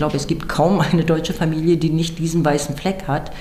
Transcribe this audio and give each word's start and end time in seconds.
glaube, 0.00 0.16
es 0.16 0.26
gibt 0.26 0.48
kaum 0.48 0.80
eine 0.80 1.04
deutsche 1.04 1.34
Familie, 1.34 1.76
die 1.76 1.90
nicht 1.90 2.18
diesen 2.18 2.42
weißen 2.42 2.74
Fleck 2.74 3.06
hat 3.06 3.32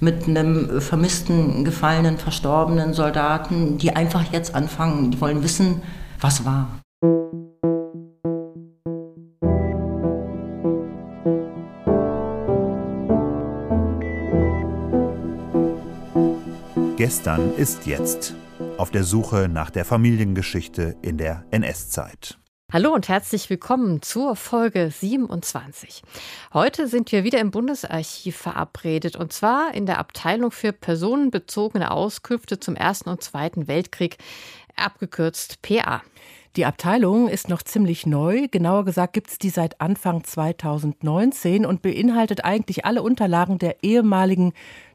mit 0.00 0.28
einem 0.28 0.82
vermissten, 0.82 1.64
gefallenen, 1.64 2.18
verstorbenen 2.18 2.92
Soldaten, 2.92 3.78
die 3.78 3.96
einfach 3.96 4.30
jetzt 4.30 4.54
anfangen, 4.54 5.10
die 5.10 5.20
wollen 5.20 5.42
wissen, 5.42 5.80
was 6.20 6.44
war. 6.44 6.68
Gestern 16.98 17.54
ist 17.56 17.86
jetzt. 17.86 18.34
Auf 18.76 18.90
der 18.90 19.04
Suche 19.04 19.48
nach 19.48 19.70
der 19.70 19.86
Familiengeschichte 19.86 20.96
in 21.00 21.16
der 21.16 21.44
NS-Zeit. 21.50 22.38
Hallo 22.74 22.92
und 22.92 23.08
herzlich 23.08 23.48
willkommen 23.50 24.02
zur 24.02 24.34
Folge 24.34 24.90
27. 24.90 26.02
Heute 26.52 26.88
sind 26.88 27.12
wir 27.12 27.22
wieder 27.22 27.38
im 27.38 27.52
Bundesarchiv 27.52 28.36
verabredet 28.36 29.14
und 29.14 29.32
zwar 29.32 29.72
in 29.72 29.86
der 29.86 29.98
Abteilung 29.98 30.50
für 30.50 30.72
personenbezogene 30.72 31.92
Auskünfte 31.92 32.58
zum 32.58 32.74
Ersten 32.74 33.10
und 33.10 33.22
Zweiten 33.22 33.68
Weltkrieg, 33.68 34.16
abgekürzt 34.74 35.62
PA. 35.62 36.02
Die 36.56 36.66
Abteilung 36.66 37.28
ist 37.28 37.48
noch 37.48 37.62
ziemlich 37.62 38.06
neu. 38.06 38.48
Genauer 38.50 38.84
gesagt 38.84 39.12
gibt 39.12 39.30
es 39.30 39.38
die 39.38 39.50
seit 39.50 39.80
Anfang 39.80 40.24
2019 40.24 41.66
und 41.66 41.80
beinhaltet 41.80 42.44
eigentlich 42.44 42.84
alle 42.84 43.02
Unterlagen 43.02 43.58
der 43.58 43.84
ehemaligen 43.84 44.52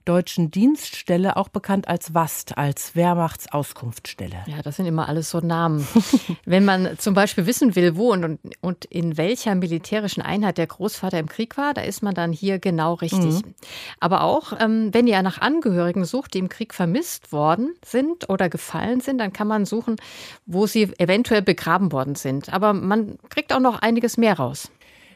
deutschen 0.09 0.49
Dienststelle, 0.49 1.37
auch 1.37 1.49
bekannt 1.49 1.87
als 1.87 2.15
WAST, 2.15 2.57
als 2.57 2.95
Wehrmachtsauskunftsstelle. 2.95 4.37
Ja, 4.47 4.63
das 4.63 4.77
sind 4.77 4.87
immer 4.87 5.07
alles 5.07 5.29
so 5.29 5.39
Namen. 5.39 5.87
Wenn 6.45 6.65
man 6.65 6.97
zum 6.97 7.13
Beispiel 7.13 7.45
wissen 7.45 7.75
will, 7.75 7.95
wo 7.95 8.11
und, 8.11 8.39
und 8.61 8.85
in 8.85 9.17
welcher 9.17 9.53
militärischen 9.53 10.23
Einheit 10.23 10.57
der 10.57 10.65
Großvater 10.65 11.19
im 11.19 11.29
Krieg 11.29 11.57
war, 11.57 11.75
da 11.75 11.81
ist 11.81 12.01
man 12.01 12.15
dann 12.15 12.33
hier 12.33 12.57
genau 12.57 12.95
richtig. 12.95 13.45
Mhm. 13.45 13.53
Aber 13.99 14.23
auch, 14.23 14.53
ähm, 14.59 14.89
wenn 14.93 15.05
ihr 15.05 15.21
nach 15.21 15.41
Angehörigen 15.41 16.05
sucht, 16.05 16.33
die 16.33 16.39
im 16.39 16.49
Krieg 16.49 16.73
vermisst 16.73 17.31
worden 17.31 17.75
sind 17.85 18.29
oder 18.29 18.49
gefallen 18.49 19.01
sind, 19.01 19.19
dann 19.19 19.31
kann 19.31 19.47
man 19.47 19.65
suchen, 19.65 19.97
wo 20.47 20.65
sie 20.65 20.91
eventuell 20.97 21.43
begraben 21.43 21.91
worden 21.91 22.15
sind. 22.15 22.51
Aber 22.51 22.73
man 22.73 23.19
kriegt 23.29 23.53
auch 23.53 23.59
noch 23.59 23.83
einiges 23.83 24.17
mehr 24.17 24.37
raus. 24.37 24.71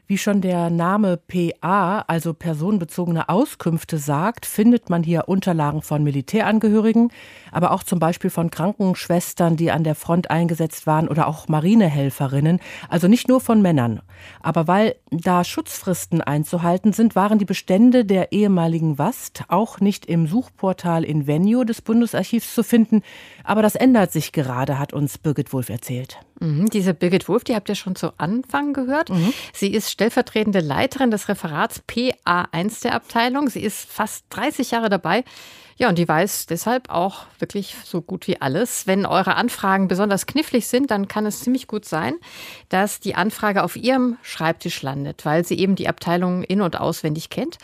Wie 0.05 0.17
schon 0.17 0.41
der 0.41 0.69
Name 0.69 1.17
PA, 1.17 1.99
also 2.07 2.33
personenbezogene 2.33 3.29
Auskünfte 3.29 3.97
sagt, 3.97 4.45
findet 4.45 4.89
man 4.89 5.01
hier 5.01 5.29
Unterlagen 5.29 5.81
von 5.81 6.03
Militärangehörigen, 6.03 7.09
aber 7.53 7.71
auch 7.71 7.83
zum 7.83 7.99
Beispiel 7.99 8.29
von 8.29 8.51
Krankenschwestern, 8.51 9.55
die 9.55 9.71
an 9.71 9.85
der 9.85 9.95
Front 9.95 10.29
eingesetzt 10.29 10.87
waren 10.87 11.07
oder 11.07 11.27
auch 11.27 11.47
Marinehelferinnen, 11.47 12.59
also 12.89 13.07
nicht 13.07 13.29
nur 13.29 13.39
von 13.39 13.61
Männern. 13.61 14.01
Aber 14.41 14.67
weil 14.67 14.95
da 15.09 15.45
Schutzfristen 15.45 16.21
einzuhalten 16.21 16.91
sind, 16.91 17.15
waren 17.15 17.39
die 17.39 17.45
Bestände 17.45 18.03
der 18.03 18.33
ehemaligen 18.33 18.97
WAST 18.97 19.45
auch 19.47 19.79
nicht 19.79 20.05
im 20.05 20.27
Suchportal 20.27 21.05
in 21.05 21.27
Venue 21.27 21.65
des 21.65 21.81
Bundesarchivs 21.81 22.53
zu 22.53 22.63
finden. 22.63 23.03
Aber 23.45 23.61
das 23.61 23.75
ändert 23.75 24.11
sich 24.11 24.33
gerade, 24.33 24.79
hat 24.79 24.91
uns 24.91 25.17
Birgit 25.17 25.53
Wulff 25.53 25.69
erzählt. 25.69 26.19
Mhm, 26.39 26.69
diese 26.69 26.93
Birgit 26.93 27.29
Wulff, 27.29 27.43
die 27.43 27.55
habt 27.55 27.69
ihr 27.69 27.75
schon 27.75 27.95
zu 27.95 28.11
Anfang 28.17 28.73
gehört. 28.73 29.09
Mhm. 29.09 29.33
Sie 29.53 29.67
ist 29.67 29.91
stellvertretende 29.93 30.59
Leiterin 30.59 31.11
des 31.11 31.29
Referats 31.29 31.83
PA1 31.87 32.81
der 32.81 32.95
Abteilung. 32.95 33.47
Sie 33.47 33.61
ist 33.61 33.89
fast 33.89 34.25
30 34.29 34.71
Jahre 34.71 34.89
dabei. 34.89 35.23
Ja, 35.77 35.89
und 35.89 35.97
die 35.97 36.07
weiß 36.07 36.47
deshalb 36.47 36.89
auch 36.89 37.25
wirklich 37.39 37.75
so 37.83 38.01
gut 38.01 38.27
wie 38.27 38.41
alles. 38.41 38.85
Wenn 38.87 39.05
eure 39.05 39.35
Anfragen 39.35 39.87
besonders 39.87 40.25
knifflig 40.25 40.67
sind, 40.67 40.91
dann 40.91 41.07
kann 41.07 41.25
es 41.25 41.41
ziemlich 41.41 41.67
gut 41.67 41.85
sein, 41.85 42.15
dass 42.69 42.99
die 42.99 43.15
Anfrage 43.15 43.63
auf 43.63 43.75
ihrem 43.75 44.17
Schreibtisch 44.23 44.81
landet, 44.81 45.25
weil 45.25 45.45
sie 45.45 45.57
eben 45.57 45.75
die 45.75 45.87
Abteilung 45.87 46.43
in- 46.43 46.61
und 46.61 46.79
auswendig 46.79 47.29
kennt. 47.29 47.57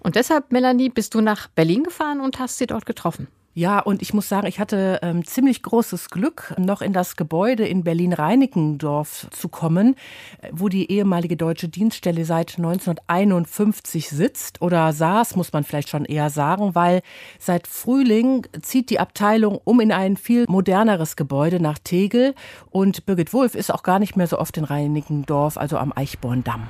Und 0.00 0.16
deshalb, 0.16 0.52
Melanie, 0.52 0.88
bist 0.88 1.14
du 1.14 1.20
nach 1.20 1.48
Berlin 1.48 1.84
gefahren 1.84 2.20
und 2.20 2.38
hast 2.38 2.58
sie 2.58 2.66
dort 2.66 2.86
getroffen. 2.86 3.28
Ja, 3.56 3.78
und 3.78 4.02
ich 4.02 4.12
muss 4.12 4.28
sagen, 4.28 4.48
ich 4.48 4.58
hatte 4.58 4.98
ähm, 5.02 5.24
ziemlich 5.24 5.62
großes 5.62 6.10
Glück, 6.10 6.52
noch 6.58 6.82
in 6.82 6.92
das 6.92 7.14
Gebäude 7.14 7.64
in 7.64 7.84
Berlin-Reinickendorf 7.84 9.28
zu 9.30 9.48
kommen, 9.48 9.94
äh, 10.42 10.48
wo 10.50 10.68
die 10.68 10.90
ehemalige 10.90 11.36
deutsche 11.36 11.68
Dienststelle 11.68 12.24
seit 12.24 12.56
1951 12.56 14.08
sitzt 14.08 14.60
oder 14.60 14.92
saß, 14.92 15.36
muss 15.36 15.52
man 15.52 15.62
vielleicht 15.62 15.88
schon 15.88 16.04
eher 16.04 16.30
sagen, 16.30 16.74
weil 16.74 17.02
seit 17.38 17.68
Frühling 17.68 18.44
zieht 18.60 18.90
die 18.90 18.98
Abteilung 18.98 19.60
um 19.62 19.78
in 19.78 19.92
ein 19.92 20.16
viel 20.16 20.46
moderneres 20.48 21.14
Gebäude 21.14 21.60
nach 21.60 21.78
Tegel 21.78 22.34
und 22.70 23.06
Birgit 23.06 23.32
Wulff 23.32 23.54
ist 23.54 23.72
auch 23.72 23.84
gar 23.84 24.00
nicht 24.00 24.16
mehr 24.16 24.26
so 24.26 24.40
oft 24.40 24.56
in 24.56 24.64
Reinickendorf, 24.64 25.58
also 25.58 25.78
am 25.78 25.92
Eichborndamm. 25.94 26.66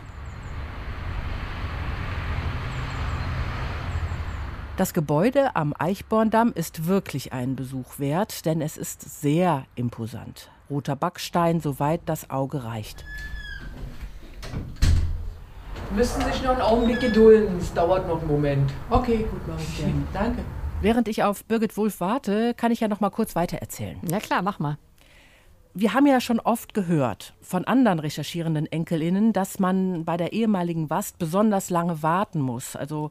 Das 4.77 4.93
Gebäude 4.93 5.55
am 5.55 5.73
Eichborndamm 5.79 6.53
ist 6.53 6.89
wirklich 6.89 7.33
einen 7.33 7.55
Besuch 7.55 8.01
wert, 8.01 8.45
denn 8.45 8.61
es 8.61 8.77
ist 8.77 9.21
sehr 9.21 9.67
imposant. 9.77 10.51
Roter 10.69 10.97
Backstein, 10.97 11.61
soweit 11.61 12.01
das 12.07 12.29
Auge 12.29 12.65
reicht. 12.65 13.05
Müssen 15.95 16.23
sich 16.23 16.43
noch 16.43 16.51
einen 16.51 16.61
Augenblick 16.63 16.99
gedulden, 16.99 17.59
es 17.59 17.73
dauert 17.73 18.09
noch 18.09 18.19
einen 18.19 18.27
Moment. 18.27 18.73
Okay, 18.91 19.19
gut, 19.19 19.43
mach 19.47 19.61
ich 19.61 19.79
gerne. 19.79 19.95
Danke. 20.13 20.43
Während 20.81 21.07
ich 21.07 21.23
auf 21.23 21.45
Birgit 21.45 21.77
Wulff 21.77 22.01
warte, 22.01 22.53
kann 22.55 22.73
ich 22.73 22.81
ja 22.81 22.89
noch 22.89 22.99
mal 22.99 23.11
kurz 23.11 23.37
weiter 23.37 23.59
erzählen. 23.59 24.01
Ja 24.11 24.19
klar, 24.19 24.43
mach 24.43 24.59
mal. 24.59 24.77
Wir 25.77 25.93
haben 25.93 26.07
ja 26.07 26.21
schon 26.21 26.39
oft 26.39 26.73
gehört 26.73 27.35
von 27.41 27.65
anderen 27.65 27.99
recherchierenden 27.99 28.67
Enkelinnen, 28.67 29.33
dass 29.33 29.59
man 29.59 30.05
bei 30.05 30.17
der 30.17 30.33
ehemaligen 30.33 30.89
WAST 30.89 31.19
besonders 31.19 31.69
lange 31.69 32.01
warten 32.01 32.41
muss. 32.41 32.77
Also 32.77 33.11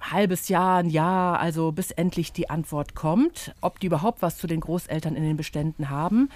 halbes 0.00 0.48
Jahr, 0.48 0.78
ein 0.78 0.90
Jahr, 0.90 1.40
also 1.40 1.72
bis 1.72 1.90
endlich 1.90 2.32
die 2.32 2.50
Antwort 2.50 2.94
kommt, 2.94 3.54
ob 3.60 3.80
die 3.80 3.86
überhaupt 3.86 4.22
was 4.22 4.38
zu 4.38 4.46
den 4.46 4.60
Großeltern 4.60 5.14
in 5.14 5.22
den 5.22 5.36
Beständen 5.36 5.90
haben. 5.90 6.30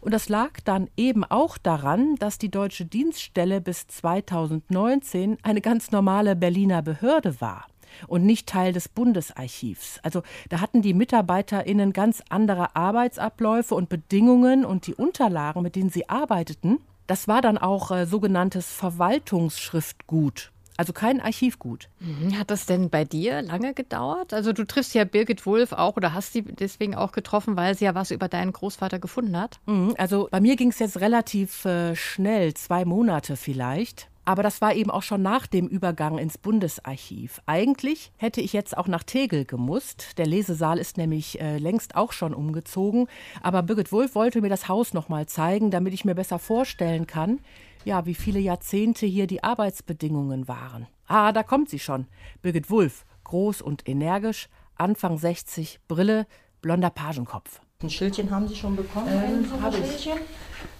Und 0.00 0.12
das 0.12 0.28
lag 0.28 0.60
dann 0.64 0.88
eben 0.96 1.24
auch 1.24 1.58
daran, 1.58 2.14
dass 2.16 2.38
die 2.38 2.50
deutsche 2.50 2.84
Dienststelle 2.84 3.60
bis 3.60 3.88
2019 3.88 5.38
eine 5.42 5.60
ganz 5.60 5.90
normale 5.90 6.36
Berliner 6.36 6.82
Behörde 6.82 7.40
war 7.40 7.66
und 8.06 8.24
nicht 8.24 8.48
Teil 8.48 8.72
des 8.72 8.88
Bundesarchivs. 8.88 10.00
Also 10.02 10.22
da 10.48 10.60
hatten 10.60 10.82
die 10.82 10.94
Mitarbeiterinnen 10.94 11.92
ganz 11.92 12.22
andere 12.28 12.76
Arbeitsabläufe 12.76 13.74
und 13.74 13.88
Bedingungen 13.88 14.64
und 14.64 14.86
die 14.86 14.94
Unterlagen, 14.94 15.62
mit 15.62 15.76
denen 15.76 15.90
sie 15.90 16.08
arbeiteten, 16.08 16.78
das 17.06 17.28
war 17.28 17.40
dann 17.40 17.58
auch 17.58 17.90
äh, 17.90 18.06
sogenanntes 18.06 18.72
Verwaltungsschriftgut. 18.72 20.50
Also 20.76 20.92
kein 20.92 21.20
Archivgut. 21.20 21.88
Mhm. 22.00 22.38
Hat 22.38 22.50
das 22.50 22.66
denn 22.66 22.90
bei 22.90 23.04
dir 23.04 23.42
lange 23.42 23.74
gedauert? 23.74 24.34
Also 24.34 24.52
du 24.52 24.64
triffst 24.64 24.94
ja 24.94 25.04
Birgit 25.04 25.46
Wulff 25.46 25.72
auch 25.72 25.96
oder 25.96 26.12
hast 26.12 26.32
sie 26.32 26.42
deswegen 26.42 26.94
auch 26.94 27.12
getroffen, 27.12 27.56
weil 27.56 27.74
sie 27.76 27.86
ja 27.86 27.94
was 27.94 28.10
über 28.10 28.28
deinen 28.28 28.52
Großvater 28.52 28.98
gefunden 28.98 29.38
hat? 29.38 29.60
Mhm. 29.66 29.94
Also 29.98 30.28
bei 30.30 30.40
mir 30.40 30.56
ging 30.56 30.70
es 30.70 30.78
jetzt 30.78 31.00
relativ 31.00 31.64
äh, 31.64 31.96
schnell, 31.96 32.54
zwei 32.54 32.84
Monate 32.84 33.36
vielleicht. 33.36 34.08
Aber 34.26 34.42
das 34.42 34.60
war 34.60 34.74
eben 34.74 34.90
auch 34.90 35.04
schon 35.04 35.22
nach 35.22 35.46
dem 35.46 35.68
Übergang 35.68 36.18
ins 36.18 36.36
Bundesarchiv. 36.36 37.40
Eigentlich 37.46 38.10
hätte 38.16 38.40
ich 38.40 38.52
jetzt 38.52 38.76
auch 38.76 38.88
nach 38.88 39.04
Tegel 39.04 39.44
gemusst. 39.44 40.18
Der 40.18 40.26
Lesesaal 40.26 40.78
ist 40.78 40.98
nämlich 40.98 41.40
äh, 41.40 41.58
längst 41.58 41.94
auch 41.94 42.10
schon 42.10 42.34
umgezogen. 42.34 43.06
Aber 43.40 43.62
Birgit 43.62 43.92
Wulff 43.92 44.16
wollte 44.16 44.40
mir 44.40 44.48
das 44.48 44.66
Haus 44.66 44.94
noch 44.94 45.08
mal 45.08 45.26
zeigen, 45.26 45.70
damit 45.70 45.94
ich 45.94 46.04
mir 46.04 46.16
besser 46.16 46.40
vorstellen 46.40 47.06
kann, 47.06 47.38
ja, 47.86 48.04
wie 48.04 48.14
viele 48.14 48.40
Jahrzehnte 48.40 49.06
hier 49.06 49.28
die 49.28 49.44
Arbeitsbedingungen 49.44 50.48
waren. 50.48 50.88
Ah, 51.06 51.30
da 51.32 51.44
kommt 51.44 51.70
sie 51.70 51.78
schon. 51.78 52.08
Birgit 52.42 52.68
Wulff, 52.68 53.04
groß 53.22 53.62
und 53.62 53.88
energisch, 53.88 54.48
Anfang 54.74 55.18
60, 55.18 55.78
Brille, 55.86 56.26
blonder 56.60 56.90
Pagenkopf. 56.90 57.60
Ein 57.80 57.90
Schildchen 57.90 58.28
haben 58.30 58.48
Sie 58.48 58.56
schon 58.56 58.74
bekommen? 58.74 59.06
Ähm, 59.08 59.62
habe 59.62 59.76
ich. 59.76 60.10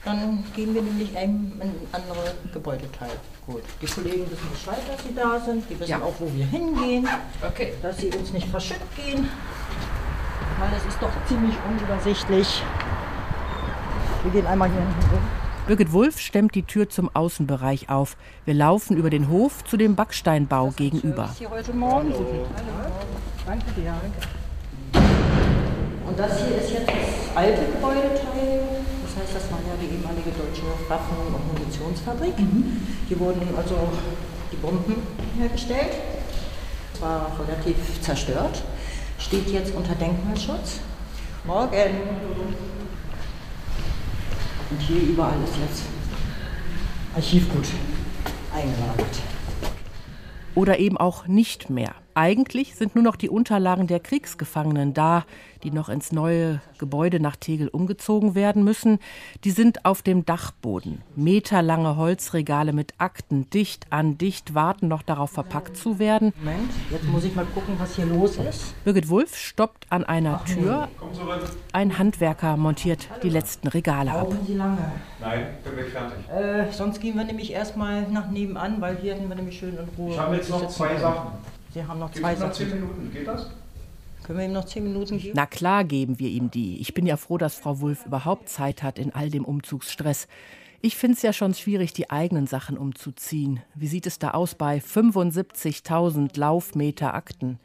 Dann 0.04 0.44
gehen 0.56 0.74
wir 0.74 0.82
nämlich 0.82 1.10
in 1.10 1.16
ein 1.16 1.72
anderes 1.92 2.34
Gebäudeteil. 2.52 3.10
Gut. 3.46 3.62
Die 3.80 3.86
Kollegen 3.86 4.28
wissen 4.28 4.50
Bescheid, 4.50 4.80
dass 4.88 5.04
sie 5.04 5.14
da 5.14 5.38
sind. 5.38 5.64
Die 5.70 5.78
wissen 5.78 5.90
ja. 5.90 6.02
auch, 6.02 6.14
wo 6.18 6.32
wir 6.34 6.46
hingehen. 6.46 7.06
Okay. 7.46 7.74
Dass 7.82 7.98
sie 7.98 8.08
uns 8.08 8.32
nicht 8.32 8.48
verschütt 8.48 8.80
gehen. 8.96 9.28
Weil 10.58 10.72
es 10.76 10.86
ist 10.86 11.00
doch 11.00 11.12
ziemlich 11.28 11.54
unübersichtlich. 11.68 12.62
Wir 14.24 14.32
gehen 14.32 14.46
einmal 14.46 14.70
hier 14.70 14.80
hinten 14.80 15.10
rum. 15.10 15.45
Birgit 15.66 15.92
Wulff 15.92 16.20
stemmt 16.20 16.54
die 16.54 16.62
Tür 16.62 16.88
zum 16.88 17.10
Außenbereich 17.12 17.88
auf. 17.88 18.16
Wir 18.44 18.54
laufen 18.54 18.96
über 18.96 19.10
den 19.10 19.28
Hof 19.28 19.64
zu 19.64 19.76
dem 19.76 19.96
Backsteinbau 19.96 20.66
das 20.66 20.76
gegenüber. 20.76 21.34
Hier 21.36 21.50
heute 21.50 21.72
Morgen. 21.72 22.12
Hallo. 22.12 22.92
Danke 23.44 23.64
dir. 23.72 23.92
Und 26.06 26.16
das 26.16 26.38
hier 26.38 26.58
ist 26.58 26.70
jetzt 26.70 26.86
das 26.86 27.36
alte 27.36 27.66
Gebäudeteil. 27.72 28.62
Das 29.02 29.16
heißt, 29.16 29.34
das 29.34 29.50
war 29.50 29.58
ja 29.58 29.74
die 29.82 29.92
ehemalige 29.96 30.30
deutsche 30.38 30.62
Waffen- 30.88 31.34
und 31.34 31.58
Munitionsfabrik. 31.58 32.38
Mhm. 32.38 32.80
Hier 33.08 33.18
wurden 33.18 33.42
also 33.56 33.88
die 34.52 34.56
Bomben 34.58 35.02
hergestellt. 35.36 35.94
Es 36.94 37.02
war 37.02 37.32
relativ 37.44 38.00
zerstört. 38.00 38.62
Steht 39.18 39.48
jetzt 39.48 39.74
unter 39.74 39.96
Denkmalschutz. 39.96 40.78
Morgen. 41.44 41.72
Und 44.70 44.80
hier 44.80 45.00
überall 45.02 45.36
ist 45.44 45.54
jetzt 45.56 45.84
Archivgut. 47.14 47.66
eingelagert. 48.52 49.18
Oder 50.54 50.78
eben 50.78 50.96
auch 50.96 51.26
nicht 51.26 51.70
mehr. 51.70 51.94
Eigentlich 52.16 52.76
sind 52.76 52.94
nur 52.94 53.04
noch 53.04 53.16
die 53.16 53.28
Unterlagen 53.28 53.88
der 53.88 54.00
Kriegsgefangenen 54.00 54.94
da, 54.94 55.26
die 55.62 55.70
noch 55.70 55.90
ins 55.90 56.12
neue 56.12 56.62
Gebäude 56.78 57.20
nach 57.20 57.36
Tegel 57.36 57.68
umgezogen 57.68 58.34
werden 58.34 58.64
müssen. 58.64 59.00
Die 59.44 59.50
sind 59.50 59.84
auf 59.84 60.00
dem 60.00 60.24
Dachboden. 60.24 61.02
Meterlange 61.14 61.96
Holzregale 61.96 62.72
mit 62.72 62.94
Akten 62.96 63.50
dicht 63.50 63.92
an 63.92 64.16
dicht 64.16 64.54
warten 64.54 64.88
noch 64.88 65.02
darauf 65.02 65.30
verpackt 65.30 65.76
zu 65.76 65.98
werden. 65.98 66.32
Moment, 66.38 66.70
jetzt 66.90 67.04
muss 67.04 67.24
ich 67.24 67.34
mal 67.34 67.44
gucken, 67.44 67.74
was 67.76 67.96
hier 67.96 68.06
los 68.06 68.38
ist. 68.38 68.82
Birgit 68.84 69.10
Wulff 69.10 69.36
stoppt 69.36 69.84
an 69.90 70.02
einer 70.02 70.42
Tür. 70.46 70.88
Ein 71.74 71.98
Handwerker 71.98 72.56
montiert 72.56 73.10
die 73.22 73.28
letzten 73.28 73.68
Regale 73.68 74.12
ab. 74.12 74.30
Brauchen 74.30 74.46
Sie 74.46 74.54
lange? 74.54 74.90
Nein, 75.20 75.48
bin 75.62 75.74
gleich 75.74 75.90
fertig. 75.90 76.30
Äh, 76.30 76.72
sonst 76.72 76.98
gehen 76.98 77.14
wir 77.14 77.24
nämlich 77.24 77.52
erstmal 77.52 78.08
nach 78.08 78.30
nebenan, 78.30 78.80
weil 78.80 78.96
hier 78.96 79.16
hätten 79.16 79.28
wir 79.28 79.36
nämlich 79.36 79.58
schön 79.58 79.76
in 79.76 79.88
Ruhe. 79.98 80.12
Ich 80.12 80.18
habe 80.18 80.36
jetzt 80.36 80.48
noch 80.48 80.66
zwei. 80.68 80.96
Sachen. 80.96 81.55
Sie 81.76 81.84
haben 81.84 81.98
noch 81.98 82.10
zwei 82.10 82.32
mir 82.32 82.40
noch 82.40 82.54
Sachen. 82.54 82.54
zehn 82.54 82.70
Minuten, 82.70 83.12
geht 83.12 83.26
das? 83.28 83.50
Können 84.22 84.38
wir 84.38 84.46
ihm 84.46 84.52
noch 84.54 84.64
zehn 84.64 84.82
Minuten 84.82 85.18
geben? 85.18 85.34
Na 85.36 85.44
klar 85.44 85.84
geben 85.84 86.18
wir 86.18 86.30
ihm 86.30 86.50
die. 86.50 86.80
Ich 86.80 86.94
bin 86.94 87.04
ja 87.04 87.18
froh, 87.18 87.36
dass 87.36 87.56
Frau 87.56 87.80
Wulff 87.80 88.06
überhaupt 88.06 88.48
Zeit 88.48 88.82
hat 88.82 88.98
in 88.98 89.14
all 89.14 89.28
dem 89.28 89.44
Umzugsstress. 89.44 90.26
Ich 90.80 90.96
finde 90.96 91.16
es 91.16 91.22
ja 91.22 91.34
schon 91.34 91.52
schwierig, 91.52 91.92
die 91.92 92.08
eigenen 92.08 92.46
Sachen 92.46 92.78
umzuziehen. 92.78 93.60
Wie 93.74 93.88
sieht 93.88 94.06
es 94.06 94.18
da 94.18 94.30
aus 94.30 94.54
bei 94.54 94.78
75.000 94.78 96.38
Laufmeter 96.38 97.12
Akten? 97.12 97.58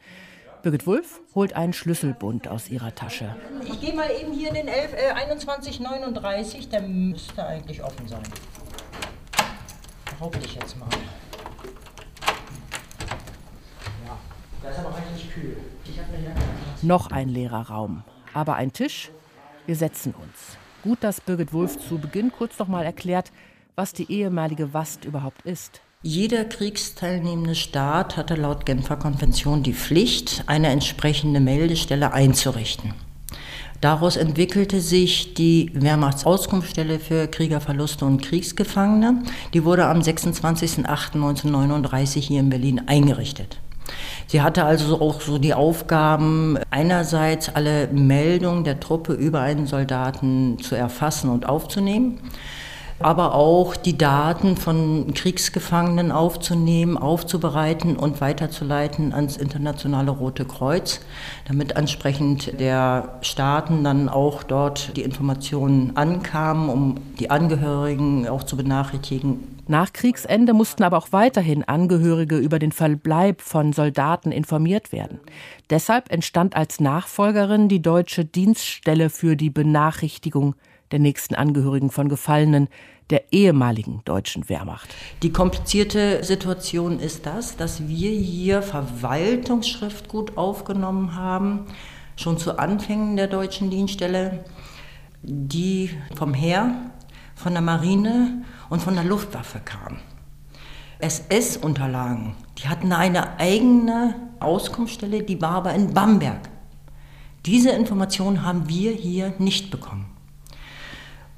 Birgit 0.62 0.86
Wulff 0.86 1.22
holt 1.34 1.54
einen 1.54 1.72
Schlüsselbund 1.72 2.48
aus 2.48 2.68
ihrer 2.68 2.94
Tasche. 2.94 3.34
Ich 3.64 3.80
gehe 3.80 3.94
mal 3.94 4.10
eben 4.10 4.34
hier 4.34 4.50
in 4.50 4.56
den 4.56 4.68
11, 4.68 4.92
äh, 4.92 5.38
2139, 5.38 6.68
der 6.68 6.82
müsste 6.82 7.46
eigentlich 7.46 7.82
offen 7.82 8.06
sein. 8.06 8.22
Behaupte 10.04 10.40
ich 10.44 10.54
jetzt 10.54 10.78
mal. 10.78 10.90
Kühl. 15.32 15.56
Noch 16.82 17.10
ein 17.10 17.28
leerer 17.28 17.68
Raum, 17.68 18.04
aber 18.34 18.54
ein 18.54 18.72
Tisch. 18.72 19.10
Wir 19.66 19.76
setzen 19.76 20.14
uns. 20.14 20.56
Gut, 20.82 20.98
dass 21.02 21.20
Birgit 21.20 21.52
Wulff 21.52 21.78
zu 21.78 21.98
Beginn 21.98 22.32
kurz 22.32 22.58
noch 22.58 22.68
mal 22.68 22.84
erklärt, 22.84 23.30
was 23.76 23.92
die 23.92 24.10
ehemalige 24.10 24.74
WAST 24.74 25.04
überhaupt 25.04 25.42
ist. 25.42 25.80
Jeder 26.02 26.44
kriegsteilnehmende 26.44 27.54
Staat 27.54 28.16
hatte 28.16 28.34
laut 28.34 28.66
Genfer 28.66 28.96
Konvention 28.96 29.62
die 29.62 29.74
Pflicht, 29.74 30.42
eine 30.46 30.66
entsprechende 30.68 31.38
Meldestelle 31.38 32.12
einzurichten. 32.12 32.94
Daraus 33.80 34.16
entwickelte 34.16 34.80
sich 34.80 35.34
die 35.34 35.70
Wehrmachtsauskunftsstelle 35.74 36.98
für 36.98 37.28
Kriegerverluste 37.28 38.04
und 38.04 38.20
Kriegsgefangene. 38.22 39.22
Die 39.54 39.64
wurde 39.64 39.86
am 39.86 40.00
26.08.1939 40.00 42.20
hier 42.20 42.40
in 42.40 42.50
Berlin 42.50 42.82
eingerichtet. 42.86 43.60
Sie 44.26 44.40
hatte 44.40 44.64
also 44.64 45.00
auch 45.00 45.20
so 45.20 45.38
die 45.38 45.54
Aufgaben, 45.54 46.58
einerseits 46.70 47.48
alle 47.54 47.88
Meldungen 47.88 48.64
der 48.64 48.80
Truppe 48.80 49.12
über 49.12 49.40
einen 49.40 49.66
Soldaten 49.66 50.58
zu 50.58 50.74
erfassen 50.74 51.28
und 51.28 51.48
aufzunehmen, 51.48 52.18
aber 52.98 53.34
auch 53.34 53.76
die 53.76 53.98
Daten 53.98 54.56
von 54.56 55.12
Kriegsgefangenen 55.12 56.12
aufzunehmen, 56.12 56.96
aufzubereiten 56.96 57.96
und 57.96 58.20
weiterzuleiten 58.20 59.12
ans 59.12 59.36
Internationale 59.36 60.12
Rote 60.12 60.44
Kreuz, 60.44 61.00
damit 61.46 61.72
entsprechend 61.72 62.58
der 62.60 63.18
Staaten 63.22 63.84
dann 63.84 64.08
auch 64.08 64.42
dort 64.42 64.96
die 64.96 65.02
Informationen 65.02 65.96
ankamen, 65.96 66.68
um 66.68 66.94
die 67.18 67.30
Angehörigen 67.30 68.28
auch 68.28 68.44
zu 68.44 68.56
benachrichtigen. 68.56 69.51
Nach 69.68 69.92
Kriegsende 69.92 70.54
mussten 70.54 70.82
aber 70.82 70.98
auch 70.98 71.12
weiterhin 71.12 71.62
Angehörige 71.64 72.36
über 72.36 72.58
den 72.58 72.72
Verbleib 72.72 73.40
von 73.40 73.72
Soldaten 73.72 74.32
informiert 74.32 74.90
werden. 74.92 75.20
Deshalb 75.70 76.10
entstand 76.10 76.56
als 76.56 76.80
Nachfolgerin 76.80 77.68
die 77.68 77.80
deutsche 77.80 78.24
Dienststelle 78.24 79.08
für 79.08 79.36
die 79.36 79.50
Benachrichtigung 79.50 80.56
der 80.90 80.98
nächsten 80.98 81.34
Angehörigen 81.34 81.90
von 81.90 82.08
Gefallenen 82.08 82.68
der 83.10 83.32
ehemaligen 83.32 84.02
deutschen 84.04 84.48
Wehrmacht. 84.48 84.88
Die 85.22 85.32
komplizierte 85.32 86.24
Situation 86.24 86.98
ist 86.98 87.26
das, 87.26 87.56
dass 87.56 87.86
wir 87.86 88.10
hier 88.10 88.62
Verwaltungsschriftgut 88.62 90.36
aufgenommen 90.36 91.14
haben, 91.14 91.66
schon 92.16 92.38
zu 92.38 92.58
Anfängen 92.58 93.16
der 93.16 93.26
deutschen 93.26 93.70
Dienststelle, 93.70 94.44
die 95.22 95.90
vom 96.14 96.34
Heer, 96.34 96.91
von 97.42 97.52
der 97.52 97.62
Marine 97.62 98.44
und 98.70 98.80
von 98.80 98.94
der 98.94 99.04
Luftwaffe 99.04 99.60
kamen. 99.64 99.98
SS-Unterlagen, 101.00 102.36
die 102.58 102.68
hatten 102.68 102.92
eine 102.92 103.40
eigene 103.40 104.14
Auskunftsstelle, 104.38 105.24
die 105.24 105.42
war 105.42 105.56
aber 105.56 105.74
in 105.74 105.92
Bamberg. 105.92 106.48
Diese 107.44 107.70
Informationen 107.70 108.46
haben 108.46 108.68
wir 108.68 108.92
hier 108.92 109.34
nicht 109.38 109.72
bekommen. 109.72 110.06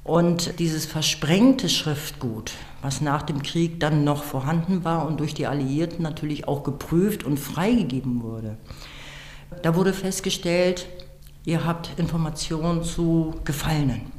Und 0.03 0.59
dieses 0.59 0.85
versprengte 0.85 1.67
Schriftgut, 1.67 2.51
was 2.83 3.01
nach 3.01 3.23
dem 3.23 3.41
Krieg 3.41 3.79
dann 3.79 4.03
noch 4.03 4.23
vorhanden 4.23 4.83
war 4.83 5.07
und 5.07 5.19
durch 5.19 5.33
die 5.33 5.47
Alliierten 5.47 6.03
natürlich 6.03 6.47
auch 6.47 6.63
geprüft 6.63 7.23
und 7.23 7.39
freigegeben 7.39 8.21
wurde, 8.21 8.57
da 9.63 9.73
wurde 9.75 9.93
festgestellt, 9.93 10.85
ihr 11.43 11.65
habt 11.65 11.97
Informationen 11.97 12.83
zu 12.83 13.33
Gefallenen. 13.45 14.14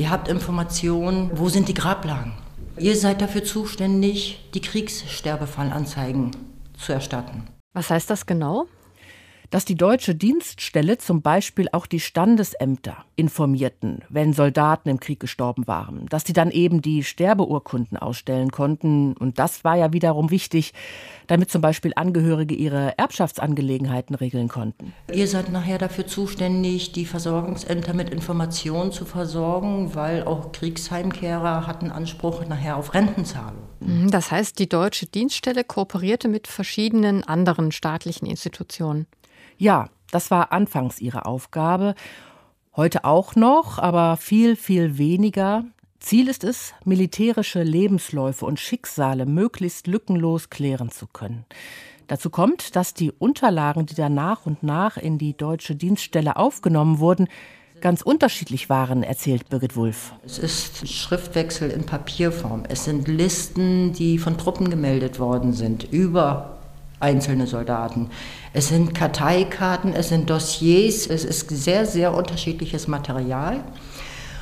Ihr 0.00 0.08
habt 0.08 0.28
Informationen, 0.28 1.30
wo 1.34 1.50
sind 1.50 1.68
die 1.68 1.74
Grablagen. 1.74 2.32
Ihr 2.78 2.96
seid 2.96 3.20
dafür 3.20 3.44
zuständig, 3.44 4.48
die 4.54 4.62
Kriegssterbefallanzeigen 4.62 6.30
zu 6.72 6.94
erstatten. 6.94 7.44
Was 7.74 7.90
heißt 7.90 8.08
das 8.08 8.24
genau? 8.24 8.64
Dass 9.50 9.64
die 9.64 9.74
deutsche 9.74 10.14
Dienststelle 10.14 10.98
zum 10.98 11.22
Beispiel 11.22 11.68
auch 11.72 11.86
die 11.86 12.00
Standesämter 12.00 13.04
informierten, 13.16 14.02
wenn 14.08 14.32
Soldaten 14.32 14.88
im 14.88 15.00
Krieg 15.00 15.20
gestorben 15.20 15.66
waren, 15.66 16.06
dass 16.06 16.24
die 16.24 16.32
dann 16.32 16.50
eben 16.50 16.82
die 16.82 17.04
Sterbeurkunden 17.04 17.98
ausstellen 17.98 18.50
konnten. 18.50 19.14
Und 19.14 19.38
das 19.38 19.64
war 19.64 19.76
ja 19.76 19.92
wiederum 19.92 20.30
wichtig, 20.30 20.72
damit 21.26 21.50
zum 21.50 21.60
Beispiel 21.60 21.92
Angehörige 21.96 22.54
ihre 22.54 22.96
Erbschaftsangelegenheiten 22.96 24.14
regeln 24.14 24.48
konnten. 24.48 24.92
Ihr 25.12 25.26
seid 25.26 25.50
nachher 25.50 25.78
dafür 25.78 26.06
zuständig, 26.06 26.92
die 26.92 27.04
Versorgungsämter 27.04 27.92
mit 27.92 28.10
Informationen 28.10 28.92
zu 28.92 29.04
versorgen, 29.04 29.94
weil 29.94 30.24
auch 30.24 30.52
Kriegsheimkehrer 30.52 31.66
hatten 31.66 31.90
Anspruch 31.90 32.46
nachher 32.46 32.76
auf 32.76 32.94
Rentenzahlung. 32.94 33.62
Das 34.10 34.30
heißt, 34.30 34.58
die 34.58 34.68
deutsche 34.68 35.06
Dienststelle 35.06 35.64
kooperierte 35.64 36.28
mit 36.28 36.46
verschiedenen 36.46 37.24
anderen 37.24 37.72
staatlichen 37.72 38.26
Institutionen. 38.26 39.06
Ja, 39.60 39.90
das 40.10 40.30
war 40.30 40.52
anfangs 40.52 41.02
ihre 41.02 41.26
Aufgabe. 41.26 41.94
Heute 42.74 43.04
auch 43.04 43.36
noch, 43.36 43.78
aber 43.78 44.16
viel, 44.16 44.56
viel 44.56 44.96
weniger. 44.96 45.64
Ziel 45.98 46.28
ist 46.28 46.44
es, 46.44 46.72
militärische 46.86 47.62
Lebensläufe 47.62 48.46
und 48.46 48.58
Schicksale 48.58 49.26
möglichst 49.26 49.86
lückenlos 49.86 50.48
klären 50.48 50.90
zu 50.90 51.06
können. 51.06 51.44
Dazu 52.06 52.30
kommt, 52.30 52.74
dass 52.74 52.94
die 52.94 53.12
Unterlagen, 53.12 53.84
die 53.84 53.94
dann 53.94 54.14
nach 54.14 54.46
und 54.46 54.62
nach 54.62 54.96
in 54.96 55.18
die 55.18 55.36
deutsche 55.36 55.76
Dienststelle 55.76 56.36
aufgenommen 56.36 56.98
wurden, 56.98 57.28
ganz 57.82 58.00
unterschiedlich 58.00 58.70
waren, 58.70 59.02
erzählt 59.02 59.50
Birgit 59.50 59.76
Wulff. 59.76 60.14
Es 60.24 60.38
ist 60.38 60.88
Schriftwechsel 60.88 61.70
in 61.70 61.84
Papierform. 61.84 62.62
Es 62.66 62.86
sind 62.86 63.08
Listen, 63.08 63.92
die 63.92 64.16
von 64.16 64.38
Truppen 64.38 64.70
gemeldet 64.70 65.20
worden 65.20 65.52
sind, 65.52 65.84
über 65.92 66.59
einzelne 67.00 67.46
Soldaten. 67.46 68.10
Es 68.52 68.68
sind 68.68 68.94
Karteikarten, 68.94 69.92
es 69.94 70.10
sind 70.10 70.30
Dossiers, 70.30 71.06
es 71.06 71.24
ist 71.24 71.50
sehr, 71.50 71.86
sehr 71.86 72.14
unterschiedliches 72.14 72.86
Material. 72.86 73.64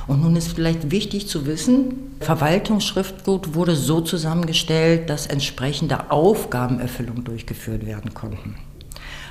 Und 0.07 0.21
nun 0.21 0.35
ist 0.35 0.53
vielleicht 0.53 0.91
wichtig 0.91 1.27
zu 1.27 1.45
wissen, 1.45 2.15
Verwaltungsschriftgut 2.19 3.53
wurde 3.53 3.75
so 3.75 4.01
zusammengestellt, 4.01 5.09
dass 5.09 5.27
entsprechende 5.27 6.11
Aufgabenerfüllung 6.11 7.23
durchgeführt 7.23 7.85
werden 7.85 8.13
konnten. 8.13 8.55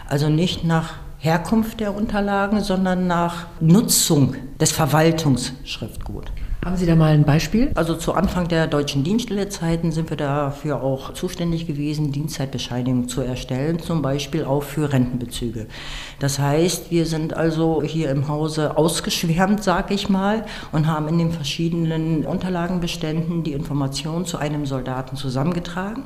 Also 0.08 0.28
nicht 0.28 0.64
nach 0.64 0.94
Herkunft 1.18 1.80
der 1.80 1.96
Unterlagen, 1.96 2.62
sondern 2.62 3.08
nach 3.08 3.46
Nutzung 3.60 4.36
des 4.60 4.70
Verwaltungsschriftgut. 4.70 6.30
Haben 6.64 6.76
Sie 6.76 6.86
da 6.86 6.96
mal 6.96 7.14
ein 7.14 7.24
Beispiel? 7.24 7.70
Also 7.76 7.94
zu 7.94 8.14
Anfang 8.14 8.48
der 8.48 8.66
deutschen 8.66 9.04
Dienststellezeiten 9.04 9.92
sind 9.92 10.10
wir 10.10 10.16
dafür 10.16 10.82
auch 10.82 11.14
zuständig 11.14 11.68
gewesen, 11.68 12.10
Dienstzeitbescheinigungen 12.10 13.08
zu 13.08 13.20
erstellen, 13.20 13.78
zum 13.78 14.02
Beispiel 14.02 14.44
auch 14.44 14.64
für 14.64 14.92
Rentenbezüge. 14.92 15.68
Das 16.18 16.40
heißt, 16.40 16.90
wir 16.90 17.06
sind 17.06 17.32
also 17.32 17.80
hier 17.84 18.10
im 18.10 18.26
Hause 18.26 18.76
ausgeschwärmt, 18.76 19.62
sag 19.62 19.92
ich 19.92 20.08
mal, 20.08 20.44
und 20.72 20.88
haben 20.88 21.06
in 21.06 21.18
den 21.18 21.30
verschiedenen 21.30 22.26
Unterlagenbeständen 22.26 23.44
die 23.44 23.52
Informationen 23.52 24.26
zu 24.26 24.38
einem 24.38 24.66
Soldaten 24.66 25.16
zusammengetragen 25.16 26.02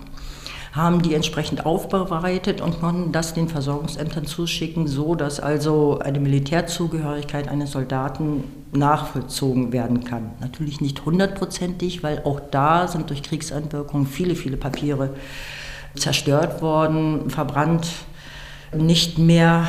haben 0.72 1.02
die 1.02 1.14
entsprechend 1.14 1.66
aufbereitet 1.66 2.62
und 2.62 2.80
konnten 2.80 3.12
das 3.12 3.34
den 3.34 3.48
Versorgungsämtern 3.48 4.24
zuschicken, 4.26 4.88
so 4.88 5.14
dass 5.14 5.38
also 5.38 5.98
eine 5.98 6.18
Militärzugehörigkeit 6.18 7.48
eines 7.48 7.72
Soldaten 7.72 8.44
nachvollzogen 8.72 9.72
werden 9.72 10.04
kann. 10.04 10.30
Natürlich 10.40 10.80
nicht 10.80 11.04
hundertprozentig, 11.04 12.02
weil 12.02 12.22
auch 12.24 12.40
da 12.50 12.88
sind 12.88 13.10
durch 13.10 13.22
Kriegseinwirkungen 13.22 14.06
viele, 14.06 14.34
viele 14.34 14.56
Papiere 14.56 15.10
zerstört 15.94 16.62
worden, 16.62 17.28
verbrannt, 17.28 17.88
nicht 18.74 19.18
mehr 19.18 19.66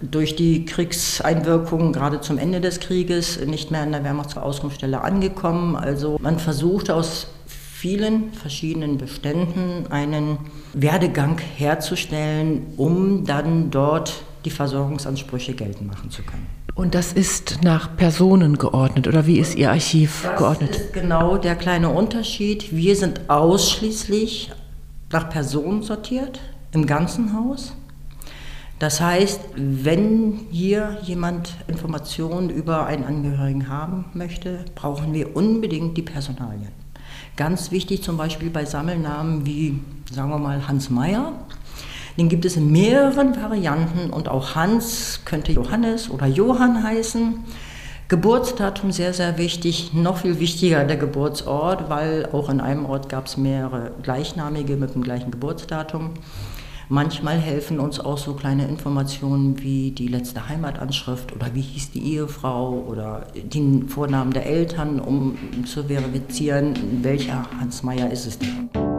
durch 0.00 0.36
die 0.36 0.64
Kriegseinwirkungen 0.64 1.92
gerade 1.92 2.20
zum 2.20 2.38
Ende 2.38 2.60
des 2.60 2.78
Krieges 2.78 3.44
nicht 3.44 3.72
mehr 3.72 3.80
an 3.80 3.90
der 3.90 4.04
Wehrmachtsauskunftsstelle 4.04 5.00
angekommen. 5.00 5.74
Also 5.74 6.18
man 6.20 6.38
versuchte 6.38 6.94
aus 6.94 7.28
vielen 7.78 8.32
verschiedenen 8.32 8.96
Beständen 8.96 9.86
einen 9.90 10.38
Werdegang 10.72 11.38
herzustellen, 11.56 12.68
um 12.78 13.24
dann 13.26 13.70
dort 13.70 14.24
die 14.46 14.50
Versorgungsansprüche 14.50 15.52
geltend 15.52 15.88
machen 15.88 16.10
zu 16.10 16.22
können. 16.22 16.46
Und 16.74 16.94
das 16.94 17.12
ist 17.12 17.58
nach 17.62 17.94
Personen 17.96 18.56
geordnet 18.56 19.06
oder 19.08 19.26
wie 19.26 19.38
ist 19.38 19.56
Ihr 19.56 19.70
Archiv 19.70 20.22
das 20.22 20.38
geordnet? 20.38 20.70
Das 20.70 20.78
ist 20.78 20.92
genau 20.94 21.36
der 21.36 21.54
kleine 21.54 21.90
Unterschied. 21.90 22.74
Wir 22.74 22.96
sind 22.96 23.28
ausschließlich 23.28 24.52
nach 25.12 25.28
Personen 25.28 25.82
sortiert 25.82 26.40
im 26.72 26.86
ganzen 26.86 27.34
Haus. 27.34 27.74
Das 28.78 29.02
heißt, 29.02 29.40
wenn 29.54 30.46
hier 30.50 30.98
jemand 31.02 31.54
Informationen 31.66 32.48
über 32.48 32.86
einen 32.86 33.04
Angehörigen 33.04 33.68
haben 33.68 34.06
möchte, 34.14 34.64
brauchen 34.74 35.12
wir 35.12 35.36
unbedingt 35.36 35.96
die 35.96 36.02
Personalien. 36.02 36.85
Ganz 37.36 37.70
wichtig 37.70 38.02
zum 38.02 38.16
Beispiel 38.16 38.48
bei 38.48 38.64
Sammelnamen 38.64 39.44
wie, 39.44 39.78
sagen 40.10 40.30
wir 40.30 40.38
mal, 40.38 40.66
Hans 40.66 40.88
Meyer. 40.88 41.32
Den 42.16 42.30
gibt 42.30 42.46
es 42.46 42.56
in 42.56 42.72
mehreren 42.72 43.36
Varianten 43.36 44.08
und 44.08 44.28
auch 44.28 44.54
Hans 44.54 45.20
könnte 45.26 45.52
Johannes 45.52 46.08
oder 46.08 46.26
Johann 46.26 46.82
heißen. 46.82 47.44
Geburtsdatum 48.08 48.90
sehr, 48.90 49.12
sehr 49.12 49.36
wichtig. 49.36 49.92
Noch 49.92 50.18
viel 50.18 50.40
wichtiger 50.40 50.84
der 50.84 50.96
Geburtsort, 50.96 51.90
weil 51.90 52.26
auch 52.32 52.48
in 52.48 52.60
einem 52.60 52.86
Ort 52.86 53.10
gab 53.10 53.26
es 53.26 53.36
mehrere 53.36 53.90
gleichnamige 54.02 54.76
mit 54.76 54.94
dem 54.94 55.02
gleichen 55.02 55.30
Geburtsdatum. 55.30 56.14
Manchmal 56.88 57.38
helfen 57.38 57.80
uns 57.80 57.98
auch 57.98 58.16
so 58.16 58.34
kleine 58.34 58.68
Informationen 58.68 59.60
wie 59.60 59.90
die 59.90 60.06
letzte 60.06 60.48
Heimatanschrift 60.48 61.34
oder 61.34 61.52
wie 61.52 61.60
hieß 61.60 61.90
die 61.90 62.14
Ehefrau 62.14 62.84
oder 62.88 63.26
den 63.34 63.88
Vornamen 63.88 64.32
der 64.32 64.46
Eltern, 64.46 65.00
um 65.00 65.36
zu 65.64 65.82
verifizieren, 65.82 66.74
welcher 67.02 67.44
Hans 67.58 67.82
Meyer 67.82 68.08
ist 68.12 68.26
es 68.26 68.38
denn. 68.38 68.95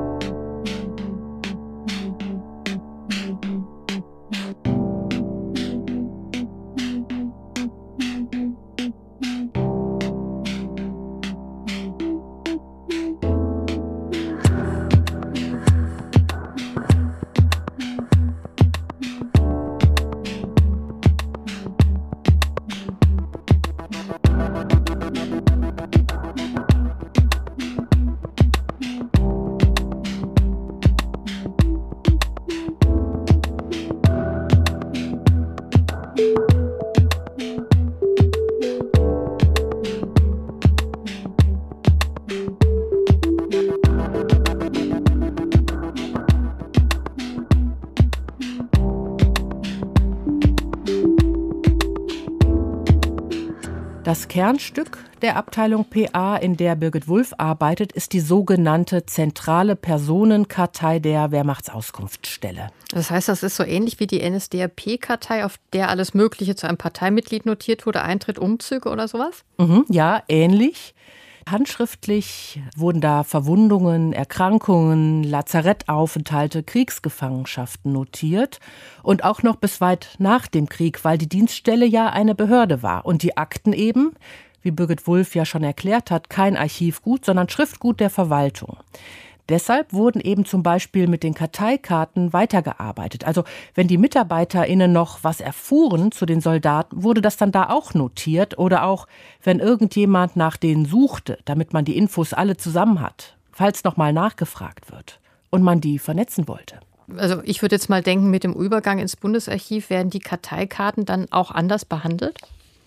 Das 54.07 54.29
Kernstück 54.29 54.99
der 55.21 55.35
Abteilung 55.35 55.83
PA, 55.83 56.37
in 56.37 56.55
der 56.55 56.77
Birgit 56.77 57.09
Wulff 57.09 57.33
arbeitet, 57.37 57.91
ist 57.91 58.13
die 58.13 58.21
sogenannte 58.21 59.05
zentrale 59.05 59.75
Personenkartei 59.75 60.99
der 60.99 61.31
Wehrmachtsauskunftsstelle. 61.31 62.69
Das 62.91 63.11
heißt, 63.11 63.27
das 63.27 63.43
ist 63.43 63.57
so 63.57 63.65
ähnlich 63.65 63.99
wie 63.99 64.07
die 64.07 64.21
NSDAP-Kartei, 64.21 65.43
auf 65.43 65.59
der 65.73 65.89
alles 65.89 66.13
Mögliche 66.13 66.55
zu 66.55 66.69
einem 66.69 66.77
Parteimitglied 66.77 67.45
notiert 67.45 67.85
wurde, 67.85 68.01
Eintritt, 68.01 68.39
Umzüge 68.39 68.87
oder 68.87 69.09
sowas? 69.09 69.43
Mhm, 69.57 69.83
ja, 69.89 70.23
ähnlich. 70.29 70.95
Handschriftlich 71.51 72.61
wurden 72.75 73.01
da 73.01 73.23
Verwundungen, 73.23 74.13
Erkrankungen, 74.13 75.23
Lazarettaufenthalte, 75.23 76.63
Kriegsgefangenschaften 76.63 77.91
notiert 77.91 78.59
und 79.03 79.23
auch 79.23 79.43
noch 79.43 79.55
bis 79.55 79.81
weit 79.81 80.15
nach 80.19 80.47
dem 80.47 80.69
Krieg, 80.69 81.03
weil 81.03 81.17
die 81.17 81.29
Dienststelle 81.29 81.85
ja 81.85 82.09
eine 82.09 82.35
Behörde 82.35 82.83
war 82.83 83.05
und 83.05 83.23
die 83.23 83.37
Akten 83.37 83.73
eben, 83.73 84.13
wie 84.61 84.71
Birgit 84.71 85.07
Wulff 85.07 85.35
ja 85.35 85.45
schon 85.45 85.63
erklärt 85.63 86.11
hat, 86.11 86.29
kein 86.29 86.57
Archivgut, 86.57 87.25
sondern 87.25 87.49
Schriftgut 87.49 87.99
der 87.99 88.09
Verwaltung. 88.09 88.77
Deshalb 89.49 89.93
wurden 89.93 90.19
eben 90.19 90.45
zum 90.45 90.61
Beispiel 90.61 91.07
mit 91.07 91.23
den 91.23 91.33
Karteikarten 91.33 92.33
weitergearbeitet. 92.33 93.25
Also 93.25 93.43
wenn 93.75 93.87
die 93.87 93.97
MitarbeiterInnen 93.97 94.91
noch 94.91 95.23
was 95.23 95.39
erfuhren 95.39 96.11
zu 96.11 96.25
den 96.25 96.41
Soldaten, 96.41 97.03
wurde 97.03 97.21
das 97.21 97.37
dann 97.37 97.51
da 97.51 97.69
auch 97.69 97.93
notiert 97.93 98.57
oder 98.57 98.83
auch, 98.83 99.07
wenn 99.41 99.59
irgendjemand 99.59 100.35
nach 100.35 100.57
denen 100.57 100.85
suchte, 100.85 101.39
damit 101.45 101.71
man 101.71 101.85
die 101.85 101.97
Infos 101.97 102.33
alle 102.33 102.57
zusammen 102.57 103.01
hat, 103.01 103.37
falls 103.51 103.83
nochmal 103.83 104.11
nachgefragt 104.11 104.91
wird 104.91 105.19
und 105.49 105.63
man 105.63 105.79
die 105.79 105.97
vernetzen 105.97 106.47
wollte. 106.47 106.79
Also 107.15 107.41
ich 107.43 107.61
würde 107.61 107.75
jetzt 107.75 107.89
mal 107.89 108.03
denken, 108.03 108.29
mit 108.29 108.43
dem 108.43 108.53
Übergang 108.53 108.99
ins 108.99 109.15
Bundesarchiv 109.15 109.89
werden 109.89 110.09
die 110.09 110.19
Karteikarten 110.19 111.05
dann 111.05 111.31
auch 111.31 111.51
anders 111.51 111.85
behandelt? 111.85 112.37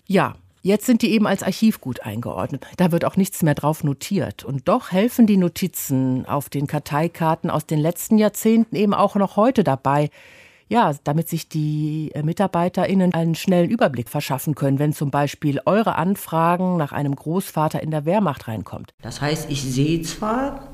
Ja, 0.05 0.35
Jetzt 0.63 0.85
sind 0.85 1.01
die 1.01 1.11
eben 1.11 1.25
als 1.25 1.41
Archivgut 1.41 2.01
eingeordnet. 2.01 2.65
Da 2.77 2.91
wird 2.91 3.03
auch 3.03 3.17
nichts 3.17 3.41
mehr 3.41 3.55
drauf 3.55 3.83
notiert. 3.83 4.43
Und 4.43 4.67
doch 4.67 4.91
helfen 4.91 5.25
die 5.25 5.37
Notizen 5.37 6.27
auf 6.27 6.49
den 6.49 6.67
Karteikarten 6.67 7.49
aus 7.49 7.65
den 7.65 7.79
letzten 7.79 8.19
Jahrzehnten 8.19 8.75
eben 8.75 8.93
auch 8.93 9.15
noch 9.15 9.37
heute 9.37 9.63
dabei, 9.63 10.11
ja, 10.69 10.93
damit 11.03 11.27
sich 11.27 11.49
die 11.49 12.11
äh, 12.13 12.23
MitarbeiterInnen 12.23 13.13
einen 13.13 13.35
schnellen 13.35 13.69
Überblick 13.69 14.07
verschaffen 14.07 14.55
können, 14.55 14.79
wenn 14.79 14.93
zum 14.93 15.11
Beispiel 15.11 15.59
eure 15.65 15.95
Anfragen 15.95 16.77
nach 16.77 16.93
einem 16.93 17.15
Großvater 17.15 17.81
in 17.81 17.91
der 17.91 18.05
Wehrmacht 18.05 18.47
reinkommt. 18.47 18.93
Das 19.01 19.19
heißt, 19.19 19.49
ich 19.49 19.63
sehe 19.63 20.01
zwar, 20.03 20.67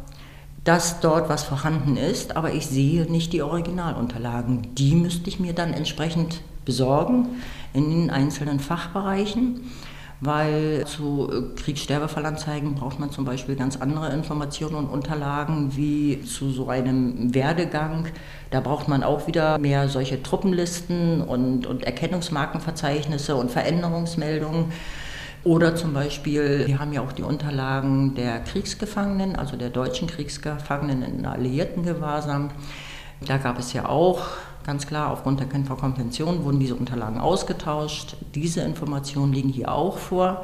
dass 0.63 0.99
dort 0.99 1.29
was 1.29 1.45
vorhanden 1.45 1.95
ist, 1.95 2.35
aber 2.35 2.53
ich 2.53 2.67
sehe 2.67 3.09
nicht 3.09 3.31
die 3.31 3.41
Originalunterlagen. 3.41 4.75
Die 4.75 4.93
müsste 4.93 5.29
ich 5.29 5.39
mir 5.39 5.53
dann 5.53 5.73
entsprechend 5.73 6.41
besorgen 6.65 7.29
in 7.73 7.89
den 7.89 8.09
einzelnen 8.09 8.59
Fachbereichen, 8.59 9.71
weil 10.19 10.85
zu 10.85 11.29
äh, 11.31 11.55
Kriegssterbefallanzeigen 11.55 12.75
braucht 12.75 12.99
man 12.99 13.11
zum 13.11 13.25
Beispiel 13.25 13.55
ganz 13.55 13.77
andere 13.77 14.11
Informationen 14.13 14.75
und 14.75 14.87
Unterlagen 14.87 15.75
wie 15.75 16.21
zu 16.23 16.49
so 16.49 16.69
einem 16.69 17.33
Werdegang. 17.33 18.07
Da 18.49 18.59
braucht 18.59 18.87
man 18.87 19.03
auch 19.03 19.27
wieder 19.27 19.57
mehr 19.59 19.89
solche 19.89 20.23
Truppenlisten 20.23 21.21
und, 21.21 21.67
und 21.67 21.83
Erkennungsmarkenverzeichnisse 21.83 23.35
und 23.35 23.51
Veränderungsmeldungen. 23.51 24.71
Oder 25.43 25.75
zum 25.75 25.93
Beispiel, 25.93 26.67
wir 26.67 26.79
haben 26.79 26.91
ja 26.91 27.01
auch 27.01 27.13
die 27.13 27.23
Unterlagen 27.23 28.15
der 28.15 28.39
Kriegsgefangenen, 28.39 29.35
also 29.35 29.55
der 29.55 29.69
deutschen 29.69 30.07
Kriegsgefangenen 30.07 31.03
in 31.03 31.25
alliierten 31.25 31.83
Gewahrsam. 31.83 32.49
Da 33.25 33.37
gab 33.37 33.57
es 33.57 33.71
ja 33.71 33.87
auch 33.87 34.27
Ganz 34.67 34.85
klar, 34.85 35.11
aufgrund 35.11 35.39
der 35.39 35.47
Genfer 35.47 35.77
Konvention 35.77 36.43
wurden 36.43 36.59
diese 36.59 36.75
Unterlagen 36.75 37.21
ausgetauscht. 37.21 38.17
Diese 38.35 38.59
Informationen 38.59 39.31
liegen 39.31 39.47
hier 39.47 39.71
auch 39.71 39.97
vor. 39.97 40.43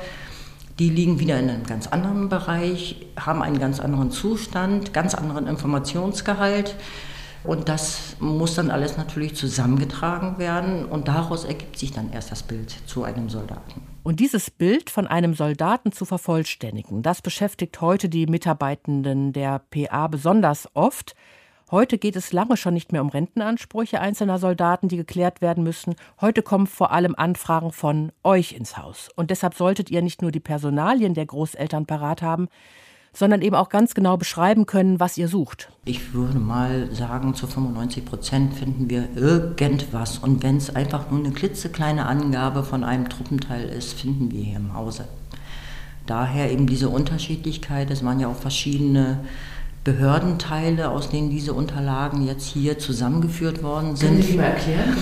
Die 0.80 0.90
liegen 0.90 1.20
wieder 1.20 1.38
in 1.38 1.50
einem 1.50 1.66
ganz 1.66 1.88
anderen 1.88 2.30
Bereich, 2.30 3.06
haben 3.20 3.42
einen 3.42 3.60
ganz 3.60 3.82
anderen 3.82 4.12
Zustand, 4.12 4.94
ganz 4.94 5.14
anderen 5.14 5.46
Informationsgehalt. 5.46 6.76
Und 7.44 7.68
das 7.68 8.16
muss 8.22 8.56
dann 8.56 8.72
alles 8.72 8.96
natürlich 8.96 9.36
zusammengetragen 9.36 10.38
werden 10.38 10.86
und 10.86 11.10
daraus 11.10 11.44
ergibt 11.44 11.78
sich 11.78 11.92
dann 11.92 12.14
erst 12.14 12.32
das 12.32 12.44
Bild 12.44 12.74
zu 12.86 13.04
einem 13.04 13.28
Soldaten. 13.28 13.82
Und 14.04 14.22
dieses 14.22 14.50
Bild 14.50 14.90
von 14.90 15.06
einem 15.06 15.34
Soldaten 15.34 15.92
zu 15.92 16.06
vervollständigen, 16.06 17.04
das 17.04 17.22
beschäftigt 17.22 17.82
heute 17.82 18.08
die 18.08 18.28
Mitarbeitenden 18.28 19.34
der 19.34 19.60
PA 19.60 20.08
besonders 20.08 20.70
oft. 20.74 21.14
Heute 21.72 21.98
geht 21.98 22.16
es 22.16 22.34
lange 22.34 22.58
schon 22.58 22.74
nicht 22.74 22.92
mehr 22.92 23.02
um 23.02 23.10
Rentenansprüche 23.10 24.00
einzelner 24.00 24.38
Soldaten, 24.38 24.90
die 24.90 24.98
geklärt 24.98 25.42
werden 25.42 25.64
müssen. 25.64 25.96
Heute 26.22 26.42
kommen 26.42 26.68
vor 26.68 26.92
allem 26.92 27.16
Anfragen 27.16 27.72
von 27.72 28.12
euch 28.24 28.52
ins 28.52 28.78
Haus. 28.78 29.10
Und 29.16 29.32
deshalb 29.32 29.56
solltet 29.56 29.90
ihr 29.90 30.02
nicht 30.02 30.22
nur 30.22 30.32
die 30.32 30.40
Personalien 30.40 31.14
der 31.14 31.26
Großeltern 31.26 31.86
parat 31.86 32.22
haben, 32.22 32.48
sondern 33.14 33.42
eben 33.42 33.56
auch 33.56 33.70
ganz 33.70 33.94
genau 33.94 34.18
beschreiben 34.18 34.66
können, 34.66 35.00
was 35.00 35.18
ihr 35.18 35.28
sucht. 35.28 35.72
Ich 35.86 36.14
würde 36.14 36.40
mal 36.40 36.92
sagen, 36.92 37.36
zu 37.36 37.48
95 37.48 38.06
Prozent 38.06 38.54
finden 38.56 38.90
wir 38.90 39.08
irgendwas. 39.16 40.18
Und 40.18 40.44
wenn 40.44 40.58
es 40.58 40.76
einfach 40.76 41.10
nur 41.12 41.20
eine 41.20 41.32
klitzekleine 41.32 42.06
Angabe 42.06 42.64
von 42.64 42.84
einem 42.84 43.10
Truppenteil 43.10 43.70
ist, 43.70 43.94
finden 43.94 44.32
wir 44.32 44.44
hier 44.44 44.58
im 44.58 44.74
Hause. 44.74 45.08
Daher 46.06 46.52
eben 46.52 46.68
diese 46.68 46.90
Unterschiedlichkeit. 46.90 47.90
Es 47.90 48.04
waren 48.04 48.20
ja 48.20 48.28
auch 48.28 48.36
verschiedene 48.36 49.24
Behördenteile, 49.84 50.90
aus 50.90 51.10
denen 51.10 51.30
diese 51.30 51.54
Unterlagen 51.54 52.26
jetzt 52.26 52.46
hier 52.46 52.80
zusammengeführt 52.80 53.64
worden 53.64 53.96
sind. 53.96 54.12
Können 54.12 54.24
Sie 54.24 54.38
mal 54.38 54.44
erklären? 54.44 54.98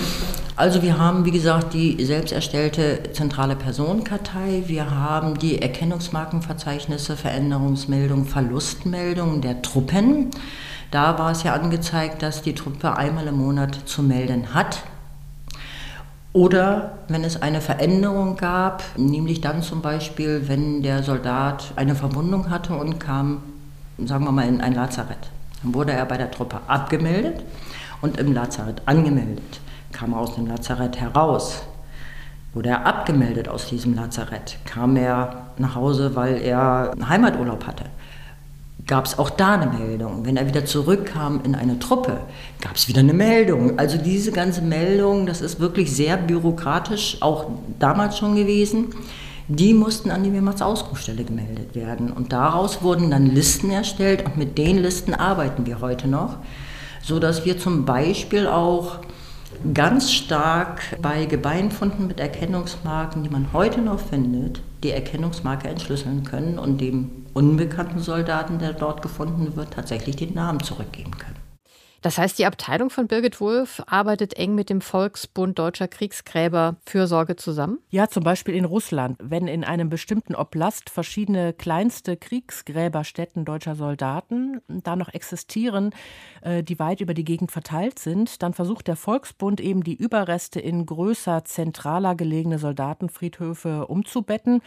Also 0.56 0.82
wir 0.82 0.98
haben, 0.98 1.24
wie 1.24 1.30
gesagt, 1.30 1.72
die 1.72 2.04
selbst 2.04 2.32
erstellte 2.32 3.04
zentrale 3.12 3.56
Personenkartei. 3.56 4.64
Wir 4.66 4.90
haben 4.90 5.38
die 5.38 5.62
Erkennungsmarkenverzeichnisse, 5.62 7.16
Veränderungsmeldungen, 7.16 8.26
Verlustmeldungen 8.26 9.40
der 9.40 9.62
Truppen. 9.62 10.30
Da 10.90 11.18
war 11.18 11.30
es 11.30 11.42
ja 11.42 11.54
angezeigt, 11.54 12.22
dass 12.22 12.42
die 12.42 12.54
Truppe 12.54 12.96
einmal 12.96 13.26
im 13.28 13.38
Monat 13.38 13.78
zu 13.86 14.02
melden 14.02 14.52
hat. 14.52 14.82
Oder 16.32 16.98
wenn 17.08 17.24
es 17.24 17.40
eine 17.40 17.60
Veränderung 17.60 18.36
gab, 18.36 18.82
nämlich 18.96 19.40
dann 19.40 19.62
zum 19.62 19.80
Beispiel, 19.80 20.48
wenn 20.48 20.82
der 20.82 21.02
Soldat 21.02 21.72
eine 21.76 21.94
Verwundung 21.94 22.50
hatte 22.50 22.74
und 22.74 22.98
kam 22.98 23.42
sagen 24.06 24.24
wir 24.24 24.32
mal, 24.32 24.48
in 24.48 24.60
ein 24.60 24.74
Lazarett. 24.74 25.30
Dann 25.62 25.74
wurde 25.74 25.92
er 25.92 26.04
bei 26.06 26.16
der 26.16 26.30
Truppe 26.30 26.60
abgemeldet 26.66 27.42
und 28.00 28.18
im 28.18 28.32
Lazarett 28.32 28.82
angemeldet. 28.86 29.60
Kam 29.92 30.12
er 30.12 30.20
aus 30.20 30.34
dem 30.34 30.46
Lazarett 30.46 31.00
heraus, 31.00 31.62
wurde 32.54 32.70
er 32.70 32.86
abgemeldet 32.86 33.48
aus 33.48 33.66
diesem 33.68 33.94
Lazarett. 33.94 34.58
Kam 34.64 34.96
er 34.96 35.46
nach 35.58 35.74
Hause, 35.74 36.14
weil 36.14 36.40
er 36.42 36.94
Heimaturlaub 37.08 37.66
hatte. 37.66 37.84
Gab 38.86 39.04
es 39.06 39.18
auch 39.18 39.30
da 39.30 39.54
eine 39.54 39.70
Meldung. 39.70 40.26
Wenn 40.26 40.36
er 40.36 40.48
wieder 40.48 40.64
zurückkam 40.64 41.40
in 41.44 41.54
eine 41.54 41.78
Truppe, 41.78 42.18
gab 42.60 42.74
es 42.74 42.88
wieder 42.88 43.00
eine 43.00 43.12
Meldung. 43.12 43.78
Also 43.78 43.96
diese 43.96 44.32
ganze 44.32 44.60
Meldung, 44.60 45.26
das 45.26 45.40
ist 45.40 45.60
wirklich 45.60 45.94
sehr 45.94 46.16
bürokratisch, 46.16 47.18
auch 47.20 47.46
damals 47.78 48.18
schon 48.18 48.34
gewesen 48.34 48.92
die 49.56 49.74
mussten 49.74 50.10
an 50.10 50.22
die 50.24 50.32
Wehrmachtsausrufstelle 50.32 51.24
gemeldet 51.24 51.74
werden. 51.74 52.12
Und 52.12 52.32
daraus 52.32 52.82
wurden 52.82 53.10
dann 53.10 53.26
Listen 53.26 53.70
erstellt 53.70 54.24
und 54.24 54.36
mit 54.36 54.58
den 54.58 54.78
Listen 54.78 55.14
arbeiten 55.14 55.66
wir 55.66 55.80
heute 55.80 56.08
noch, 56.08 56.36
sodass 57.02 57.44
wir 57.44 57.58
zum 57.58 57.84
Beispiel 57.84 58.46
auch 58.46 58.98
ganz 59.74 60.12
stark 60.12 60.80
bei 61.00 61.26
Gebeinfunden 61.26 62.06
mit 62.06 62.20
Erkennungsmarken, 62.20 63.22
die 63.22 63.30
man 63.30 63.52
heute 63.52 63.80
noch 63.80 64.00
findet, 64.00 64.60
die 64.82 64.90
Erkennungsmarke 64.90 65.68
entschlüsseln 65.68 66.24
können 66.24 66.58
und 66.58 66.80
dem 66.80 67.10
unbekannten 67.34 67.98
Soldaten, 67.98 68.58
der 68.58 68.72
dort 68.72 69.02
gefunden 69.02 69.54
wird, 69.56 69.72
tatsächlich 69.72 70.16
den 70.16 70.34
Namen 70.34 70.60
zurückgeben 70.60 71.12
können. 71.12 71.41
Das 72.02 72.18
heißt, 72.18 72.36
die 72.38 72.46
Abteilung 72.46 72.90
von 72.90 73.06
Birgit 73.06 73.40
Wulff 73.40 73.80
arbeitet 73.86 74.34
eng 74.34 74.56
mit 74.56 74.70
dem 74.70 74.80
Volksbund 74.80 75.56
Deutscher 75.56 75.86
Kriegsgräber 75.86 76.76
Fürsorge 76.84 77.36
zusammen? 77.36 77.78
Ja, 77.90 78.08
zum 78.08 78.24
Beispiel 78.24 78.56
in 78.56 78.64
Russland. 78.64 79.18
Wenn 79.22 79.46
in 79.46 79.62
einem 79.62 79.88
bestimmten 79.88 80.34
Oblast 80.34 80.90
verschiedene 80.90 81.52
kleinste 81.52 82.16
Kriegsgräberstätten 82.16 83.44
deutscher 83.44 83.76
Soldaten 83.76 84.60
da 84.66 84.96
noch 84.96 85.14
existieren, 85.14 85.94
äh, 86.42 86.64
die 86.64 86.80
weit 86.80 87.00
über 87.00 87.14
die 87.14 87.24
Gegend 87.24 87.52
verteilt 87.52 88.00
sind, 88.00 88.42
dann 88.42 88.52
versucht 88.52 88.88
der 88.88 88.96
Volksbund 88.96 89.60
eben 89.60 89.84
die 89.84 89.94
Überreste 89.94 90.58
in 90.58 90.84
größer, 90.84 91.44
zentraler 91.44 92.16
gelegene 92.16 92.58
Soldatenfriedhöfe 92.58 93.86
umzubetten 93.86 94.60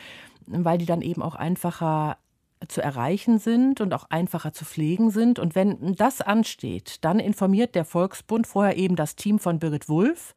weil 0.47 0.77
die 0.77 0.85
dann 0.85 1.01
eben 1.01 1.21
auch 1.21 1.35
einfacher 1.35 2.17
zu 2.67 2.81
erreichen 2.81 3.39
sind 3.39 3.81
und 3.81 3.93
auch 3.93 4.09
einfacher 4.09 4.53
zu 4.53 4.65
pflegen 4.65 5.09
sind. 5.09 5.39
Und 5.39 5.55
wenn 5.55 5.95
das 5.95 6.21
ansteht, 6.21 6.97
dann 7.01 7.19
informiert 7.19 7.75
der 7.75 7.85
Volksbund 7.85 8.47
vorher 8.47 8.77
eben 8.77 8.95
das 8.95 9.15
Team 9.15 9.39
von 9.39 9.59
Birgit 9.59 9.89
Wulff. 9.89 10.35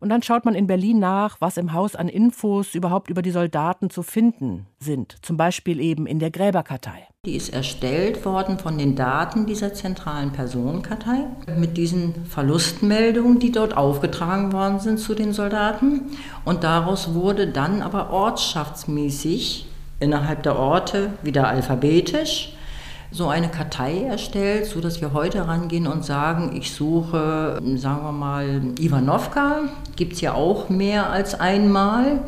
Und 0.00 0.10
dann 0.10 0.22
schaut 0.22 0.44
man 0.44 0.54
in 0.54 0.66
Berlin 0.66 0.98
nach, 0.98 1.40
was 1.40 1.56
im 1.56 1.72
Haus 1.72 1.96
an 1.96 2.08
Infos 2.08 2.74
überhaupt 2.74 3.08
über 3.08 3.22
die 3.22 3.30
Soldaten 3.30 3.88
zu 3.88 4.02
finden 4.02 4.66
sind. 4.78 5.16
Zum 5.22 5.38
Beispiel 5.38 5.80
eben 5.80 6.06
in 6.06 6.18
der 6.18 6.30
Gräberkartei. 6.30 7.08
Die 7.24 7.36
ist 7.36 7.48
erstellt 7.48 8.22
worden 8.26 8.58
von 8.58 8.76
den 8.76 8.96
Daten 8.96 9.46
dieser 9.46 9.72
zentralen 9.72 10.32
Personenkartei 10.32 11.24
mit 11.56 11.78
diesen 11.78 12.26
Verlustmeldungen, 12.26 13.38
die 13.38 13.50
dort 13.50 13.78
aufgetragen 13.78 14.52
worden 14.52 14.78
sind 14.78 14.98
zu 14.98 15.14
den 15.14 15.32
Soldaten. 15.32 16.10
Und 16.44 16.64
daraus 16.64 17.14
wurde 17.14 17.46
dann 17.46 17.80
aber 17.80 18.10
ortschaftsmäßig 18.10 19.68
innerhalb 20.04 20.42
der 20.42 20.56
Orte 20.56 21.10
wieder 21.22 21.48
alphabetisch 21.48 22.54
so 23.14 23.28
eine 23.28 23.48
Kartei 23.48 24.02
erstellt, 24.02 24.66
so 24.66 24.80
dass 24.80 25.00
wir 25.00 25.12
heute 25.12 25.46
rangehen 25.46 25.86
und 25.86 26.04
sagen, 26.04 26.56
ich 26.56 26.72
suche, 26.72 27.60
sagen 27.76 28.02
wir 28.02 28.12
mal, 28.12 28.60
Ivanovka, 28.80 29.60
gibt 29.94 30.14
es 30.14 30.20
ja 30.20 30.34
auch 30.34 30.68
mehr 30.68 31.10
als 31.10 31.38
einmal 31.38 32.22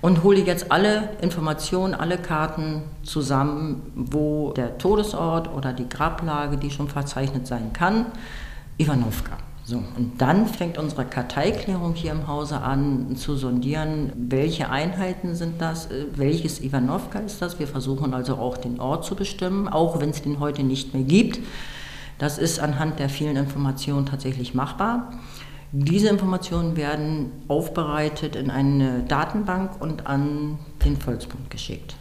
und 0.00 0.22
hole 0.22 0.40
jetzt 0.40 0.70
alle 0.70 1.10
Informationen, 1.20 1.94
alle 1.94 2.18
Karten 2.18 2.82
zusammen, 3.02 3.82
wo 3.96 4.52
der 4.52 4.78
Todesort 4.78 5.52
oder 5.52 5.72
die 5.72 5.88
Grablage, 5.88 6.56
die 6.56 6.70
schon 6.70 6.88
verzeichnet 6.88 7.48
sein 7.48 7.72
kann, 7.72 8.06
Ivanovka. 8.78 9.36
So, 9.72 9.82
und 9.96 10.20
dann 10.20 10.46
fängt 10.48 10.76
unsere 10.76 11.06
Karteiklärung 11.06 11.94
hier 11.94 12.12
im 12.12 12.26
Hause 12.28 12.60
an 12.60 13.16
zu 13.16 13.36
sondieren, 13.36 14.12
welche 14.16 14.68
Einheiten 14.68 15.34
sind 15.34 15.62
das, 15.62 15.86
äh, 15.86 16.08
welches 16.14 16.60
Ivanovka 16.62 17.20
ist 17.20 17.40
das. 17.40 17.58
Wir 17.58 17.66
versuchen 17.66 18.12
also 18.12 18.36
auch 18.36 18.58
den 18.58 18.80
Ort 18.80 19.06
zu 19.06 19.14
bestimmen, 19.14 19.68
auch 19.68 19.98
wenn 19.98 20.10
es 20.10 20.20
den 20.20 20.40
heute 20.40 20.62
nicht 20.62 20.92
mehr 20.92 21.04
gibt. 21.04 21.38
Das 22.18 22.36
ist 22.36 22.60
anhand 22.60 22.98
der 22.98 23.08
vielen 23.08 23.36
Informationen 23.36 24.04
tatsächlich 24.04 24.52
machbar. 24.52 25.10
Diese 25.72 26.08
Informationen 26.08 26.76
werden 26.76 27.32
aufbereitet 27.48 28.36
in 28.36 28.50
eine 28.50 29.04
Datenbank 29.08 29.80
und 29.80 30.06
an 30.06 30.58
den 30.84 30.98
Volksbund 30.98 31.48
geschickt. 31.48 31.96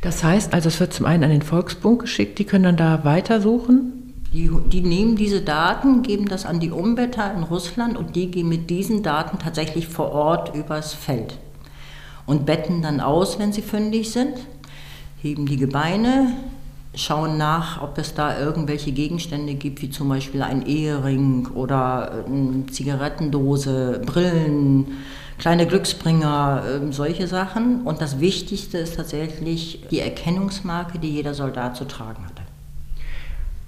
Das 0.00 0.24
heißt 0.24 0.52
also, 0.52 0.66
es 0.66 0.80
wird 0.80 0.92
zum 0.92 1.06
einen 1.06 1.22
an 1.22 1.30
den 1.30 1.42
Volksbund 1.42 2.00
geschickt, 2.00 2.40
die 2.40 2.44
können 2.46 2.64
dann 2.64 2.76
da 2.76 3.04
weitersuchen 3.04 4.05
die, 4.32 4.50
die, 4.66 4.80
nehmen 4.82 5.16
diese 5.16 5.40
Daten, 5.40 6.02
geben 6.02 6.26
das 6.26 6.44
an 6.44 6.60
die 6.60 6.70
Umbetter 6.70 7.32
in 7.34 7.42
Russland 7.42 7.96
und 7.96 8.16
die 8.16 8.30
gehen 8.30 8.48
mit 8.48 8.70
diesen 8.70 9.02
Daten 9.02 9.38
tatsächlich 9.38 9.88
vor 9.88 10.12
Ort 10.12 10.54
übers 10.54 10.94
Feld 10.94 11.38
und 12.26 12.44
betten 12.44 12.82
dann 12.82 13.00
aus, 13.00 13.38
wenn 13.38 13.52
sie 13.52 13.62
fündig 13.62 14.10
sind, 14.10 14.34
heben 15.22 15.46
die 15.46 15.56
Gebeine, 15.56 16.32
schauen 16.94 17.38
nach, 17.38 17.82
ob 17.82 17.98
es 17.98 18.14
da 18.14 18.38
irgendwelche 18.38 18.92
Gegenstände 18.92 19.54
gibt, 19.54 19.82
wie 19.82 19.90
zum 19.90 20.08
Beispiel 20.08 20.42
ein 20.42 20.66
Ehering 20.66 21.46
oder 21.54 22.24
eine 22.26 22.66
Zigarettendose, 22.66 24.02
Brillen, 24.04 24.86
kleine 25.38 25.66
Glücksbringer, 25.66 26.62
ähm, 26.74 26.92
solche 26.92 27.26
Sachen. 27.26 27.82
Und 27.82 28.00
das 28.00 28.20
Wichtigste 28.20 28.78
ist 28.78 28.96
tatsächlich 28.96 29.84
die 29.90 30.00
Erkennungsmarke, 30.00 30.98
die 30.98 31.10
jeder 31.10 31.34
Soldat 31.34 31.76
zu 31.76 31.84
tragen 31.84 32.24
hatte. 32.24 32.35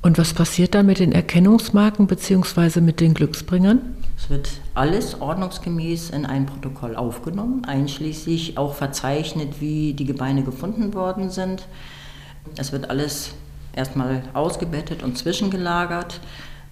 Und 0.08 0.16
was 0.16 0.32
passiert 0.32 0.74
dann 0.74 0.86
mit 0.86 1.00
den 1.00 1.12
Erkennungsmarken 1.12 2.06
bzw. 2.06 2.80
mit 2.80 3.00
den 3.00 3.12
Glücksbringern? 3.12 3.94
Es 4.16 4.30
wird 4.30 4.48
alles 4.72 5.20
ordnungsgemäß 5.20 6.08
in 6.08 6.24
ein 6.24 6.46
Protokoll 6.46 6.96
aufgenommen, 6.96 7.66
einschließlich 7.66 8.56
auch 8.56 8.72
verzeichnet, 8.72 9.60
wie 9.60 9.92
die 9.92 10.06
Gebeine 10.06 10.44
gefunden 10.44 10.94
worden 10.94 11.28
sind. 11.28 11.68
Es 12.56 12.72
wird 12.72 12.88
alles 12.88 13.32
erstmal 13.76 14.22
ausgebettet 14.32 15.02
und 15.02 15.18
zwischengelagert, 15.18 16.20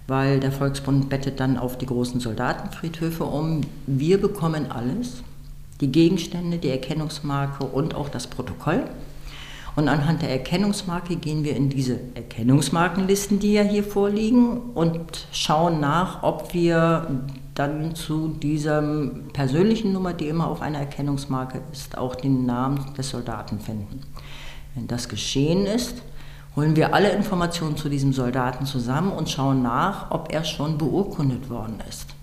weil 0.07 0.41
der 0.41 0.51
Volksbund 0.51 1.11
bettet 1.11 1.39
dann 1.39 1.59
auf 1.59 1.77
die 1.77 1.85
großen 1.85 2.21
Soldatenfriedhöfe 2.21 3.25
um. 3.25 3.61
Wir 3.87 4.19
bekommen 4.19 4.71
alles, 4.71 5.23
die 5.83 5.93
Gegenstände, 5.93 6.57
die 6.57 6.71
Erkennungsmarke 6.71 7.67
und 7.67 7.97
auch 7.97 8.09
das 8.09 8.29
Protokoll. 8.29 8.85
Und 9.77 9.89
anhand 9.89 10.23
der 10.23 10.31
Erkennungsmarke 10.31 11.17
gehen 11.17 11.45
wir 11.45 11.55
in 11.55 11.69
diese 11.69 12.01
Erkennungsmarkenlisten, 12.15 13.39
die 13.39 13.53
ja 13.53 13.63
hier 13.63 13.85
vorliegen, 13.85 14.71
und 14.75 15.29
schauen 15.33 15.81
nach, 15.81 16.23
ob 16.23 16.55
wir 16.55 17.07
dann 17.55 17.95
zu 17.95 18.29
dieser 18.29 18.83
persönlichen 19.35 19.93
Nummer, 19.93 20.15
die 20.15 20.29
immer 20.29 20.49
auf 20.49 20.63
einer 20.63 20.79
Erkennungsmarke 20.79 21.61
ist, 21.73 21.99
auch 21.99 22.15
den 22.15 22.47
Namen 22.47 22.95
des 22.97 23.11
Soldaten 23.11 23.61
finden. 23.61 24.01
Wenn 24.75 24.87
das 24.87 25.11
geschehen 25.11 25.67
ist, 25.67 26.03
holen 26.57 26.75
wir 26.75 26.95
alle 26.95 27.11
Informationen 27.11 27.77
zu 27.77 27.91
diesem 27.91 28.15
Soldaten 28.15 28.65
zusammen 28.65 29.13
und 29.13 29.29
schauen 29.29 29.63
nach, 29.63 30.11
ob 30.11 30.33
er 30.33 30.45
schon 30.45 30.79
beurkundet 30.79 31.51
worden 31.51 31.83
ist. 31.87 32.16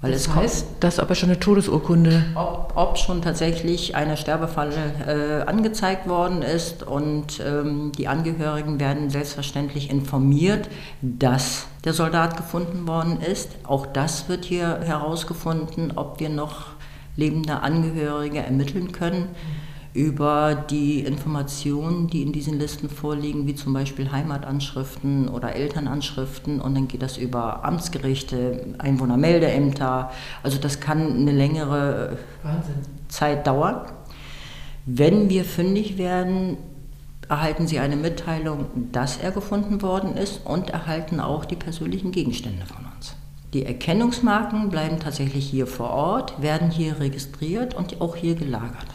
Weil 0.00 0.12
das 0.12 0.28
es 0.28 0.34
heißt, 0.34 0.66
dass 0.80 0.98
aber 0.98 1.14
schon 1.14 1.28
eine 1.28 1.38
Todesurkunde. 1.38 2.24
Ob, 2.34 2.72
ob 2.74 2.96
schon 2.96 3.20
tatsächlich 3.20 3.94
eine 3.94 4.16
Sterbefalle 4.16 5.42
äh, 5.44 5.48
angezeigt 5.48 6.08
worden 6.08 6.40
ist 6.40 6.82
und 6.82 7.40
ähm, 7.46 7.92
die 7.92 8.08
Angehörigen 8.08 8.80
werden 8.80 9.10
selbstverständlich 9.10 9.90
informiert, 9.90 10.70
dass 11.02 11.66
der 11.84 11.92
Soldat 11.92 12.38
gefunden 12.38 12.88
worden 12.88 13.20
ist. 13.20 13.50
Auch 13.64 13.84
das 13.86 14.28
wird 14.30 14.46
hier 14.46 14.80
herausgefunden, 14.82 15.92
ob 15.96 16.18
wir 16.18 16.30
noch 16.30 16.68
lebende 17.16 17.60
Angehörige 17.60 18.38
ermitteln 18.38 18.92
können. 18.92 19.28
Über 19.92 20.54
die 20.54 21.00
Informationen, 21.00 22.06
die 22.06 22.22
in 22.22 22.32
diesen 22.32 22.58
Listen 22.58 22.88
vorliegen, 22.88 23.46
wie 23.46 23.54
zum 23.54 23.72
Beispiel 23.72 24.12
Heimatanschriften 24.12 25.28
oder 25.28 25.54
Elternanschriften. 25.54 26.60
Und 26.60 26.74
dann 26.76 26.86
geht 26.86 27.02
das 27.02 27.16
über 27.16 27.64
Amtsgerichte, 27.64 28.74
Einwohnermeldeämter. 28.78 30.12
Also 30.42 30.58
das 30.58 30.80
kann 30.80 31.16
eine 31.16 31.32
längere 31.32 32.18
Wahnsinn. 32.42 32.74
Zeit 33.08 33.46
dauern. 33.46 33.86
Wenn 34.86 35.28
wir 35.28 35.44
fündig 35.44 35.98
werden, 35.98 36.56
erhalten 37.28 37.66
Sie 37.66 37.78
eine 37.78 37.96
Mitteilung, 37.96 38.66
dass 38.92 39.18
er 39.18 39.32
gefunden 39.32 39.82
worden 39.82 40.16
ist 40.16 40.46
und 40.46 40.70
erhalten 40.70 41.20
auch 41.20 41.44
die 41.44 41.56
persönlichen 41.56 42.12
Gegenstände 42.12 42.64
von 42.66 42.86
uns. 42.96 43.14
Die 43.52 43.66
Erkennungsmarken 43.66 44.70
bleiben 44.70 45.00
tatsächlich 45.00 45.48
hier 45.48 45.66
vor 45.66 45.90
Ort, 45.90 46.40
werden 46.40 46.70
hier 46.70 47.00
registriert 47.00 47.74
und 47.74 48.00
auch 48.00 48.14
hier 48.14 48.36
gelagert. 48.36 48.86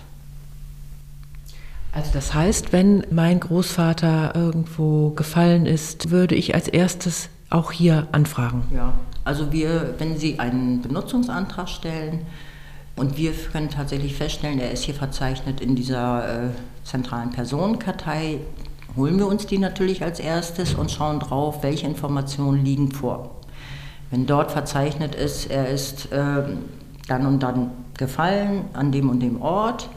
Also 1.95 2.10
das 2.13 2.34
heißt, 2.34 2.73
wenn 2.73 3.05
mein 3.10 3.39
Großvater 3.39 4.34
irgendwo 4.36 5.12
gefallen 5.12 5.65
ist, 5.65 6.12
würde 6.12 6.36
ich 6.36 6.53
als 6.53 6.67
erstes 6.67 7.29
auch 7.49 7.71
hier 7.71 8.08
anfragen. 8.12 8.63
Ja, 8.75 8.93
also 9.23 9.53
wir, 9.53 9.95
wenn 9.97 10.17
Sie 10.17 10.38
einen 10.38 10.81
Benutzungsantrag 10.81 11.69
stellen 11.69 12.25
und 12.97 13.15
wir 13.15 13.31
können 13.31 13.69
tatsächlich 13.69 14.13
feststellen, 14.13 14.60
er 14.60 14.71
ist 14.71 14.84
hier 14.84 14.93
verzeichnet 14.93 15.62
in 15.62 15.75
dieser 15.75 16.47
äh, 16.47 16.49
zentralen 16.84 17.31
Personenkartei, 17.31 18.39
holen 18.97 19.17
wir 19.17 19.27
uns 19.27 19.47
die 19.47 19.58
natürlich 19.58 20.03
als 20.03 20.19
erstes 20.19 20.73
und 20.73 20.91
schauen 20.91 21.21
drauf, 21.21 21.63
welche 21.63 21.88
Informationen 21.88 22.65
liegen 22.65 22.91
vor. 22.91 23.31
Wenn 24.12 24.25
dort 24.25 24.51
verzeichnet 24.51 25.15
ist, 25.15 25.49
er 25.49 25.69
ist 25.69 26.12
äh, 26.12 26.43
dann 27.08 27.25
und 27.25 27.41
dann 27.41 27.71
gefallen 27.97 28.65
an 28.73 28.91
dem 28.91 29.10
und 29.10 29.21
dem 29.21 29.41
Ort, 29.41 29.89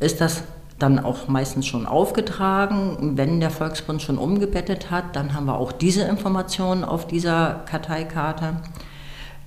ist 0.00 0.22
das 0.22 0.42
dann 0.78 0.98
auch 0.98 1.28
meistens 1.28 1.66
schon 1.66 1.86
aufgetragen. 1.86 3.16
Wenn 3.16 3.40
der 3.40 3.50
Volksbund 3.50 4.02
schon 4.02 4.18
umgebettet 4.18 4.90
hat, 4.90 5.16
dann 5.16 5.34
haben 5.34 5.46
wir 5.46 5.58
auch 5.58 5.72
diese 5.72 6.02
Informationen 6.02 6.84
auf 6.84 7.06
dieser 7.06 7.62
Karteikarte. 7.66 8.56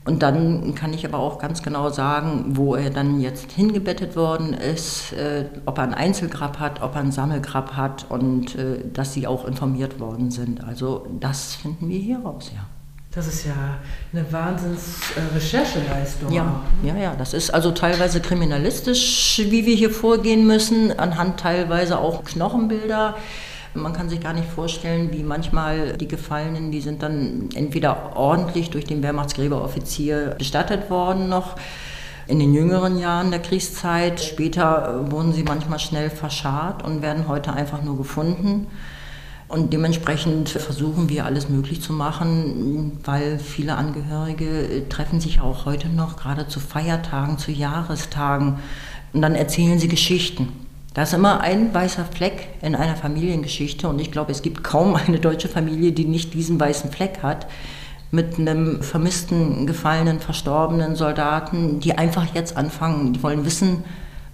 Und 0.06 0.24
dann 0.24 0.74
kann 0.74 0.94
ich 0.94 1.06
aber 1.06 1.20
auch 1.20 1.38
ganz 1.38 1.62
genau 1.62 1.90
sagen, 1.90 2.58
wo 2.58 2.74
er 2.74 2.90
dann 2.90 3.20
jetzt 3.20 3.52
hingebettet 3.52 4.16
worden 4.16 4.54
ist, 4.54 5.14
äh, 5.14 5.46
ob 5.68 5.78
er 5.78 5.84
ein 5.84 5.94
Einzelgrab 5.94 6.58
hat, 6.58 6.82
ob 6.82 6.96
er 6.96 7.02
ein 7.02 7.12
Sammelgrab 7.12 7.76
hat 7.76 8.08
und 8.10 8.56
äh, 8.56 8.80
dass 8.92 9.14
sie 9.14 9.28
auch 9.28 9.46
informiert 9.46 10.00
worden 10.00 10.32
sind. 10.32 10.64
Also 10.64 11.06
das 11.20 11.54
finden 11.54 11.90
wir 11.90 12.00
hier 12.00 12.20
raus, 12.20 12.52
ja. 12.56 12.79
Das 13.12 13.26
ist 13.26 13.44
ja 13.44 13.56
eine 14.14 14.32
Wahnsinns-Rechercheleistung. 14.32 16.32
Ja, 16.32 16.62
ja, 16.84 16.96
ja. 16.96 17.16
Das 17.16 17.34
ist 17.34 17.52
also 17.52 17.72
teilweise 17.72 18.22
kriminalistisch, 18.22 19.42
wie 19.46 19.66
wir 19.66 19.76
hier 19.76 19.90
vorgehen 19.90 20.46
müssen, 20.46 20.98
anhand 21.00 21.40
teilweise 21.40 21.98
auch 21.98 22.24
Knochenbilder. 22.24 23.18
Man 23.74 23.94
kann 23.94 24.10
sich 24.10 24.22
gar 24.22 24.34
nicht 24.34 24.48
vorstellen, 24.48 25.12
wie 25.12 25.24
manchmal 25.24 25.98
die 25.98 26.08
Gefallenen, 26.08 26.72
die 26.72 26.82
sind 26.82 27.02
dann 27.02 27.50
entweder 27.56 28.16
ordentlich 28.16 28.70
durch 28.70 28.86
den 28.86 29.02
Wehrmachtsgräberoffizier 29.02 30.36
bestattet 30.38 30.92
worden 30.92 31.30
noch 31.30 31.56
in 32.28 32.38
den 32.38 32.54
jüngeren 32.54 33.00
Jahren 33.00 33.32
der 33.32 33.42
Kriegszeit. 33.42 34.22
Später 34.22 35.10
wurden 35.10 35.34
sie 35.34 35.42
manchmal 35.42 35.80
schnell 35.80 36.12
verscharrt 36.12 36.84
und 36.84 37.02
werden 37.02 37.28
heute 37.28 37.54
einfach 37.54 37.82
nur 37.82 37.98
gefunden. 37.98 38.68
Und 39.50 39.74
dementsprechend 39.74 40.50
versuchen 40.50 41.10
wir 41.10 41.26
alles 41.26 41.50
möglich 41.50 41.82
zu 41.82 41.92
machen, 41.92 43.00
weil 43.04 43.40
viele 43.40 43.76
Angehörige 43.76 44.46
äh, 44.46 44.88
treffen 44.88 45.20
sich 45.20 45.42
auch 45.42 45.66
heute 45.66 45.90
noch, 45.90 46.18
gerade 46.18 46.48
zu 46.48 46.60
Feiertagen, 46.60 47.40
zu 47.40 47.52
Jahrestagen. 47.52 48.60
Und 49.12 49.24
dann 49.24 49.34
erzählen 49.34 49.80
sie 49.80 49.88
Geschichten. 49.88 50.50
Da 50.94 51.02
ist 51.02 51.16
immer 51.16 51.42
ein 51.42 51.74
weißer 51.74 52.06
Fleck 52.06 52.50
in 52.62 52.76
einer 52.76 52.96
Familiengeschichte 52.96 53.88
und 53.88 54.00
ich 54.00 54.12
glaube, 54.12 54.32
es 54.32 54.44
gibt 54.44 54.64
kaum 54.64 54.96
eine 54.96 55.20
deutsche 55.20 55.48
Familie, 55.48 55.94
die 55.94 56.06
nicht 56.06 56.34
diesen 56.36 56.60
weißen 56.60 56.92
Fleck 56.92 57.24
hat 57.24 57.48
mit 58.12 58.40
einem 58.40 58.84
vermissten, 58.84 59.66
gefallenen, 59.66 60.20
verstorbenen 60.20 60.96
Soldaten, 60.96 61.80
die 61.80 61.98
einfach 61.98 62.36
jetzt 62.36 62.56
anfangen, 62.56 63.14
die 63.14 63.24
wollen 63.24 63.46
wissen, 63.46 63.84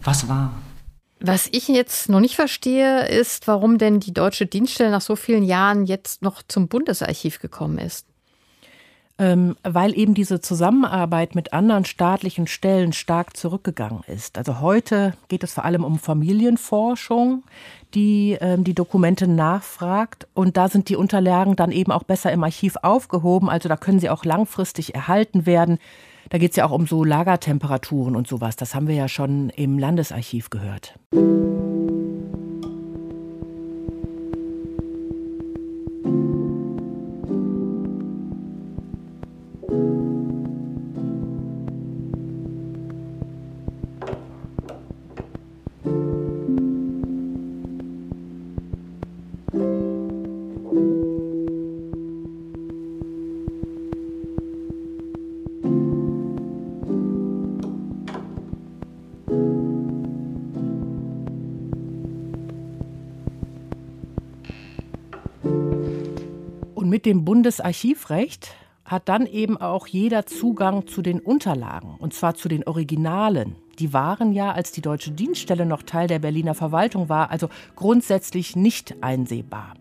was 0.03 0.27
war. 0.27 0.51
Was 1.27 1.49
ich 1.51 1.67
jetzt 1.67 2.07
noch 2.07 2.19
nicht 2.19 2.35
verstehe, 2.35 3.07
ist, 3.07 3.47
warum 3.47 3.79
denn 3.79 3.99
die 3.99 4.13
deutsche 4.13 4.45
Dienststelle 4.45 4.91
nach 4.91 5.01
so 5.01 5.15
vielen 5.15 5.43
Jahren 5.43 5.85
jetzt 5.87 6.21
noch 6.21 6.43
zum 6.47 6.67
Bundesarchiv 6.67 7.39
gekommen 7.39 7.79
ist. 7.79 8.05
Ähm, 9.17 9.55
weil 9.63 9.97
eben 9.97 10.13
diese 10.13 10.39
Zusammenarbeit 10.39 11.33
mit 11.33 11.51
anderen 11.51 11.85
staatlichen 11.85 12.45
Stellen 12.45 12.93
stark 12.93 13.35
zurückgegangen 13.35 14.01
ist. 14.05 14.37
Also 14.37 14.59
heute 14.59 15.13
geht 15.27 15.43
es 15.43 15.53
vor 15.53 15.65
allem 15.65 15.83
um 15.83 15.97
Familienforschung, 15.97 17.43
die 17.95 18.37
ähm, 18.39 18.63
die 18.63 18.75
Dokumente 18.75 19.27
nachfragt. 19.27 20.27
Und 20.35 20.57
da 20.57 20.69
sind 20.69 20.89
die 20.89 20.95
Unterlagen 20.95 21.55
dann 21.55 21.71
eben 21.71 21.91
auch 21.91 22.03
besser 22.03 22.31
im 22.33 22.43
Archiv 22.43 22.75
aufgehoben. 22.83 23.49
Also 23.49 23.67
da 23.67 23.77
können 23.77 23.99
sie 23.99 24.11
auch 24.11 24.25
langfristig 24.25 24.93
erhalten 24.93 25.47
werden. 25.47 25.79
Da 26.29 26.37
geht 26.37 26.51
es 26.51 26.57
ja 26.57 26.65
auch 26.65 26.71
um 26.71 26.87
so 26.87 27.03
Lagertemperaturen 27.03 28.15
und 28.15 28.27
sowas. 28.27 28.55
Das 28.55 28.75
haben 28.75 28.87
wir 28.87 28.95
ja 28.95 29.07
schon 29.07 29.49
im 29.49 29.77
Landesarchiv 29.77 30.49
gehört. 30.49 30.97
Mit 67.05 67.13
dem 67.13 67.23
Bundesarchivrecht 67.23 68.55
hat 68.83 69.09
dann 69.09 69.27
eben 69.27 69.57
auch 69.57 69.85
jeder 69.85 70.25
Zugang 70.25 70.87
zu 70.87 71.03
den 71.03 71.19
Unterlagen, 71.19 71.97
und 71.99 72.15
zwar 72.15 72.33
zu 72.33 72.49
den 72.49 72.65
Originalen. 72.65 73.57
Die 73.77 73.93
waren 73.93 74.33
ja, 74.33 74.51
als 74.53 74.71
die 74.71 74.81
deutsche 74.81 75.11
Dienststelle 75.11 75.67
noch 75.67 75.83
Teil 75.83 76.07
der 76.07 76.17
Berliner 76.17 76.55
Verwaltung 76.55 77.07
war, 77.07 77.29
also 77.29 77.49
grundsätzlich 77.75 78.55
nicht 78.55 79.03
einsehbar, 79.03 79.75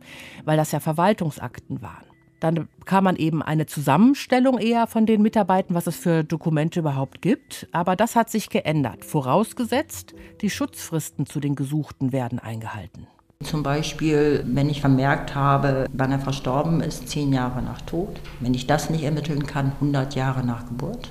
weil 0.44 0.58
das 0.58 0.72
ja 0.72 0.80
Verwaltungsakten 0.80 1.80
waren. 1.80 2.04
Dann 2.40 2.68
kam 2.84 3.04
man 3.04 3.16
eben 3.16 3.42
eine 3.42 3.64
Zusammenstellung 3.64 4.58
eher 4.58 4.87
von 4.87 5.06
den 5.06 5.22
Mitarbeitern, 5.22 5.74
was 5.74 5.87
es 5.87 5.96
für 5.96 6.24
Dokumente 6.24 6.80
überhaupt 6.80 7.22
gibt. 7.22 7.68
Aber 7.72 7.96
das 7.96 8.16
hat 8.16 8.28
sich 8.28 8.50
geändert, 8.50 9.02
vorausgesetzt, 9.02 10.14
die 10.42 10.50
Schutzfristen 10.50 11.24
zu 11.24 11.40
den 11.40 11.54
Gesuchten 11.54 12.12
werden 12.12 12.38
eingehalten. 12.38 13.06
Zum 13.44 13.62
Beispiel, 13.62 14.42
wenn 14.46 14.68
ich 14.70 14.80
vermerkt 14.80 15.35
habe, 15.35 15.87
wann 15.92 16.12
er 16.12 16.18
verstorben 16.18 16.80
ist, 16.80 17.09
zehn 17.09 17.33
Jahre 17.33 17.62
nach 17.62 17.80
Tod. 17.83 18.20
Wenn 18.40 18.54
ich 18.54 18.66
das 18.66 18.90
nicht 18.90 19.04
ermitteln 19.04 19.46
kann, 19.46 19.72
100 19.80 20.14
Jahre 20.14 20.44
nach 20.44 20.66
Geburt. 20.66 21.11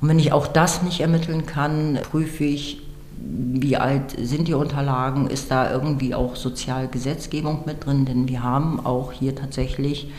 Und 0.00 0.08
wenn 0.08 0.18
ich 0.18 0.32
auch 0.32 0.46
das 0.46 0.82
nicht 0.82 1.00
ermitteln 1.00 1.46
kann, 1.46 1.98
prüfe 2.10 2.44
ich, 2.44 2.82
wie 3.16 3.76
alt 3.76 4.14
sind 4.20 4.48
die 4.48 4.54
Unterlagen, 4.54 5.28
ist 5.28 5.50
da 5.50 5.72
irgendwie 5.72 6.14
auch 6.14 6.36
Sozialgesetzgebung 6.36 7.62
mit 7.64 7.86
drin, 7.86 8.04
denn 8.04 8.28
wir 8.28 8.42
haben 8.42 8.84
auch 8.84 9.12
hier 9.12 9.34
tatsächlich 9.34 10.12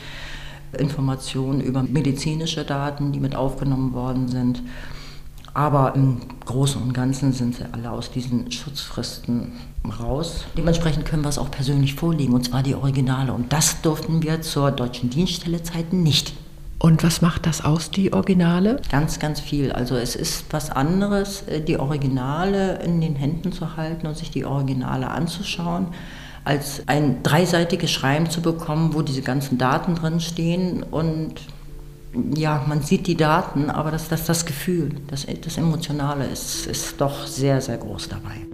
Informationen 0.78 1.62
über 1.62 1.84
medizinische 1.84 2.64
Daten, 2.64 3.12
die 3.12 3.20
mit 3.20 3.36
aufgenommen 3.36 3.94
worden 3.94 4.28
sind. 4.28 4.64
Aber 5.56 5.96
im 5.96 6.18
Großen 6.46 6.82
und 6.82 6.94
Ganzen 6.94 7.32
sind 7.32 7.56
sie 7.56 7.64
alle 7.72 7.90
aus 7.90 8.12
diesen 8.12 8.52
Schutzfristen 8.52 9.54
raus. 10.02 10.44
Dementsprechend 10.58 11.06
können 11.06 11.24
wir 11.24 11.30
es 11.30 11.38
auch 11.38 11.50
persönlich 11.50 11.96
vorlegen, 11.96 12.34
und 12.34 12.44
zwar 12.44 12.62
die 12.62 12.76
Originale. 12.76 13.32
Und 13.32 13.54
das 13.54 13.82
durften 13.82 14.22
wir 14.22 14.42
zur 14.42 14.72
deutschen 14.72 15.10
Dienststellezeiten 15.10 16.04
nicht. 16.04 16.34
Und 16.78 17.04
was 17.04 17.22
macht 17.22 17.46
das 17.46 17.64
aus, 17.64 17.90
die 17.90 18.12
Originale? 18.12 18.82
Ganz, 18.92 19.18
ganz 19.18 19.40
viel. 19.40 19.72
Also 19.72 19.96
es 19.96 20.18
ist 20.18 20.46
was 20.52 20.70
anderes, 20.70 21.44
äh, 21.44 21.62
die 21.62 21.80
Originale 21.80 22.82
in 22.84 23.00
den 23.00 23.16
Händen 23.16 23.54
zu 23.54 23.78
halten 23.78 24.08
und 24.08 24.18
sich 24.18 24.32
die 24.32 24.44
Originale 24.44 25.10
anzuschauen, 25.10 25.88
als 26.44 26.84
ein 26.88 27.24
dreiseitiges 27.24 27.92
Schreiben 27.92 28.30
zu 28.30 28.42
bekommen, 28.42 28.94
wo 28.94 29.02
diese 29.02 29.22
ganzen 29.22 29.58
Daten 29.58 29.96
drin 29.96 30.20
stehen 30.20 30.84
und 30.84 31.36
ja, 32.36 32.64
man 32.68 32.82
sieht 32.82 33.08
die 33.08 33.16
Daten, 33.16 33.70
aber 33.70 33.92
das, 33.92 34.10
das, 34.10 34.26
das 34.26 34.46
Gefühl, 34.46 34.90
das, 35.08 35.26
das 35.44 35.58
Emotionale 35.58 36.26
ist, 36.26 36.68
ist 36.68 37.00
doch 37.00 37.28
sehr, 37.28 37.62
sehr 37.62 37.78
groß 37.78 38.10
dabei. 38.10 38.46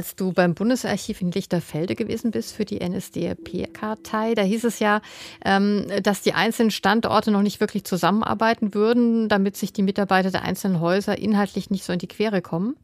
Als 0.00 0.16
du 0.16 0.32
beim 0.32 0.54
Bundesarchiv 0.54 1.20
in 1.20 1.30
Lichterfelde 1.30 1.94
gewesen 1.94 2.30
bist 2.30 2.56
für 2.56 2.64
die 2.64 2.78
NSDAP-Kartei, 2.82 4.34
da 4.34 4.40
hieß 4.40 4.64
es 4.64 4.78
ja, 4.78 5.02
ähm, 5.44 5.88
dass 6.02 6.22
die 6.22 6.32
einzelnen 6.32 6.70
Standorte 6.70 7.30
noch 7.30 7.42
nicht 7.42 7.60
wirklich 7.60 7.84
zusammenarbeiten 7.84 8.72
würden, 8.72 9.28
damit 9.28 9.58
sich 9.58 9.74
die 9.74 9.82
Mitarbeiter 9.82 10.30
der 10.30 10.40
einzelnen 10.40 10.80
Häuser 10.80 11.18
inhaltlich 11.18 11.68
nicht 11.68 11.84
so 11.84 11.92
in 11.92 11.98
die 11.98 12.08
Quere 12.08 12.40
kommen. 12.40 12.76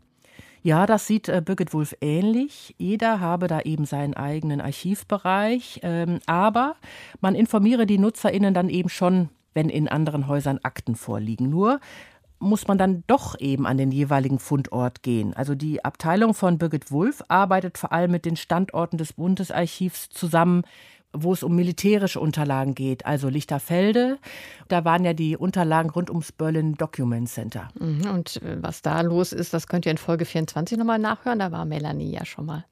Ja, 0.63 0.85
das 0.85 1.07
sieht 1.07 1.31
äh, 1.31 1.41
Birgit 1.43 1.73
Wulff 1.73 1.97
ähnlich. 2.03 2.75
Jeder 2.77 3.19
habe 3.19 3.47
da 3.47 3.63
eben 3.63 3.87
seinen 3.87 4.13
eigenen 4.13 4.61
Archivbereich. 4.61 5.81
Ähm, 5.85 6.19
aber 6.27 6.77
man 7.23 7.35
informiere 7.35 7.87
die 7.87 7.97
NutzerInnen 7.97 8.53
dann 8.53 8.69
eben 8.69 8.91
schon, 8.91 9.31
wenn 9.55 9.71
in 9.71 9.89
anderen 9.89 10.29
Häusern 10.29 10.61
Akten 10.63 10.97
vorliegen. 10.97 11.49
Nur 11.49 11.81
muss 12.39 12.69
man 12.69 12.79
dann 12.79 13.05
doch 13.07 13.39
eben 13.41 13.67
an 13.67 13.79
den 13.79 13.91
jeweiligen 13.91 14.39
Fundort 14.39 15.03
gehen. 15.03 15.35
Also 15.35 15.55
die 15.55 15.85
Abteilung 15.85 16.35
von 16.35 16.59
Birgit 16.59 16.91
Wulff 16.91 17.23
arbeitet 17.29 17.79
vor 17.79 17.93
allem 17.93 18.11
mit 18.11 18.25
den 18.25 18.37
Standorten 18.37 18.99
des 18.99 19.15
Bundesarchivs 19.15 20.11
zusammen, 20.11 20.63
wo 21.13 21.33
es 21.33 21.43
um 21.43 21.57
militärische 21.57 22.21
Unterlagen 22.21 22.75
geht, 22.75 23.07
also 23.07 23.29
Lichterfelde. 23.29 24.19
Da 24.69 24.85
waren 24.85 25.05
ja 25.05 25.15
die 25.15 25.37
Unterlagen 25.37 25.91
rund 25.91 26.11
ums 26.11 26.33
Berlin 26.33 26.75
Document 26.75 27.29
Center. 27.29 27.69
Mhm, 27.79 28.11
und 28.11 28.43
äh, 28.43 28.63
was 28.63 28.83
da 28.83 29.01
los 29.01 29.33
ist, 29.33 29.55
das 29.55 29.67
könnt 29.67 29.87
ihr 29.87 29.93
in 29.93 29.99
Folge 29.99 30.25
24 30.25 30.77
nochmal 30.77 30.99
nachhören. 30.99 31.39
Da 31.39 31.53
war 31.53 31.65
Melanie 31.65 32.11
ja 32.11 32.25
schon 32.25 32.47
mal. 32.47 32.65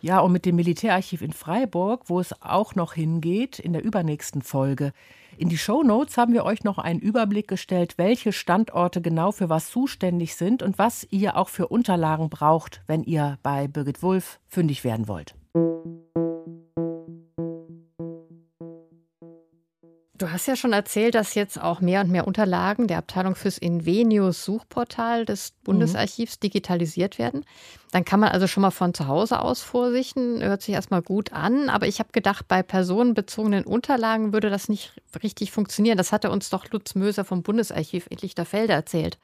Ja, 0.00 0.20
und 0.20 0.30
mit 0.30 0.44
dem 0.46 0.54
Militärarchiv 0.54 1.22
in 1.22 1.32
Freiburg, 1.32 2.04
wo 2.06 2.20
es 2.20 2.32
auch 2.40 2.76
noch 2.76 2.94
hingeht, 2.94 3.58
in 3.58 3.72
der 3.72 3.82
übernächsten 3.82 4.42
Folge. 4.42 4.92
In 5.36 5.48
die 5.48 5.58
Show 5.58 5.82
Notes 5.82 6.16
haben 6.16 6.32
wir 6.32 6.44
euch 6.44 6.62
noch 6.62 6.78
einen 6.78 7.00
Überblick 7.00 7.48
gestellt, 7.48 7.94
welche 7.96 8.32
Standorte 8.32 9.02
genau 9.02 9.32
für 9.32 9.48
was 9.48 9.70
zuständig 9.70 10.36
sind 10.36 10.62
und 10.62 10.78
was 10.78 11.06
ihr 11.10 11.36
auch 11.36 11.48
für 11.48 11.66
Unterlagen 11.68 12.30
braucht, 12.30 12.82
wenn 12.86 13.02
ihr 13.02 13.38
bei 13.42 13.66
Birgit 13.66 14.02
Wulff 14.02 14.38
fündig 14.46 14.84
werden 14.84 15.08
wollt. 15.08 15.34
Hast 20.38 20.46
ja 20.46 20.54
schon 20.54 20.72
erzählt, 20.72 21.16
dass 21.16 21.34
jetzt 21.34 21.60
auch 21.60 21.80
mehr 21.80 22.00
und 22.00 22.10
mehr 22.12 22.24
Unterlagen 22.24 22.86
der 22.86 22.98
Abteilung 22.98 23.34
fürs 23.34 23.58
Invenius 23.58 24.44
Suchportal 24.44 25.24
des 25.24 25.50
Bundesarchivs 25.64 26.36
mhm. 26.36 26.40
digitalisiert 26.44 27.18
werden. 27.18 27.44
Dann 27.90 28.04
kann 28.04 28.20
man 28.20 28.28
also 28.28 28.46
schon 28.46 28.60
mal 28.60 28.70
von 28.70 28.94
zu 28.94 29.08
Hause 29.08 29.40
aus 29.40 29.62
vorsichten. 29.62 30.40
Hört 30.40 30.62
sich 30.62 30.74
erstmal 30.74 31.02
gut 31.02 31.32
an. 31.32 31.68
Aber 31.68 31.88
ich 31.88 31.98
habe 31.98 32.10
gedacht, 32.12 32.46
bei 32.46 32.62
personenbezogenen 32.62 33.64
Unterlagen 33.64 34.32
würde 34.32 34.48
das 34.48 34.68
nicht 34.68 34.92
richtig 35.24 35.50
funktionieren. 35.50 35.98
Das 35.98 36.12
hatte 36.12 36.30
uns 36.30 36.50
doch 36.50 36.70
Lutz 36.70 36.94
Möser 36.94 37.24
vom 37.24 37.42
Bundesarchiv 37.42 38.06
in 38.08 38.18
Lichterfelde 38.18 38.74
erzählt. 38.74 39.18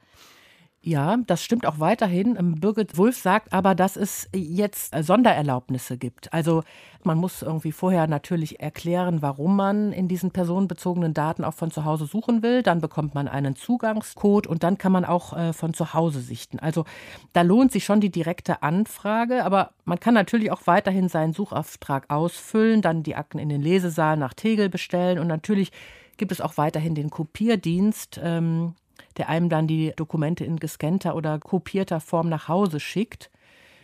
Ja, 0.87 1.17
das 1.25 1.43
stimmt 1.43 1.65
auch 1.65 1.79
weiterhin. 1.79 2.35
Ähm, 2.37 2.59
Birgit 2.59 2.95
Wulff 2.95 3.17
sagt 3.17 3.53
aber, 3.53 3.73
dass 3.73 3.97
es 3.97 4.29
jetzt 4.35 4.93
Sondererlaubnisse 4.95 5.97
gibt. 5.97 6.31
Also 6.31 6.61
man 7.03 7.17
muss 7.17 7.41
irgendwie 7.41 7.71
vorher 7.71 8.05
natürlich 8.05 8.59
erklären, 8.59 9.23
warum 9.23 9.55
man 9.55 9.91
in 9.91 10.07
diesen 10.07 10.29
personenbezogenen 10.29 11.15
Daten 11.15 11.43
auch 11.43 11.55
von 11.55 11.71
zu 11.71 11.85
Hause 11.85 12.05
suchen 12.05 12.43
will. 12.43 12.61
Dann 12.61 12.81
bekommt 12.81 13.15
man 13.15 13.27
einen 13.27 13.55
Zugangscode 13.55 14.45
und 14.45 14.61
dann 14.61 14.77
kann 14.77 14.91
man 14.91 15.05
auch 15.05 15.35
äh, 15.35 15.53
von 15.53 15.73
zu 15.73 15.95
Hause 15.95 16.19
sichten. 16.19 16.59
Also 16.59 16.85
da 17.33 17.41
lohnt 17.41 17.71
sich 17.71 17.83
schon 17.83 17.99
die 17.99 18.11
direkte 18.11 18.61
Anfrage, 18.61 19.43
aber 19.43 19.71
man 19.85 19.99
kann 19.99 20.13
natürlich 20.13 20.51
auch 20.51 20.67
weiterhin 20.67 21.09
seinen 21.09 21.33
Suchauftrag 21.33 22.11
ausfüllen, 22.11 22.83
dann 22.83 23.01
die 23.01 23.15
Akten 23.15 23.39
in 23.39 23.49
den 23.49 23.63
Lesesaal 23.63 24.17
nach 24.17 24.35
Tegel 24.35 24.69
bestellen 24.69 25.17
und 25.17 25.25
natürlich 25.25 25.71
gibt 26.17 26.31
es 26.31 26.41
auch 26.41 26.57
weiterhin 26.57 26.93
den 26.93 27.09
Kopierdienst. 27.09 28.19
Ähm, 28.23 28.75
der 29.17 29.29
einem 29.29 29.49
dann 29.49 29.67
die 29.67 29.93
Dokumente 29.95 30.45
in 30.45 30.57
gescannter 30.57 31.15
oder 31.15 31.39
kopierter 31.39 31.99
Form 31.99 32.29
nach 32.29 32.47
Hause 32.47 32.79
schickt. 32.79 33.29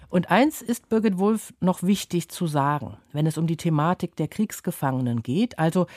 Und 0.09 0.29
eins 0.29 0.61
ist 0.61 0.89
Birgit 0.89 1.19
Wulff 1.19 1.53
noch 1.61 1.83
wichtig 1.83 2.29
zu 2.29 2.45
sagen, 2.45 2.97
wenn 3.13 3.25
es 3.25 3.37
um 3.37 3.47
die 3.47 3.57
Thematik 3.57 4.15
der 4.17 4.27
Kriegsgefangenen 4.27 5.23
geht. 5.23 5.57
Also 5.57 5.87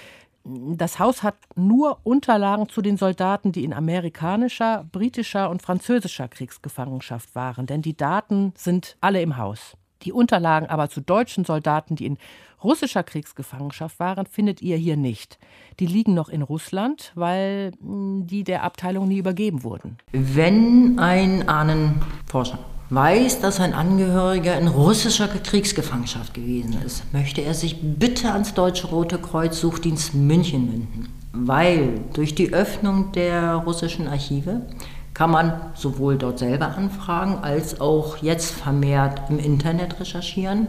das 0.44 0.98
Haus 0.98 1.22
hat 1.22 1.36
nur 1.56 1.98
Unterlagen 2.04 2.68
zu 2.68 2.82
den 2.82 2.96
Soldaten, 2.96 3.50
die 3.50 3.64
in 3.64 3.72
amerikanischer, 3.72 4.84
britischer 4.92 5.48
und 5.48 5.62
französischer 5.62 6.28
Kriegsgefangenschaft 6.28 7.34
waren, 7.34 7.66
denn 7.66 7.82
die 7.82 7.96
Daten 7.96 8.52
sind 8.56 8.96
alle 9.00 9.22
im 9.22 9.38
Haus. 9.38 9.76
Die 10.04 10.12
Unterlagen 10.12 10.68
aber 10.68 10.90
zu 10.90 11.00
deutschen 11.00 11.44
Soldaten, 11.44 11.96
die 11.96 12.06
in 12.06 12.18
russischer 12.62 13.02
Kriegsgefangenschaft 13.02 13.98
waren, 14.00 14.26
findet 14.26 14.62
ihr 14.62 14.76
hier 14.76 14.96
nicht. 14.96 15.38
Die 15.80 15.86
liegen 15.86 16.14
noch 16.14 16.28
in 16.28 16.42
Russland, 16.42 17.12
weil 17.14 17.72
hm, 17.80 18.26
die 18.26 18.44
der 18.44 18.62
Abteilung 18.62 19.08
nie 19.08 19.18
übergeben 19.18 19.62
wurden. 19.62 19.98
Wenn 20.12 20.98
ein 20.98 21.48
Ahnenforscher 21.48 22.58
weiß, 22.90 23.40
dass 23.40 23.60
ein 23.60 23.74
Angehöriger 23.74 24.58
in 24.58 24.68
russischer 24.68 25.28
Kriegsgefangenschaft 25.28 26.34
gewesen 26.34 26.76
ist, 26.84 27.12
möchte 27.12 27.40
er 27.40 27.54
sich 27.54 27.80
bitte 27.80 28.32
ans 28.32 28.54
Deutsche 28.54 28.88
Rote 28.88 29.18
Kreuz 29.18 29.60
Suchdienst 29.60 30.14
München 30.14 30.70
wenden, 30.72 31.08
weil 31.32 32.00
durch 32.12 32.34
die 32.34 32.52
Öffnung 32.52 33.12
der 33.12 33.54
russischen 33.54 34.06
Archive 34.06 34.66
kann 35.14 35.30
man 35.30 35.52
sowohl 35.74 36.18
dort 36.18 36.40
selber 36.40 36.76
anfragen, 36.76 37.38
als 37.42 37.80
auch 37.80 38.18
jetzt 38.18 38.50
vermehrt 38.50 39.30
im 39.30 39.38
Internet 39.38 40.00
recherchieren, 40.00 40.68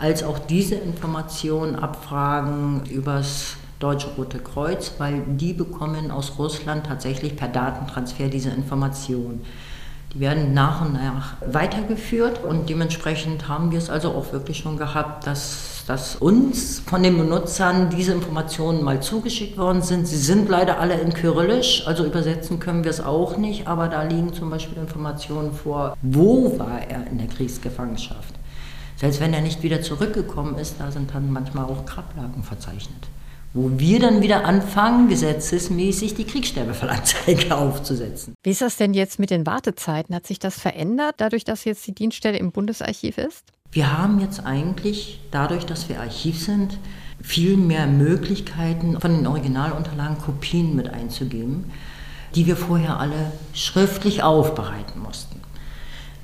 als 0.00 0.22
auch 0.22 0.38
diese 0.38 0.74
Informationen 0.74 1.76
abfragen 1.76 2.82
übers 2.86 3.56
Deutsche 3.78 4.08
Rote 4.16 4.38
Kreuz, 4.38 4.94
weil 4.98 5.22
die 5.26 5.52
bekommen 5.52 6.10
aus 6.10 6.38
Russland 6.38 6.86
tatsächlich 6.86 7.36
per 7.36 7.48
Datentransfer 7.48 8.28
diese 8.28 8.48
Informationen. 8.50 9.44
Die 10.14 10.20
werden 10.20 10.54
nach 10.54 10.80
und 10.80 10.94
nach 10.94 11.34
weitergeführt 11.44 12.42
und 12.42 12.68
dementsprechend 12.70 13.48
haben 13.48 13.72
wir 13.72 13.78
es 13.78 13.90
also 13.90 14.12
auch 14.12 14.32
wirklich 14.32 14.58
schon 14.58 14.78
gehabt, 14.78 15.26
dass, 15.26 15.73
dass 15.86 16.16
uns 16.16 16.80
von 16.80 17.02
den 17.02 17.18
Benutzern 17.18 17.90
diese 17.90 18.12
Informationen 18.12 18.82
mal 18.82 19.02
zugeschickt 19.02 19.58
worden 19.58 19.82
sind. 19.82 20.06
Sie 20.06 20.16
sind 20.16 20.48
leider 20.48 20.78
alle 20.80 20.94
in 21.00 21.12
Kyrillisch, 21.12 21.86
also 21.86 22.04
übersetzen 22.04 22.60
können 22.60 22.84
wir 22.84 22.90
es 22.90 23.00
auch 23.00 23.36
nicht, 23.36 23.66
aber 23.66 23.88
da 23.88 24.02
liegen 24.02 24.32
zum 24.32 24.50
Beispiel 24.50 24.78
Informationen 24.78 25.52
vor, 25.52 25.96
wo 26.02 26.58
war 26.58 26.80
er 26.88 27.06
in 27.06 27.18
der 27.18 27.26
Kriegsgefangenschaft. 27.26 28.34
Selbst 28.96 29.20
wenn 29.20 29.34
er 29.34 29.42
nicht 29.42 29.62
wieder 29.62 29.82
zurückgekommen 29.82 30.56
ist, 30.56 30.76
da 30.78 30.90
sind 30.90 31.14
dann 31.14 31.32
manchmal 31.32 31.64
auch 31.64 31.84
Grablagen 31.84 32.42
verzeichnet 32.42 33.08
wo 33.54 33.70
wir 33.78 34.00
dann 34.00 34.20
wieder 34.20 34.44
anfangen, 34.44 35.08
gesetzesmäßig 35.08 36.14
die 36.14 36.24
Kriegssterbefallanzeige 36.24 37.56
aufzusetzen. 37.56 38.34
Wie 38.42 38.50
ist 38.50 38.60
das 38.60 38.76
denn 38.76 38.94
jetzt 38.94 39.20
mit 39.20 39.30
den 39.30 39.46
Wartezeiten? 39.46 40.14
Hat 40.14 40.26
sich 40.26 40.40
das 40.40 40.58
verändert, 40.58 41.14
dadurch, 41.18 41.44
dass 41.44 41.64
jetzt 41.64 41.86
die 41.86 41.94
Dienststelle 41.94 42.36
im 42.36 42.50
Bundesarchiv 42.50 43.16
ist? 43.16 43.44
Wir 43.74 43.98
haben 43.98 44.20
jetzt 44.20 44.46
eigentlich, 44.46 45.20
dadurch, 45.32 45.66
dass 45.66 45.88
wir 45.88 45.98
Archiv 45.98 46.40
sind, 46.40 46.78
viel 47.20 47.56
mehr 47.56 47.88
Möglichkeiten, 47.88 49.00
von 49.00 49.16
den 49.16 49.26
Originalunterlagen 49.26 50.16
Kopien 50.18 50.76
mit 50.76 50.88
einzugeben, 50.90 51.72
die 52.36 52.46
wir 52.46 52.56
vorher 52.56 53.00
alle 53.00 53.32
schriftlich 53.52 54.22
aufbereiten 54.22 55.02
mussten. 55.02 55.40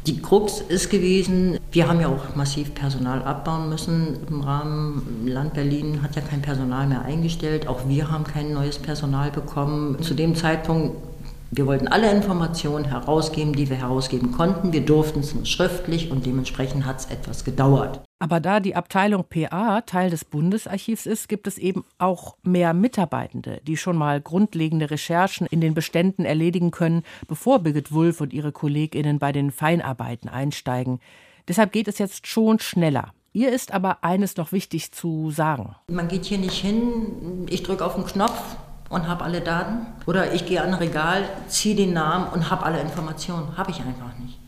Die 0.06 0.22
Krux 0.22 0.60
ist 0.60 0.90
gewesen, 0.90 1.58
wir 1.72 1.88
haben 1.88 2.00
ja 2.00 2.06
auch 2.06 2.36
massiv 2.36 2.72
Personal 2.72 3.24
abbauen 3.24 3.68
müssen 3.68 4.18
im 4.28 4.42
Rahmen. 4.42 5.26
Land 5.26 5.54
Berlin 5.54 6.02
hat 6.02 6.14
ja 6.14 6.22
kein 6.22 6.42
Personal 6.42 6.86
mehr 6.86 7.02
eingestellt, 7.02 7.66
auch 7.66 7.88
wir 7.88 8.12
haben 8.12 8.22
kein 8.22 8.54
neues 8.54 8.78
Personal 8.78 9.32
bekommen. 9.32 10.00
Zu 10.02 10.14
dem 10.14 10.36
Zeitpunkt 10.36 11.09
wir 11.52 11.66
wollten 11.66 11.88
alle 11.88 12.10
Informationen 12.12 12.84
herausgeben, 12.84 13.52
die 13.54 13.68
wir 13.68 13.76
herausgeben 13.76 14.30
konnten. 14.30 14.72
Wir 14.72 14.84
durften 14.84 15.20
es 15.20 15.34
nur 15.34 15.44
schriftlich 15.44 16.10
und 16.10 16.24
dementsprechend 16.24 16.86
hat 16.86 17.00
es 17.00 17.06
etwas 17.06 17.44
gedauert. 17.44 18.00
Aber 18.20 18.38
da 18.38 18.60
die 18.60 18.76
Abteilung 18.76 19.24
PA 19.24 19.80
Teil 19.80 20.10
des 20.10 20.24
Bundesarchivs 20.24 21.06
ist, 21.06 21.28
gibt 21.28 21.48
es 21.48 21.58
eben 21.58 21.84
auch 21.98 22.36
mehr 22.42 22.72
Mitarbeitende, 22.72 23.60
die 23.66 23.76
schon 23.76 23.96
mal 23.96 24.20
grundlegende 24.20 24.90
Recherchen 24.90 25.46
in 25.46 25.60
den 25.60 25.74
Beständen 25.74 26.24
erledigen 26.24 26.70
können, 26.70 27.02
bevor 27.26 27.58
Birgit 27.58 27.90
Wulff 27.90 28.20
und 28.20 28.32
ihre 28.32 28.52
Kolleginnen 28.52 29.18
bei 29.18 29.32
den 29.32 29.50
Feinarbeiten 29.50 30.28
einsteigen. 30.28 31.00
Deshalb 31.48 31.72
geht 31.72 31.88
es 31.88 31.98
jetzt 31.98 32.28
schon 32.28 32.60
schneller. 32.60 33.12
Ihr 33.32 33.52
ist 33.52 33.72
aber 33.72 34.04
eines 34.04 34.36
noch 34.36 34.52
wichtig 34.52 34.92
zu 34.92 35.30
sagen. 35.30 35.74
Man 35.88 36.08
geht 36.08 36.26
hier 36.26 36.38
nicht 36.38 36.60
hin, 36.60 37.46
ich 37.48 37.62
drücke 37.62 37.84
auf 37.84 37.94
den 37.94 38.04
Knopf, 38.04 38.56
und 38.90 39.08
habe 39.08 39.24
alle 39.24 39.40
Daten. 39.40 39.86
Oder 40.04 40.34
ich 40.34 40.44
gehe 40.44 40.60
an 40.60 40.68
ein 40.68 40.74
Regal, 40.74 41.22
ziehe 41.48 41.76
den 41.76 41.94
Namen 41.94 42.26
und 42.32 42.50
habe 42.50 42.64
alle 42.64 42.80
Informationen. 42.80 43.56
Habe 43.56 43.70
ich 43.70 43.78
einfach 43.78 44.18
nicht. 44.18 44.38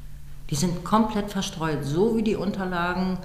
Die 0.51 0.57
sind 0.57 0.85
komplett 0.85 1.31
verstreut. 1.31 1.79
So 1.83 2.17
wie 2.17 2.23
die 2.23 2.37
Unterlagen 2.37 3.17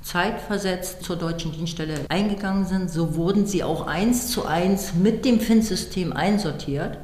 zeitversetzt 0.00 1.02
zur 1.02 1.16
deutschen 1.16 1.52
Dienststelle 1.52 2.06
eingegangen 2.08 2.64
sind, 2.64 2.90
so 2.90 3.16
wurden 3.16 3.44
sie 3.44 3.62
auch 3.62 3.86
eins 3.86 4.30
zu 4.30 4.46
eins 4.46 4.94
mit 4.94 5.26
dem 5.26 5.40
FIN-System 5.40 6.14
einsortiert. 6.14 6.96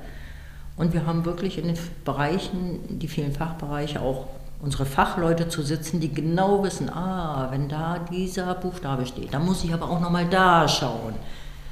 Und 0.77 0.95
wir 0.95 1.05
haben 1.05 1.25
wirklich 1.25 1.59
in 1.59 1.67
den 1.67 1.79
Bereichen, 2.05 2.99
die 2.99 3.09
vielen 3.09 3.33
Fachbereiche, 3.33 4.01
auch 4.01 4.29
unsere 4.63 4.87
Fachleute 4.87 5.49
zu 5.49 5.63
sitzen, 5.63 6.01
die 6.01 6.13
genau 6.13 6.63
wissen, 6.63 6.89
ah, 6.89 7.49
wenn 7.51 7.69
da 7.69 7.99
dieser 8.11 8.55
Buchstabe 8.55 9.05
steht, 9.05 9.35
dann 9.35 9.45
muss 9.45 9.65
ich 9.65 9.75
aber 9.75 9.91
auch 9.91 10.01
nochmal 10.01 10.27
da 10.27 10.67
schauen. 10.69 11.15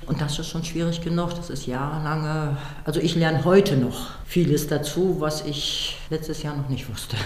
Und 0.07 0.21
das 0.21 0.39
ist 0.39 0.49
schon 0.49 0.65
schwierig 0.65 1.01
genug. 1.01 1.35
Das 1.35 1.51
ist 1.51 1.67
jahrelange. 1.67 2.57
Also 2.85 3.01
ich 3.01 3.15
lerne 3.15 3.45
heute 3.45 3.77
noch 3.77 4.11
vieles 4.25 4.67
dazu, 4.67 5.17
was 5.21 5.45
ich 5.45 5.99
letztes 6.11 6.43
Jahr 6.43 6.57
noch 6.57 6.69
nicht 6.69 6.89
wusste. 6.89 7.17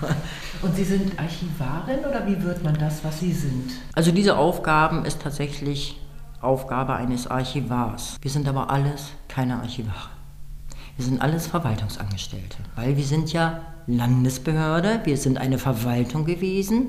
Und 0.62 0.74
Sie 0.74 0.84
sind 0.84 1.18
Archivarin 1.18 2.00
oder 2.00 2.26
wie 2.26 2.42
wird 2.42 2.64
man 2.64 2.74
das, 2.78 3.04
was 3.04 3.20
Sie 3.20 3.32
sind? 3.32 3.70
Also 3.94 4.10
diese 4.12 4.36
Aufgaben 4.36 5.04
ist 5.04 5.22
tatsächlich 5.22 6.00
Aufgabe 6.40 6.94
eines 6.94 7.26
Archivars. 7.26 8.16
Wir 8.20 8.30
sind 8.30 8.48
aber 8.48 8.70
alles 8.70 9.10
keine 9.28 9.56
Archivare. 9.56 10.10
Wir 10.96 11.04
sind 11.04 11.22
alles 11.22 11.46
Verwaltungsangestellte, 11.46 12.58
weil 12.74 12.96
wir 12.96 13.04
sind 13.04 13.32
ja 13.32 13.60
Landesbehörde, 13.86 15.00
wir 15.04 15.16
sind 15.16 15.38
eine 15.38 15.58
Verwaltung 15.58 16.24
gewesen 16.24 16.88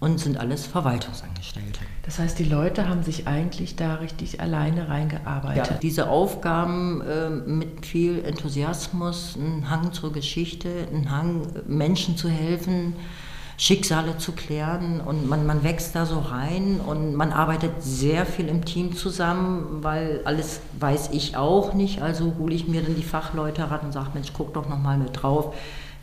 und 0.00 0.20
sind 0.20 0.36
alles 0.36 0.66
Verwaltungsangestellte. 0.66 1.80
Das 2.04 2.18
heißt, 2.18 2.38
die 2.38 2.44
Leute 2.44 2.88
haben 2.88 3.04
sich 3.04 3.28
eigentlich 3.28 3.76
da 3.76 3.94
richtig 3.94 4.40
alleine 4.40 4.88
reingearbeitet. 4.88 5.68
Ja, 5.68 5.78
diese 5.80 6.08
Aufgaben 6.08 7.00
äh, 7.02 7.30
mit 7.30 7.86
viel 7.86 8.24
Enthusiasmus, 8.24 9.36
ein 9.36 9.70
Hang 9.70 9.92
zur 9.92 10.12
Geschichte, 10.12 10.68
ein 10.92 11.10
Hang, 11.12 11.46
Menschen 11.68 12.16
zu 12.16 12.28
helfen, 12.28 12.94
Schicksale 13.56 14.18
zu 14.18 14.32
klären. 14.32 15.00
Und 15.00 15.28
man, 15.28 15.46
man 15.46 15.62
wächst 15.62 15.94
da 15.94 16.04
so 16.04 16.18
rein 16.18 16.80
und 16.84 17.14
man 17.14 17.30
arbeitet 17.30 17.70
sehr 17.80 18.26
viel 18.26 18.48
im 18.48 18.64
Team 18.64 18.96
zusammen, 18.96 19.84
weil 19.84 20.22
alles 20.24 20.60
weiß 20.80 21.10
ich 21.12 21.36
auch 21.36 21.72
nicht, 21.72 22.02
also 22.02 22.34
hole 22.36 22.54
ich 22.54 22.66
mir 22.66 22.82
dann 22.82 22.96
die 22.96 23.04
Fachleute 23.04 23.70
ran 23.70 23.80
und 23.84 23.92
sage, 23.92 24.10
Mensch, 24.14 24.32
guck 24.32 24.54
doch 24.54 24.68
nochmal 24.68 24.98
mit 24.98 25.22
drauf, 25.22 25.54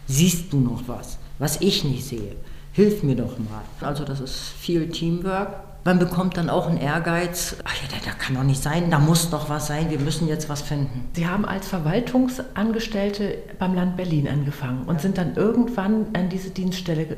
siehst 0.07 0.53
du 0.53 0.61
noch 0.61 0.83
was, 0.87 1.17
was 1.39 1.59
ich 1.59 1.83
nicht 1.83 2.05
sehe, 2.05 2.37
hilf 2.71 3.03
mir 3.03 3.17
doch 3.17 3.37
mal. 3.37 3.63
Also 3.81 4.05
das 4.05 4.21
ist 4.21 4.37
viel 4.57 4.87
Teamwork 4.87 5.68
man 5.89 5.97
bekommt 5.97 6.37
dann 6.37 6.51
auch 6.51 6.67
einen 6.67 6.77
Ehrgeiz, 6.77 7.55
ach 7.63 7.73
ja, 7.73 7.97
da, 8.05 8.11
kann 8.11 8.35
doch 8.35 8.43
nicht 8.43 8.61
sein, 8.61 8.91
da 8.91 8.99
muss 8.99 9.31
doch 9.31 9.49
was 9.49 9.65
sein, 9.65 9.89
wir 9.89 9.97
müssen 9.97 10.27
jetzt 10.27 10.47
was 10.47 10.61
finden. 10.61 11.09
Sie 11.13 11.25
haben 11.25 11.45
als 11.45 11.67
Verwaltungsangestellte 11.67 13.39
beim 13.57 13.73
Land 13.73 13.97
Berlin 13.97 14.27
angefangen 14.27 14.83
und 14.85 15.01
sind 15.01 15.17
dann 15.17 15.35
irgendwann 15.35 16.05
an 16.13 16.29
diese 16.29 16.51
Dienststelle 16.51 17.01
äh, 17.01 17.15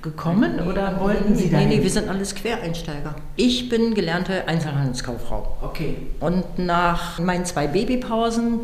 gekommen 0.00 0.58
nee, 0.58 0.70
oder 0.70 1.00
wollten 1.00 1.32
nee, 1.32 1.38
Sie 1.38 1.50
da? 1.50 1.58
Nee, 1.58 1.66
nee, 1.66 1.82
wir 1.82 1.90
sind 1.90 2.08
alles 2.08 2.36
Quereinsteiger. 2.36 3.16
Ich 3.34 3.68
bin 3.68 3.94
gelernte 3.94 4.46
Einzelhandelskauffrau. 4.46 5.56
Okay. 5.62 5.96
Und 6.20 6.44
nach 6.56 7.18
meinen 7.18 7.44
zwei 7.46 7.66
Babypausen 7.66 8.60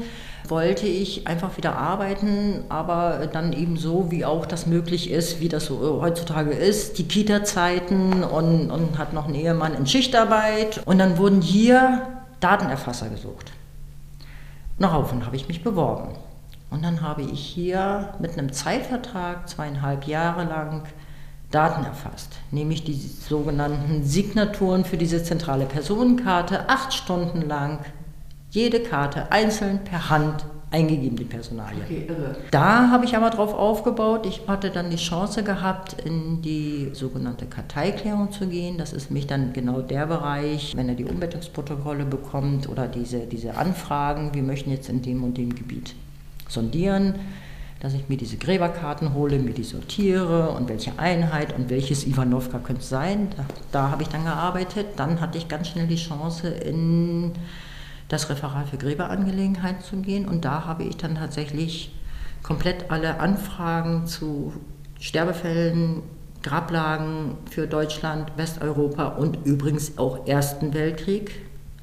wollte 0.48 0.86
ich 0.86 1.26
einfach 1.26 1.56
wieder 1.56 1.76
arbeiten, 1.76 2.64
aber 2.68 3.28
dann 3.32 3.52
eben 3.52 3.76
so, 3.76 4.10
wie 4.10 4.24
auch 4.24 4.46
das 4.46 4.66
möglich 4.66 5.10
ist, 5.10 5.40
wie 5.40 5.48
das 5.48 5.66
so 5.66 6.00
heutzutage 6.00 6.50
ist, 6.50 6.98
die 6.98 7.04
Kita-Zeiten 7.04 8.24
und, 8.24 8.70
und 8.70 8.98
hat 8.98 9.12
noch 9.12 9.26
einen 9.26 9.34
Ehemann 9.34 9.74
in 9.74 9.86
Schichtarbeit. 9.86 10.82
Und 10.86 10.98
dann 10.98 11.18
wurden 11.18 11.40
hier 11.40 12.06
Datenerfasser 12.40 13.08
gesucht. 13.08 13.52
Daraufhin 14.78 15.26
habe 15.26 15.36
ich 15.36 15.46
mich 15.46 15.62
beworben. 15.62 16.14
Und 16.70 16.84
dann 16.84 17.02
habe 17.02 17.22
ich 17.22 17.40
hier 17.40 18.14
mit 18.18 18.38
einem 18.38 18.52
Zeitvertrag 18.52 19.48
zweieinhalb 19.48 20.06
Jahre 20.06 20.44
lang 20.44 20.84
Daten 21.50 21.84
erfasst, 21.84 22.36
nämlich 22.52 22.84
die 22.84 22.94
sogenannten 22.94 24.04
Signaturen 24.04 24.84
für 24.84 24.96
diese 24.96 25.24
zentrale 25.24 25.66
Personenkarte, 25.66 26.68
acht 26.68 26.94
Stunden 26.94 27.42
lang 27.42 27.80
jede 28.50 28.80
Karte 28.80 29.30
einzeln 29.32 29.80
per 29.84 30.10
Hand 30.10 30.44
eingegeben, 30.70 31.16
die 31.16 31.24
Personalie. 31.24 31.82
Okay, 31.84 32.06
irre. 32.08 32.36
Da 32.50 32.90
habe 32.90 33.04
ich 33.04 33.16
aber 33.16 33.30
drauf 33.30 33.52
aufgebaut. 33.54 34.24
Ich 34.26 34.42
hatte 34.46 34.70
dann 34.70 34.90
die 34.90 34.96
Chance 34.96 35.42
gehabt, 35.42 35.96
in 36.04 36.42
die 36.42 36.90
sogenannte 36.92 37.46
Karteiklärung 37.46 38.30
zu 38.30 38.46
gehen. 38.46 38.78
Das 38.78 38.92
ist 38.92 39.10
mich 39.10 39.26
dann 39.26 39.52
genau 39.52 39.80
der 39.80 40.06
Bereich, 40.06 40.76
wenn 40.76 40.88
er 40.88 40.94
die 40.94 41.04
Umbettungsprotokolle 41.04 42.04
bekommt 42.04 42.68
oder 42.68 42.86
diese, 42.86 43.20
diese 43.20 43.56
Anfragen, 43.56 44.32
wir 44.34 44.42
möchten 44.42 44.70
jetzt 44.70 44.88
in 44.88 45.02
dem 45.02 45.24
und 45.24 45.36
dem 45.36 45.54
Gebiet 45.54 45.94
sondieren, 46.48 47.14
dass 47.80 47.94
ich 47.94 48.08
mir 48.08 48.16
diese 48.16 48.36
Gräberkarten 48.36 49.14
hole, 49.14 49.38
mir 49.38 49.54
die 49.54 49.64
sortiere 49.64 50.50
und 50.50 50.68
welche 50.68 50.98
Einheit 50.98 51.56
und 51.56 51.70
welches 51.70 52.06
Ivanovka 52.06 52.58
könnte 52.58 52.82
es 52.82 52.88
sein. 52.88 53.28
Da, 53.36 53.44
da 53.72 53.90
habe 53.90 54.02
ich 54.02 54.08
dann 54.08 54.24
gearbeitet. 54.24 54.86
Dann 54.96 55.20
hatte 55.20 55.38
ich 55.38 55.48
ganz 55.48 55.68
schnell 55.68 55.86
die 55.86 55.96
Chance, 55.96 56.48
in 56.48 57.32
das 58.10 58.28
Referat 58.28 58.68
für 58.68 58.76
Gräberangelegenheiten 58.76 59.82
zu 59.82 59.96
gehen. 59.96 60.28
Und 60.28 60.44
da 60.44 60.66
habe 60.66 60.84
ich 60.84 60.98
dann 60.98 61.14
tatsächlich 61.14 61.94
komplett 62.42 62.90
alle 62.90 63.20
Anfragen 63.20 64.06
zu 64.06 64.52
Sterbefällen, 64.98 66.02
Grablagen 66.42 67.36
für 67.50 67.66
Deutschland, 67.66 68.32
Westeuropa 68.36 69.08
und 69.08 69.46
übrigens 69.46 69.98
auch 69.98 70.26
Ersten 70.26 70.74
Weltkrieg 70.74 71.32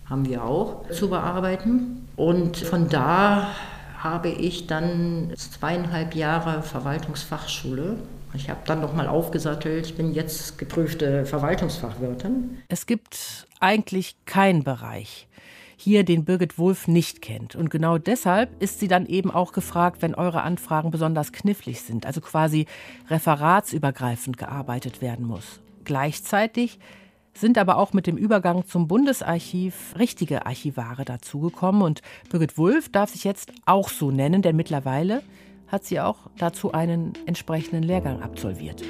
haben 0.10 0.28
wir 0.28 0.44
auch 0.44 0.90
zu 0.90 1.10
bearbeiten. 1.10 2.08
Und 2.16 2.58
von 2.58 2.90
da 2.90 3.50
habe 3.98 4.30
ich 4.30 4.68
dann 4.68 5.34
zweieinhalb 5.36 6.16
Jahre 6.16 6.64
Verwaltungsfachschule. 6.64 7.98
Ich 8.34 8.50
habe 8.50 8.60
dann 8.66 8.82
nochmal 8.82 9.08
aufgesattelt. 9.08 9.86
Ich 9.86 9.96
bin 9.96 10.14
jetzt 10.14 10.58
geprüfte 10.58 11.26
Verwaltungsfachwirtin. 11.26 12.58
Es 12.68 12.86
gibt 12.86 13.48
eigentlich 13.60 14.16
keinen 14.26 14.64
Bereich, 14.64 15.28
hier 15.78 16.04
den 16.04 16.26
Birgit 16.26 16.58
Wulff 16.58 16.88
nicht 16.88 17.22
kennt. 17.22 17.56
Und 17.56 17.70
genau 17.70 17.98
deshalb 18.00 18.62
ist 18.62 18.80
sie 18.80 18.88
dann 18.88 19.06
eben 19.06 19.32
auch 19.32 19.54
gefragt, 19.54 20.02
wenn 20.02 20.16
eure 20.16 20.42
Anfragen 20.42 20.92
besonders 20.92 21.32
knifflig 21.32 21.82
sind, 21.82 22.06
also 22.06 22.20
quasi 22.20 22.66
referatsübergreifend 23.10 24.38
gearbeitet 24.38 25.02
werden 25.02 25.26
muss. 25.26 25.62
Gleichzeitig 25.86 26.80
sind 27.36 27.60
aber 27.60 27.78
auch 27.78 27.94
mit 27.94 28.08
dem 28.08 28.18
Übergang 28.18 28.66
zum 28.66 28.88
Bundesarchiv 28.88 29.94
richtige 29.98 30.48
Archivare 30.48 31.06
dazugekommen. 31.06 31.84
Und 31.84 32.02
Birgit 32.30 32.58
Wulff 32.58 32.90
darf 32.90 33.12
sich 33.12 33.24
jetzt 33.24 33.52
auch 33.66 33.90
so 33.90 34.10
nennen, 34.10 34.42
denn 34.42 34.56
mittlerweile 34.56 35.22
hat 35.68 35.86
sie 35.86 36.00
auch 36.00 36.18
dazu 36.38 36.72
einen 36.72 37.14
entsprechenden 37.28 37.84
Lehrgang 37.84 38.22
absolviert. 38.22 38.84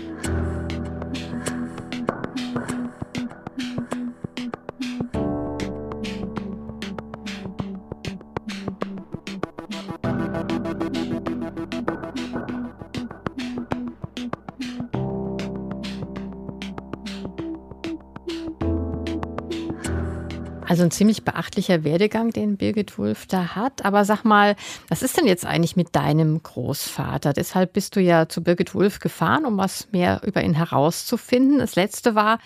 Also 20.78 20.86
ein 20.86 20.92
ziemlich 20.92 21.24
beachtlicher 21.24 21.84
Werdegang, 21.84 22.30
den 22.30 22.56
Birgit 22.56 23.00
Wulff 23.00 23.26
da 23.26 23.56
hat. 23.56 23.84
Aber 23.84 24.06
sag 24.06 24.24
mal, 24.24 24.56
was 24.90 25.02
ist 25.02 25.18
denn 25.18 25.26
jetzt 25.26 25.44
eigentlich 25.44 25.76
mit 25.76 25.96
deinem 25.96 26.44
Großvater? 26.44 27.34
Deshalb 27.34 27.74
bist 27.74 27.96
du 27.96 28.00
ja 28.00 28.30
zu 28.30 28.44
Birgit 28.44 28.76
Wulff 28.76 29.00
gefahren, 29.00 29.46
um 29.46 29.58
was 29.58 29.92
mehr 29.92 30.22
über 30.24 30.44
ihn 30.44 30.54
herauszufinden. 30.54 31.58
Das 31.58 31.76
letzte 31.76 32.13
war, 32.13 32.38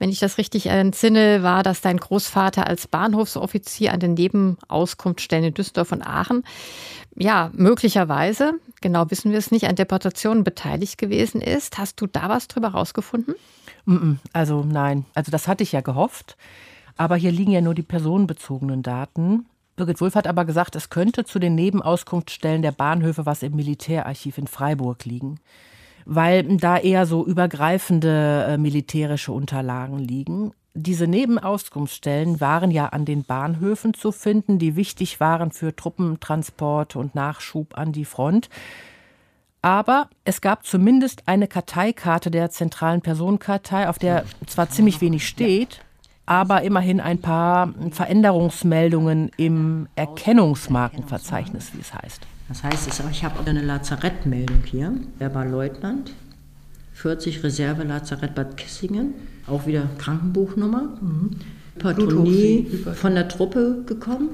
wenn 0.00 0.10
ich 0.10 0.18
das 0.18 0.36
richtig 0.36 0.66
entsinne, 0.66 1.44
war, 1.44 1.62
dass 1.62 1.80
dein 1.80 1.98
Großvater 1.98 2.66
als 2.66 2.88
Bahnhofsoffizier 2.88 3.92
an 3.92 4.00
den 4.00 4.14
Nebenauskunftsstellen 4.14 5.44
in 5.44 5.54
Düsseldorf 5.54 5.92
und 5.92 6.02
Aachen, 6.02 6.42
ja, 7.14 7.52
möglicherweise, 7.54 8.54
genau 8.80 9.12
wissen 9.12 9.30
wir 9.30 9.38
es 9.38 9.52
nicht, 9.52 9.68
an 9.68 9.76
Deportationen 9.76 10.42
beteiligt 10.42 10.98
gewesen 10.98 11.40
ist. 11.40 11.78
Hast 11.78 12.00
du 12.00 12.08
da 12.08 12.28
was 12.28 12.48
drüber 12.48 12.70
rausgefunden? 12.70 13.36
Also 14.32 14.64
nein, 14.64 15.04
also 15.14 15.30
das 15.30 15.46
hatte 15.46 15.62
ich 15.62 15.70
ja 15.70 15.82
gehofft. 15.82 16.36
Aber 16.96 17.16
hier 17.16 17.32
liegen 17.32 17.52
ja 17.52 17.60
nur 17.60 17.74
die 17.74 17.82
personenbezogenen 17.82 18.82
Daten. 18.82 19.46
Birgit 19.76 20.00
Wulff 20.00 20.14
hat 20.14 20.26
aber 20.26 20.46
gesagt, 20.46 20.74
es 20.74 20.88
könnte 20.88 21.24
zu 21.24 21.38
den 21.38 21.54
Nebenauskunftsstellen 21.54 22.62
der 22.62 22.72
Bahnhöfe 22.72 23.26
was 23.26 23.42
im 23.42 23.54
Militärarchiv 23.54 24.38
in 24.38 24.46
Freiburg 24.46 25.04
liegen, 25.04 25.38
weil 26.06 26.44
da 26.56 26.78
eher 26.78 27.04
so 27.04 27.26
übergreifende 27.26 28.46
äh, 28.48 28.56
militärische 28.56 29.32
Unterlagen 29.32 29.98
liegen. 29.98 30.52
Diese 30.72 31.06
Nebenauskunftsstellen 31.06 32.40
waren 32.40 32.70
ja 32.70 32.86
an 32.86 33.04
den 33.04 33.24
Bahnhöfen 33.24 33.92
zu 33.92 34.12
finden, 34.12 34.58
die 34.58 34.76
wichtig 34.76 35.20
waren 35.20 35.50
für 35.50 35.76
Truppentransport 35.76 36.96
und 36.96 37.14
Nachschub 37.14 37.76
an 37.78 37.92
die 37.92 38.04
Front. 38.04 38.48
Aber 39.62 40.08
es 40.24 40.40
gab 40.40 40.64
zumindest 40.64 41.22
eine 41.26 41.48
Karteikarte 41.48 42.30
der 42.30 42.50
zentralen 42.50 43.00
Personenkartei, 43.00 43.88
auf 43.88 43.98
der 43.98 44.24
zwar 44.46 44.70
ziemlich 44.70 45.00
wenig 45.00 45.26
steht, 45.26 45.80
aber 46.26 46.62
immerhin 46.62 47.00
ein 47.00 47.18
paar 47.18 47.72
Veränderungsmeldungen 47.92 49.30
im 49.36 49.86
Erkennungsmarkenverzeichnis, 49.94 51.72
wie 51.74 51.80
es 51.80 51.94
heißt. 51.94 52.22
Das 52.48 52.62
heißt, 52.62 52.88
ich 53.10 53.24
habe 53.24 53.48
eine 53.48 53.62
Lazarettmeldung 53.62 54.62
hier. 54.64 54.92
Er 55.18 55.34
war 55.34 55.44
Leutnant, 55.44 56.12
40 56.94 57.42
Reserve 57.42 57.84
Lazarett 57.84 58.34
Bad 58.34 58.56
Kissingen, 58.56 59.14
auch 59.46 59.66
wieder 59.66 59.88
Krankenbuchnummer. 59.98 60.96
Mhm. 61.00 61.30
Hypertonie 61.76 62.66
von 62.94 63.14
der 63.14 63.28
Truppe 63.28 63.82
gekommen, 63.86 64.30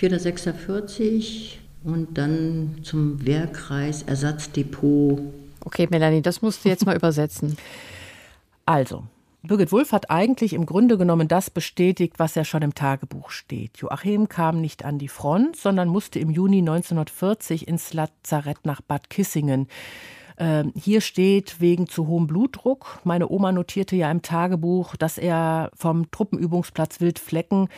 4.46 0.00 1.56
und 1.84 2.16
dann 2.16 2.76
zum 2.82 3.24
Wehrkreis 3.26 4.02
Ersatzdepot. 4.02 5.20
Okay, 5.64 5.88
Melanie, 5.90 6.22
das 6.22 6.42
musst 6.42 6.64
du 6.64 6.68
jetzt 6.68 6.86
mal 6.86 6.96
übersetzen. 6.96 7.56
Also, 8.64 9.04
Birgit 9.46 9.72
Wulff 9.72 9.92
hat 9.92 10.10
eigentlich 10.10 10.52
im 10.52 10.66
Grunde 10.66 10.98
genommen 10.98 11.28
das 11.28 11.50
bestätigt, 11.50 12.18
was 12.18 12.34
ja 12.34 12.44
schon 12.44 12.62
im 12.62 12.74
Tagebuch 12.74 13.30
steht. 13.30 13.78
Joachim 13.78 14.28
kam 14.28 14.60
nicht 14.60 14.84
an 14.84 14.98
die 14.98 15.08
Front, 15.08 15.56
sondern 15.56 15.88
musste 15.88 16.18
im 16.18 16.30
Juni 16.30 16.58
1940 16.58 17.68
ins 17.68 17.92
Lazarett 17.92 18.64
nach 18.64 18.80
Bad 18.80 19.10
Kissingen. 19.10 19.68
Ähm, 20.38 20.72
hier 20.76 21.00
steht 21.00 21.60
wegen 21.60 21.86
zu 21.86 22.06
hohem 22.06 22.26
Blutdruck. 22.26 23.00
Meine 23.04 23.28
Oma 23.28 23.52
notierte 23.52 23.96
ja 23.96 24.10
im 24.10 24.22
Tagebuch, 24.22 24.96
dass 24.96 25.18
er 25.18 25.70
vom 25.74 26.10
Truppenübungsplatz 26.10 27.00
Wildflecken 27.00 27.68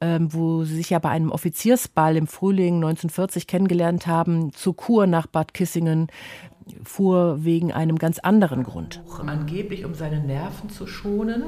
ähm, 0.00 0.32
wo 0.32 0.64
sie 0.64 0.76
sich 0.76 0.90
ja 0.90 0.98
bei 0.98 1.10
einem 1.10 1.30
Offiziersball 1.30 2.16
im 2.16 2.26
Frühling 2.26 2.76
1940 2.76 3.46
kennengelernt 3.46 4.06
haben, 4.06 4.52
zur 4.54 4.74
Kur 4.74 5.06
nach 5.06 5.26
Bad 5.26 5.52
Kissingen 5.52 6.08
fuhr 6.84 7.44
wegen 7.44 7.72
einem 7.72 7.98
ganz 7.98 8.18
anderen 8.18 8.62
Grund. 8.62 9.00
Angeblich, 9.26 9.84
um 9.84 9.94
seine 9.94 10.20
Nerven 10.20 10.70
zu 10.70 10.86
schonen. 10.86 11.42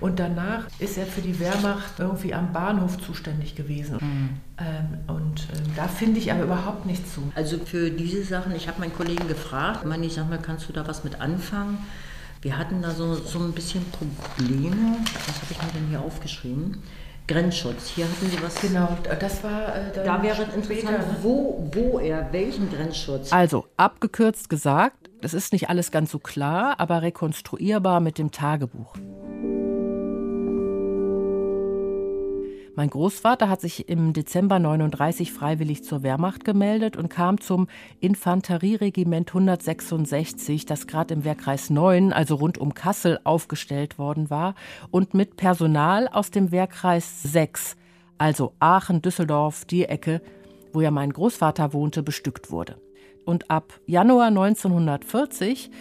Und 0.00 0.18
danach 0.18 0.66
ist 0.78 0.98
er 0.98 1.06
für 1.06 1.20
die 1.20 1.40
Wehrmacht 1.40 1.98
irgendwie 1.98 2.34
am 2.34 2.52
Bahnhof 2.52 2.98
zuständig 2.98 3.54
gewesen. 3.54 3.98
Mhm. 4.00 4.28
Ähm, 4.58 5.14
und 5.14 5.40
äh, 5.40 5.76
da 5.76 5.88
finde 5.88 6.18
ich 6.18 6.32
aber 6.32 6.44
überhaupt 6.44 6.86
nichts 6.86 7.14
zu. 7.14 7.22
Also 7.34 7.58
für 7.58 7.90
diese 7.90 8.22
Sachen, 8.24 8.54
ich 8.54 8.68
habe 8.68 8.80
meinen 8.80 8.94
Kollegen 8.94 9.26
gefragt, 9.28 9.80
ich 9.82 9.88
meine, 9.88 10.06
ich 10.06 10.14
sag 10.14 10.28
mal, 10.28 10.38
kannst 10.38 10.68
du 10.68 10.72
da 10.72 10.86
was 10.86 11.04
mit 11.04 11.20
anfangen? 11.20 11.78
Wir 12.40 12.56
hatten 12.56 12.82
da 12.82 12.92
so, 12.92 13.14
so 13.14 13.40
ein 13.40 13.52
bisschen 13.52 13.84
Probleme. 13.90 14.96
Was 15.26 15.42
habe 15.42 15.50
ich 15.50 15.62
mir 15.62 15.72
denn 15.80 15.88
hier 15.88 16.00
aufgeschrieben? 16.00 16.82
Grenzschutz. 17.28 17.88
Hier 17.88 18.06
hatten 18.06 18.26
Sie 18.26 18.42
was. 18.42 18.60
Genau, 18.60 18.88
das 19.20 19.44
war. 19.44 19.76
Äh, 19.76 20.04
da 20.04 20.22
wäre 20.22 20.42
es 20.42 20.54
interessant, 20.54 20.98
ne? 20.98 21.16
wo, 21.22 21.70
wo 21.72 21.98
er, 21.98 22.32
welchen 22.32 22.70
Grenzschutz. 22.70 23.32
Also, 23.32 23.66
abgekürzt 23.76 24.48
gesagt, 24.48 25.10
das 25.20 25.34
ist 25.34 25.52
nicht 25.52 25.68
alles 25.68 25.90
ganz 25.90 26.10
so 26.10 26.18
klar, 26.18 26.80
aber 26.80 27.02
rekonstruierbar 27.02 28.00
mit 28.00 28.18
dem 28.18 28.30
Tagebuch. 28.32 28.94
Mein 32.78 32.90
Großvater 32.90 33.48
hat 33.48 33.60
sich 33.60 33.88
im 33.88 34.12
Dezember 34.12 34.60
39 34.60 35.32
freiwillig 35.32 35.82
zur 35.82 36.04
Wehrmacht 36.04 36.44
gemeldet 36.44 36.96
und 36.96 37.08
kam 37.08 37.40
zum 37.40 37.66
Infanterieregiment 37.98 39.30
166, 39.30 40.64
das 40.64 40.86
gerade 40.86 41.14
im 41.14 41.24
Wehrkreis 41.24 41.70
9, 41.70 42.12
also 42.12 42.36
rund 42.36 42.56
um 42.56 42.74
Kassel, 42.74 43.18
aufgestellt 43.24 43.98
worden 43.98 44.30
war 44.30 44.54
und 44.92 45.12
mit 45.12 45.34
Personal 45.36 46.06
aus 46.06 46.30
dem 46.30 46.52
Wehrkreis 46.52 47.24
6, 47.24 47.74
also 48.16 48.52
Aachen, 48.60 49.02
Düsseldorf, 49.02 49.64
die 49.64 49.86
Ecke, 49.86 50.22
wo 50.72 50.80
ja 50.80 50.92
mein 50.92 51.12
Großvater 51.12 51.72
wohnte, 51.72 52.04
bestückt 52.04 52.52
wurde. 52.52 52.76
Und 53.24 53.50
ab 53.50 53.72
Januar 53.86 54.28
1940 54.28 55.72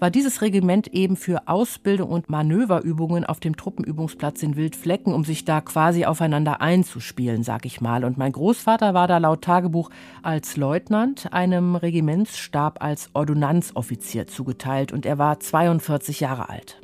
war 0.00 0.10
dieses 0.10 0.42
Regiment 0.42 0.88
eben 0.88 1.16
für 1.16 1.48
Ausbildung 1.48 2.10
und 2.10 2.28
Manöverübungen 2.28 3.24
auf 3.24 3.40
dem 3.40 3.56
Truppenübungsplatz 3.56 4.42
in 4.42 4.56
Wildflecken, 4.56 5.14
um 5.14 5.24
sich 5.24 5.44
da 5.44 5.60
quasi 5.60 6.04
aufeinander 6.04 6.60
einzuspielen, 6.60 7.42
sag 7.42 7.66
ich 7.66 7.80
mal. 7.80 8.04
Und 8.04 8.18
mein 8.18 8.32
Großvater 8.32 8.94
war 8.94 9.08
da 9.08 9.18
laut 9.18 9.42
Tagebuch 9.42 9.90
als 10.22 10.56
Leutnant 10.56 11.32
einem 11.32 11.76
Regimentsstab 11.76 12.82
als 12.82 13.10
Ordonnanzoffizier 13.14 14.26
zugeteilt 14.26 14.92
und 14.92 15.06
er 15.06 15.18
war 15.18 15.40
42 15.40 16.20
Jahre 16.20 16.48
alt. 16.48 16.80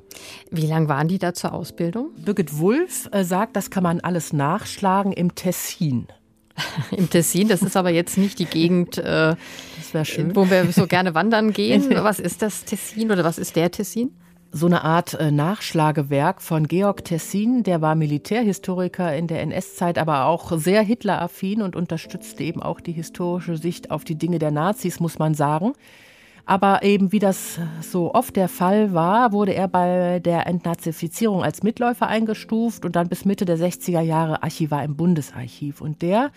Wie 0.51 0.67
lange 0.67 0.89
waren 0.89 1.09
die 1.09 1.19
da 1.19 1.35
zur 1.35 1.53
Ausbildung? 1.53 2.11
Birgit 2.17 2.59
Wulff 2.59 3.09
äh, 3.13 3.25
sagt, 3.25 3.57
das 3.57 3.71
kann 3.71 3.83
man 3.83 4.01
alles 4.01 4.33
nachschlagen 4.33 5.13
im 5.13 5.35
Tessin. 5.35 6.07
Im 6.97 7.11
Tessin, 7.11 7.49
das 7.49 7.63
ist 7.63 7.77
aber 7.77 7.91
jetzt 7.91 8.19
nicht 8.19 8.39
die 8.39 8.47
Gegend, 8.47 8.99
äh, 8.99 9.35
wo 10.35 10.51
wir 10.51 10.73
so 10.73 10.87
gerne 10.87 11.15
wandern 11.15 11.53
gehen. 11.55 11.87
Was 11.91 12.21
ist 12.21 12.43
das 12.43 12.65
Tessin 12.65 13.11
oder 13.11 13.25
was 13.25 13.39
ist 13.39 13.57
der 13.57 13.71
Tessin? 13.71 14.13
so 14.53 14.67
eine 14.67 14.83
Art 14.83 15.15
äh, 15.15 15.31
Nachschlagewerk 15.31 16.43
von 16.43 16.67
Georg 16.67 17.05
Tessin, 17.05 17.63
der 17.63 17.81
war 17.81 17.95
Militärhistoriker 17.95 19.15
in 19.15 19.29
der 19.29 19.43
NS-Zeit, 19.43 19.97
aber 19.97 20.25
auch 20.27 20.59
sehr 20.59 20.83
Hitler-affin 20.83 21.63
und 21.63 21.77
unterstützte 21.77 22.43
eben 22.43 22.63
auch 22.63 22.81
die 22.81 22.93
historische 22.93 23.57
Sicht 23.57 23.91
auf 23.91 24.05
die 24.05 24.17
Dinge 24.17 24.39
der 24.39 24.51
Nazis, 24.51 24.99
muss 24.99 25.19
man 25.19 25.35
sagen. 25.35 25.73
Aber 26.47 26.83
eben 26.83 27.13
wie 27.13 27.19
das 27.19 27.59
so 27.81 28.15
oft 28.15 28.37
der 28.37 28.49
Fall 28.49 28.93
war, 28.93 29.33
wurde 29.33 29.55
er 29.55 29.69
bei 29.69 30.21
der 30.21 30.47
Entnazifizierung 30.47 31.43
als 31.43 31.63
Mitläufer 31.63 32.07
eingestuft 32.07 32.85
und 32.85 32.97
dann 32.97 33.09
bis 33.09 33.25
Mitte 33.25 33.45
der 33.45 33.59
60er 33.59 34.01
Jahre 34.01 34.43
Archivar 34.43 34.83
im 34.85 34.97
Bundesarchiv. 34.97 35.81
Und 35.81 36.03
der 36.03 36.31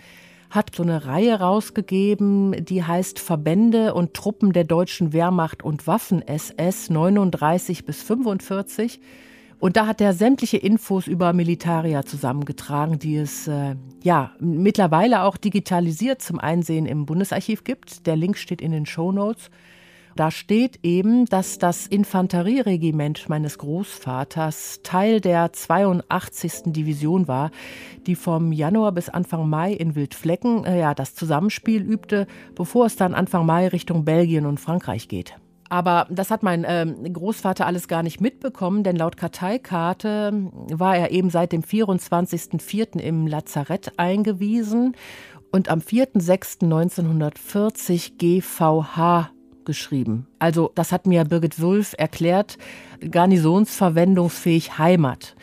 hat 0.50 0.74
so 0.76 0.84
eine 0.84 1.06
Reihe 1.06 1.40
rausgegeben, 1.40 2.64
die 2.64 2.84
heißt 2.84 3.18
Verbände 3.18 3.92
und 3.92 4.14
Truppen 4.14 4.52
der 4.52 4.64
deutschen 4.64 5.12
Wehrmacht 5.12 5.64
und 5.64 5.86
Waffen-SS 5.86 6.90
39 6.90 7.84
bis 7.84 8.02
45. 8.02 9.00
Und 9.58 9.76
da 9.76 9.86
hat 9.86 10.00
er 10.00 10.12
sämtliche 10.12 10.58
Infos 10.58 11.06
über 11.06 11.32
Militaria 11.32 12.04
zusammengetragen, 12.04 12.98
die 12.98 13.16
es 13.16 13.48
äh, 13.48 13.76
ja 14.02 14.32
mittlerweile 14.38 15.22
auch 15.22 15.36
digitalisiert 15.36 16.20
zum 16.20 16.38
Einsehen 16.38 16.86
im 16.86 17.06
Bundesarchiv 17.06 17.64
gibt. 17.64 18.06
Der 18.06 18.14
Link 18.14 18.36
steht 18.36 18.60
in 18.60 18.72
den 18.72 18.86
Show 18.86 19.10
Notes. 19.10 19.50
Da 20.16 20.30
steht 20.30 20.78
eben, 20.84 21.26
dass 21.26 21.58
das 21.58 21.88
Infanterieregiment 21.88 23.28
meines 23.28 23.58
Großvaters 23.58 24.80
Teil 24.84 25.20
der 25.20 25.52
82. 25.52 26.72
Division 26.72 27.26
war, 27.26 27.50
die 28.06 28.14
vom 28.14 28.52
Januar 28.52 28.92
bis 28.92 29.08
Anfang 29.08 29.48
Mai 29.48 29.72
in 29.72 29.96
Wildflecken 29.96 30.64
äh, 30.64 30.78
ja, 30.78 30.94
das 30.94 31.16
Zusammenspiel 31.16 31.82
übte, 31.82 32.28
bevor 32.54 32.86
es 32.86 32.94
dann 32.94 33.14
Anfang 33.14 33.44
Mai 33.44 33.66
Richtung 33.68 34.04
Belgien 34.04 34.46
und 34.46 34.60
Frankreich 34.60 35.08
geht. 35.08 35.34
Aber 35.68 36.06
das 36.10 36.30
hat 36.30 36.44
mein 36.44 36.62
äh, 36.62 36.86
Großvater 37.12 37.66
alles 37.66 37.88
gar 37.88 38.04
nicht 38.04 38.20
mitbekommen, 38.20 38.84
denn 38.84 38.94
laut 38.94 39.16
Karteikarte 39.16 40.52
war 40.70 40.96
er 40.96 41.10
eben 41.10 41.30
seit 41.30 41.50
dem 41.50 41.62
24.04. 41.62 43.00
im 43.00 43.26
Lazarett 43.26 43.98
eingewiesen 43.98 44.94
und 45.50 45.68
am 45.68 45.80
4.06.1940 45.80 48.12
GVH 48.18 49.33
geschrieben. 49.64 50.26
Also 50.38 50.70
das 50.74 50.92
hat 50.92 51.06
mir 51.06 51.24
Birgit 51.24 51.60
Wulff 51.60 51.94
erklärt, 51.98 52.58
garnisonsverwendungsfähig 53.10 54.78
Heimat. 54.78 55.34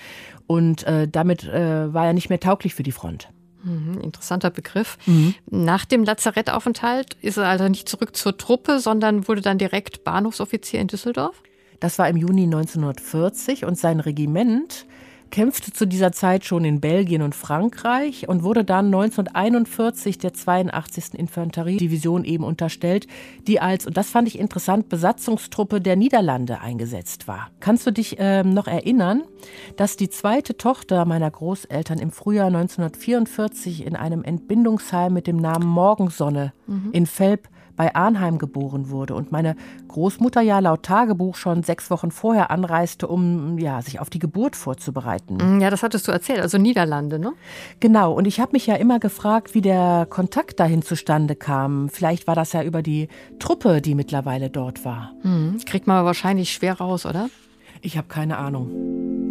Und 0.47 0.83
äh, 0.83 1.07
damit 1.07 1.45
äh, 1.45 1.93
war 1.93 2.07
er 2.07 2.13
nicht 2.13 2.29
mehr 2.29 2.39
tauglich 2.39 2.73
für 2.75 2.83
die 2.83 2.91
Front. 2.91 3.29
Mhm, 3.63 4.01
interessanter 4.01 4.49
Begriff. 4.49 4.97
Mhm. 5.05 5.35
Nach 5.49 5.85
dem 5.85 6.03
Lazarettaufenthalt 6.03 7.15
ist 7.21 7.37
er 7.37 7.47
also 7.47 7.67
nicht 7.67 7.87
zurück 7.87 8.15
zur 8.15 8.37
Truppe, 8.37 8.79
sondern 8.79 9.27
wurde 9.27 9.41
dann 9.41 9.57
direkt 9.57 10.03
Bahnhofsoffizier 10.03 10.79
in 10.79 10.87
Düsseldorf? 10.87 11.41
Das 11.79 11.97
war 11.99 12.09
im 12.09 12.17
Juni 12.17 12.43
1940 12.43 13.65
und 13.65 13.77
sein 13.77 13.99
Regiment 13.99 14.85
kämpfte 15.31 15.71
zu 15.71 15.87
dieser 15.87 16.11
Zeit 16.11 16.45
schon 16.45 16.65
in 16.65 16.79
Belgien 16.81 17.21
und 17.21 17.33
Frankreich 17.33 18.27
und 18.29 18.43
wurde 18.43 18.63
dann 18.63 18.87
1941 18.87 20.17
der 20.17 20.33
82. 20.33 21.15
Infanteriedivision 21.15 22.23
eben 22.23 22.43
unterstellt, 22.43 23.07
die 23.47 23.59
als, 23.59 23.87
und 23.87 23.97
das 23.97 24.09
fand 24.09 24.27
ich 24.27 24.37
interessant, 24.37 24.89
Besatzungstruppe 24.89 25.81
der 25.81 25.95
Niederlande 25.95 26.61
eingesetzt 26.61 27.27
war. 27.27 27.49
Kannst 27.59 27.87
du 27.87 27.91
dich 27.91 28.19
äh, 28.19 28.43
noch 28.43 28.67
erinnern, 28.67 29.23
dass 29.77 29.97
die 29.97 30.09
zweite 30.09 30.57
Tochter 30.57 31.05
meiner 31.05 31.31
Großeltern 31.31 31.99
im 31.99 32.11
Frühjahr 32.11 32.47
1944 32.47 33.85
in 33.85 33.95
einem 33.95 34.23
Entbindungsheim 34.23 35.13
mit 35.13 35.27
dem 35.27 35.37
Namen 35.37 35.67
Morgensonne 35.67 36.53
mhm. 36.67 36.89
in 36.91 37.07
Velp 37.07 37.47
bei 37.75 37.95
Arnheim 37.95 38.37
geboren 38.37 38.89
wurde 38.89 39.15
und 39.15 39.31
meine 39.31 39.55
Großmutter 39.87 40.41
ja 40.41 40.59
laut 40.59 40.83
Tagebuch 40.83 41.35
schon 41.35 41.63
sechs 41.63 41.89
Wochen 41.89 42.11
vorher 42.11 42.51
anreiste, 42.51 43.07
um 43.07 43.57
ja, 43.57 43.81
sich 43.81 43.99
auf 43.99 44.09
die 44.09 44.19
Geburt 44.19 44.55
vorzubereiten. 44.55 45.37
Mm, 45.37 45.61
ja, 45.61 45.69
das 45.69 45.83
hattest 45.83 46.07
du 46.07 46.11
erzählt, 46.11 46.39
also 46.39 46.57
Niederlande, 46.57 47.19
ne? 47.19 47.33
Genau, 47.79 48.13
und 48.13 48.25
ich 48.25 48.39
habe 48.39 48.53
mich 48.53 48.67
ja 48.67 48.75
immer 48.75 48.99
gefragt, 48.99 49.53
wie 49.53 49.61
der 49.61 50.07
Kontakt 50.09 50.59
dahin 50.59 50.81
zustande 50.81 51.35
kam. 51.35 51.89
Vielleicht 51.89 52.27
war 52.27 52.35
das 52.35 52.53
ja 52.53 52.63
über 52.63 52.81
die 52.81 53.07
Truppe, 53.39 53.81
die 53.81 53.95
mittlerweile 53.95 54.49
dort 54.49 54.85
war. 54.85 55.13
Mhm. 55.23 55.59
Kriegt 55.65 55.87
man 55.87 56.05
wahrscheinlich 56.05 56.51
schwer 56.51 56.75
raus, 56.75 57.05
oder? 57.05 57.29
Ich 57.81 57.97
habe 57.97 58.07
keine 58.07 58.37
Ahnung. 58.37 59.30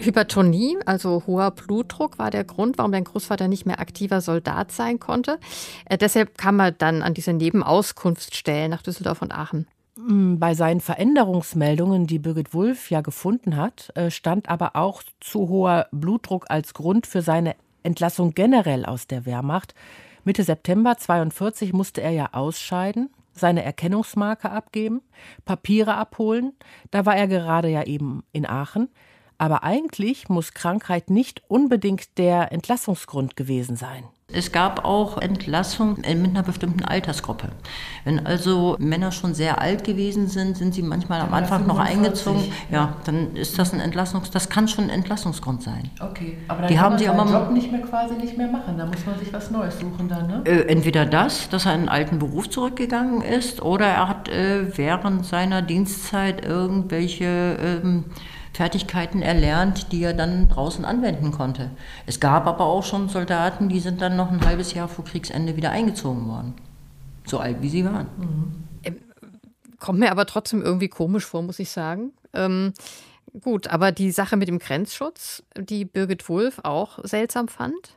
Hypertonie, 0.00 0.78
also 0.86 1.24
hoher 1.26 1.50
Blutdruck, 1.50 2.18
war 2.18 2.30
der 2.30 2.44
Grund, 2.44 2.78
warum 2.78 2.92
dein 2.92 3.04
Großvater 3.04 3.48
nicht 3.48 3.66
mehr 3.66 3.80
aktiver 3.80 4.20
Soldat 4.20 4.72
sein 4.72 4.98
konnte. 4.98 5.38
Äh, 5.84 5.98
deshalb 5.98 6.38
kam 6.38 6.58
er 6.60 6.72
dann 6.72 7.02
an 7.02 7.14
diese 7.14 7.32
Nebenauskunftsstellen 7.32 8.70
nach 8.70 8.82
Düsseldorf 8.82 9.22
und 9.22 9.32
Aachen. 9.32 9.66
Mm, 9.96 10.38
bei 10.38 10.54
seinen 10.54 10.80
Veränderungsmeldungen, 10.80 12.06
die 12.06 12.18
Birgit 12.18 12.54
Wulff 12.54 12.90
ja 12.90 13.00
gefunden 13.02 13.56
hat, 13.56 13.90
äh, 13.94 14.10
stand 14.10 14.48
aber 14.48 14.76
auch 14.76 15.02
zu 15.20 15.48
hoher 15.48 15.86
Blutdruck 15.92 16.46
als 16.48 16.74
Grund 16.74 17.06
für 17.06 17.22
seine 17.22 17.54
Entlassung 17.82 18.32
generell 18.34 18.84
aus 18.86 19.06
der 19.06 19.26
Wehrmacht. 19.26 19.74
Mitte 20.24 20.44
September 20.44 20.96
42 20.96 21.72
musste 21.72 22.00
er 22.02 22.10
ja 22.10 22.28
ausscheiden, 22.32 23.10
seine 23.32 23.64
Erkennungsmarke 23.64 24.50
abgeben, 24.50 25.02
Papiere 25.44 25.94
abholen. 25.94 26.52
Da 26.90 27.06
war 27.06 27.16
er 27.16 27.26
gerade 27.26 27.68
ja 27.68 27.84
eben 27.84 28.22
in 28.32 28.46
Aachen. 28.46 28.88
Aber 29.40 29.64
eigentlich 29.64 30.28
muss 30.28 30.52
Krankheit 30.52 31.08
nicht 31.08 31.42
unbedingt 31.48 32.18
der 32.18 32.52
Entlassungsgrund 32.52 33.36
gewesen 33.36 33.74
sein. 33.74 34.04
Es 34.30 34.52
gab 34.52 34.84
auch 34.84 35.16
Entlassung 35.16 35.96
mit 35.96 36.06
einer 36.06 36.42
bestimmten 36.42 36.84
Altersgruppe. 36.84 37.48
Wenn 38.04 38.26
also 38.26 38.76
Männer 38.78 39.12
schon 39.12 39.32
sehr 39.32 39.58
alt 39.58 39.82
gewesen 39.82 40.28
sind, 40.28 40.58
sind 40.58 40.74
sie 40.74 40.82
manchmal 40.82 41.22
am 41.22 41.32
Anfang 41.32 41.66
noch 41.66 41.78
eingezogen. 41.78 42.52
Ja, 42.70 42.98
dann 43.06 43.34
ist 43.34 43.58
das 43.58 43.72
ein 43.72 43.80
Entlassungs, 43.80 44.30
das 44.30 44.50
kann 44.50 44.68
schon 44.68 44.84
ein 44.84 44.90
Entlassungsgrund 44.90 45.62
sein. 45.62 45.90
Okay, 46.00 46.36
aber 46.46 46.60
dann 46.60 46.68
die 46.68 46.74
kann 46.74 46.84
haben 46.84 47.16
man 47.16 47.28
aber 47.28 47.44
Job 47.46 47.52
nicht 47.52 47.72
mehr 47.72 47.80
quasi 47.80 48.16
nicht 48.16 48.36
mehr 48.36 48.48
machen. 48.48 48.76
Da 48.76 48.84
muss 48.84 49.06
man 49.06 49.18
sich 49.18 49.32
was 49.32 49.50
Neues 49.50 49.80
suchen 49.80 50.06
dann, 50.06 50.26
ne? 50.26 50.42
Äh, 50.44 50.68
entweder 50.68 51.06
das, 51.06 51.48
dass 51.48 51.64
er 51.64 51.72
in 51.72 51.80
einen 51.80 51.88
alten 51.88 52.18
Beruf 52.18 52.50
zurückgegangen 52.50 53.22
ist, 53.22 53.62
oder 53.62 53.86
er 53.86 54.06
hat 54.06 54.28
äh, 54.28 54.76
während 54.76 55.24
seiner 55.24 55.62
Dienstzeit 55.62 56.44
irgendwelche 56.44 57.80
ähm, 57.82 58.04
Fertigkeiten 58.52 59.22
erlernt, 59.22 59.92
die 59.92 60.02
er 60.02 60.14
dann 60.14 60.48
draußen 60.48 60.84
anwenden 60.84 61.30
konnte. 61.30 61.70
Es 62.06 62.20
gab 62.20 62.46
aber 62.46 62.66
auch 62.66 62.84
schon 62.84 63.08
Soldaten, 63.08 63.68
die 63.68 63.80
sind 63.80 64.00
dann 64.00 64.16
noch 64.16 64.30
ein 64.30 64.44
halbes 64.44 64.74
Jahr 64.74 64.88
vor 64.88 65.04
Kriegsende 65.04 65.56
wieder 65.56 65.70
eingezogen 65.70 66.26
worden. 66.28 66.54
So 67.24 67.38
alt 67.38 67.62
wie 67.62 67.68
sie 67.68 67.84
waren. 67.84 68.06
Mhm. 68.18 68.70
Kommt 69.78 69.98
mir 69.98 70.10
aber 70.10 70.26
trotzdem 70.26 70.62
irgendwie 70.62 70.88
komisch 70.88 71.24
vor, 71.24 71.42
muss 71.42 71.58
ich 71.58 71.70
sagen. 71.70 72.12
Ähm, 72.34 72.74
gut, 73.40 73.68
aber 73.68 73.92
die 73.92 74.10
Sache 74.10 74.36
mit 74.36 74.48
dem 74.48 74.58
Grenzschutz, 74.58 75.42
die 75.56 75.86
Birgit 75.86 76.28
Wulff 76.28 76.60
auch 76.62 76.98
seltsam 77.04 77.48
fand? 77.48 77.96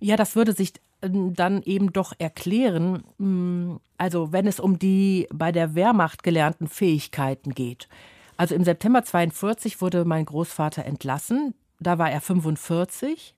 Ja, 0.00 0.16
das 0.16 0.34
würde 0.34 0.52
sich 0.52 0.72
ähm, 1.02 1.34
dann 1.34 1.62
eben 1.62 1.92
doch 1.92 2.12
erklären, 2.18 3.04
mm, 3.18 3.76
also 3.98 4.32
wenn 4.32 4.46
es 4.46 4.58
um 4.58 4.78
die 4.78 5.28
bei 5.32 5.52
der 5.52 5.74
Wehrmacht 5.74 6.22
gelernten 6.22 6.66
Fähigkeiten 6.66 7.54
geht. 7.54 7.88
Also 8.36 8.54
im 8.54 8.64
September 8.64 9.02
42 9.02 9.80
wurde 9.80 10.04
mein 10.04 10.24
Großvater 10.24 10.84
entlassen. 10.84 11.54
Da 11.80 11.98
war 11.98 12.10
er 12.10 12.20
45 12.20 13.34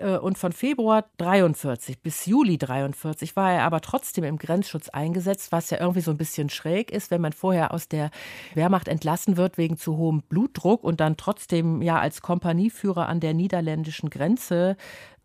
äh, 0.00 0.16
und 0.16 0.38
von 0.38 0.52
Februar 0.52 1.04
43 1.18 2.00
bis 2.00 2.26
Juli 2.26 2.58
43 2.58 3.36
war 3.36 3.52
er 3.52 3.62
aber 3.62 3.80
trotzdem 3.80 4.24
im 4.24 4.38
Grenzschutz 4.38 4.88
eingesetzt, 4.88 5.52
was 5.52 5.70
ja 5.70 5.78
irgendwie 5.78 6.00
so 6.00 6.10
ein 6.10 6.16
bisschen 6.16 6.50
schräg 6.50 6.90
ist, 6.90 7.10
wenn 7.10 7.20
man 7.20 7.32
vorher 7.32 7.72
aus 7.72 7.88
der 7.88 8.10
Wehrmacht 8.54 8.88
entlassen 8.88 9.36
wird 9.36 9.58
wegen 9.58 9.76
zu 9.76 9.96
hohem 9.96 10.22
Blutdruck 10.22 10.82
und 10.82 11.00
dann 11.00 11.16
trotzdem 11.16 11.82
ja 11.82 11.98
als 11.98 12.22
Kompanieführer 12.22 13.08
an 13.08 13.20
der 13.20 13.34
niederländischen 13.34 14.10
Grenze 14.10 14.76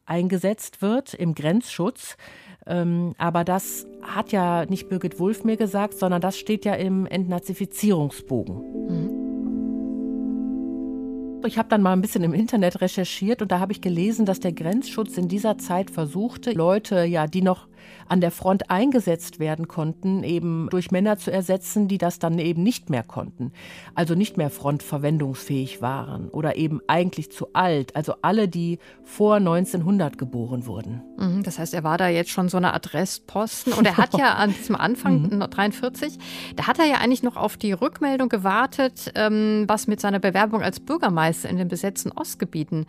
eingesetzt 0.06 0.82
wird 0.82 1.14
im 1.14 1.36
Grenzschutz. 1.36 2.18
Ähm, 2.68 3.14
aber 3.18 3.43
das 3.43 3.86
hat 4.01 4.32
ja 4.32 4.66
nicht 4.66 4.89
Birgit 4.89 5.20
Wulff 5.20 5.43
mir 5.43 5.58
gesagt, 5.58 5.97
sondern 5.99 6.22
das 6.22 6.38
steht 6.38 6.66
ja 6.66 6.74
im 6.74 7.06
Entnazifizierungsbogen. 7.06 8.88
Mhm. 8.88 9.26
Ich 11.45 11.60
habe 11.60 11.70
dann 11.70 11.84
mal 11.84 11.93
ein 11.93 12.01
bisschen 12.01 12.24
im 12.24 12.34
Internet 12.34 12.82
recherchiert 12.82 13.43
und 13.43 13.51
da 13.51 13.60
habe 13.60 13.72
ich 13.72 13.82
gelesen, 13.82 14.26
dass 14.26 14.39
der 14.39 14.51
Grenzschutz 14.51 15.16
in 15.18 15.28
dieser 15.28 15.60
Zeit 15.60 15.91
versuchte, 15.91 16.51
Leute, 16.53 17.03
ja, 17.03 17.28
die 17.28 17.43
noch 17.43 17.68
an 18.08 18.22
der 18.22 18.32
Front 18.32 18.70
eingesetzt 18.70 19.40
werden 19.40 19.68
konnten, 19.68 20.24
eben 20.24 20.68
durch 20.70 20.92
Männer 20.92 21.18
zu 21.18 21.32
ersetzen, 21.32 21.88
die 21.88 21.98
das 21.98 22.20
dann 22.20 22.40
eben 22.40 22.64
nicht 22.64 22.90
mehr 22.90 23.04
konnten. 23.04 23.52
Also 23.96 24.16
nicht 24.16 24.38
mehr 24.38 24.50
frontverwendungsfähig 24.50 25.82
waren 25.82 26.30
oder 26.30 26.56
eben 26.56 26.82
eigentlich 26.88 27.32
zu 27.32 27.48
alt. 27.54 27.96
Also 27.96 28.16
alle, 28.22 28.48
die 28.48 28.80
vor 29.04 29.36
1900 29.36 30.18
geboren 30.18 30.66
wurden. 30.66 31.02
Mhm, 31.18 31.44
das 31.44 31.60
heißt, 31.60 31.74
er 31.74 31.84
war 31.84 31.98
da 31.98 32.10
jetzt 32.10 32.30
schon 32.30 32.50
so 32.50 32.58
eine 32.58 32.74
Adressposten 32.74 33.74
und 33.74 33.86
er 33.86 33.98
hat 33.98 34.18
ja 34.18 34.34
an 34.36 34.54
diesem 34.54 34.76
Anfang 34.76 35.24
mhm. 35.24 35.40
43, 35.40 36.18
da 36.56 36.68
hat 36.68 36.80
er 36.80 36.86
ja 36.86 36.96
eigentlich 36.96 37.24
noch 37.24 37.38
auf 37.38 37.58
die 37.58 37.72
Rückmeldung 37.72 38.30
gewartet, 38.30 39.12
ähm, 39.16 39.66
was 39.68 39.88
mit 39.88 40.00
seiner 40.00 40.20
Bewerbung 40.20 40.62
als 40.62 40.80
Bürgermeister 40.80 41.50
in 41.50 41.58
den 41.58 41.68
besetzten 41.68 42.12
Ostgebieten 42.12 42.86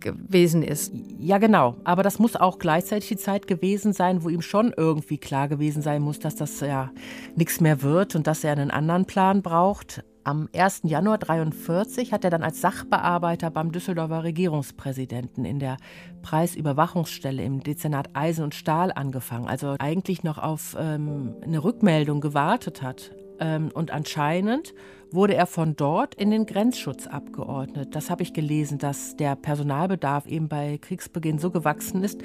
gewesen 0.00 0.62
ist. 0.62 0.92
Ja, 1.18 1.38
genau. 1.38 1.76
Aber 1.84 2.02
das 2.02 2.18
muss 2.18 2.36
auch 2.36 2.58
gleichzeitig 2.58 3.08
die 3.08 3.16
Zeit 3.16 3.46
gewesen 3.46 3.92
sein, 3.92 4.22
wo 4.22 4.28
ihm 4.28 4.39
schon 4.42 4.72
irgendwie 4.76 5.18
klar 5.18 5.48
gewesen 5.48 5.82
sein 5.82 6.02
muss, 6.02 6.18
dass 6.18 6.36
das 6.36 6.60
ja 6.60 6.90
nichts 7.36 7.60
mehr 7.60 7.82
wird 7.82 8.14
und 8.14 8.26
dass 8.26 8.44
er 8.44 8.52
einen 8.52 8.70
anderen 8.70 9.04
Plan 9.04 9.42
braucht. 9.42 10.04
Am 10.22 10.48
1. 10.54 10.82
Januar 10.84 11.14
1943 11.14 12.12
hat 12.12 12.24
er 12.24 12.30
dann 12.30 12.42
als 12.42 12.60
Sachbearbeiter 12.60 13.50
beim 13.50 13.72
Düsseldorfer 13.72 14.22
Regierungspräsidenten 14.22 15.44
in 15.44 15.58
der 15.58 15.78
Preisüberwachungsstelle 16.22 17.42
im 17.42 17.62
Dezernat 17.62 18.10
Eisen 18.14 18.44
und 18.44 18.54
Stahl 18.54 18.92
angefangen. 18.92 19.48
Also 19.48 19.76
eigentlich 19.78 20.22
noch 20.22 20.38
auf 20.38 20.76
ähm, 20.78 21.34
eine 21.42 21.64
Rückmeldung 21.64 22.20
gewartet 22.20 22.82
hat. 22.82 23.12
Ähm, 23.40 23.70
und 23.72 23.90
anscheinend 23.90 24.74
wurde 25.10 25.34
er 25.34 25.46
von 25.46 25.74
dort 25.74 26.14
in 26.14 26.30
den 26.30 26.46
Grenzschutz 26.46 27.06
abgeordnet. 27.06 27.94
Das 27.94 28.10
habe 28.10 28.22
ich 28.22 28.32
gelesen, 28.32 28.78
dass 28.78 29.16
der 29.16 29.36
Personalbedarf 29.36 30.26
eben 30.26 30.48
bei 30.48 30.78
Kriegsbeginn 30.78 31.38
so 31.38 31.50
gewachsen 31.50 32.04
ist, 32.04 32.20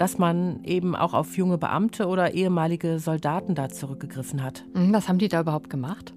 dass 0.00 0.16
man 0.16 0.64
eben 0.64 0.96
auch 0.96 1.12
auf 1.12 1.36
junge 1.36 1.58
Beamte 1.58 2.06
oder 2.06 2.32
ehemalige 2.32 2.98
Soldaten 2.98 3.54
da 3.54 3.68
zurückgegriffen 3.68 4.42
hat. 4.42 4.64
Mhm, 4.72 4.94
was 4.94 5.10
haben 5.10 5.18
die 5.18 5.28
da 5.28 5.42
überhaupt 5.42 5.68
gemacht? 5.68 6.14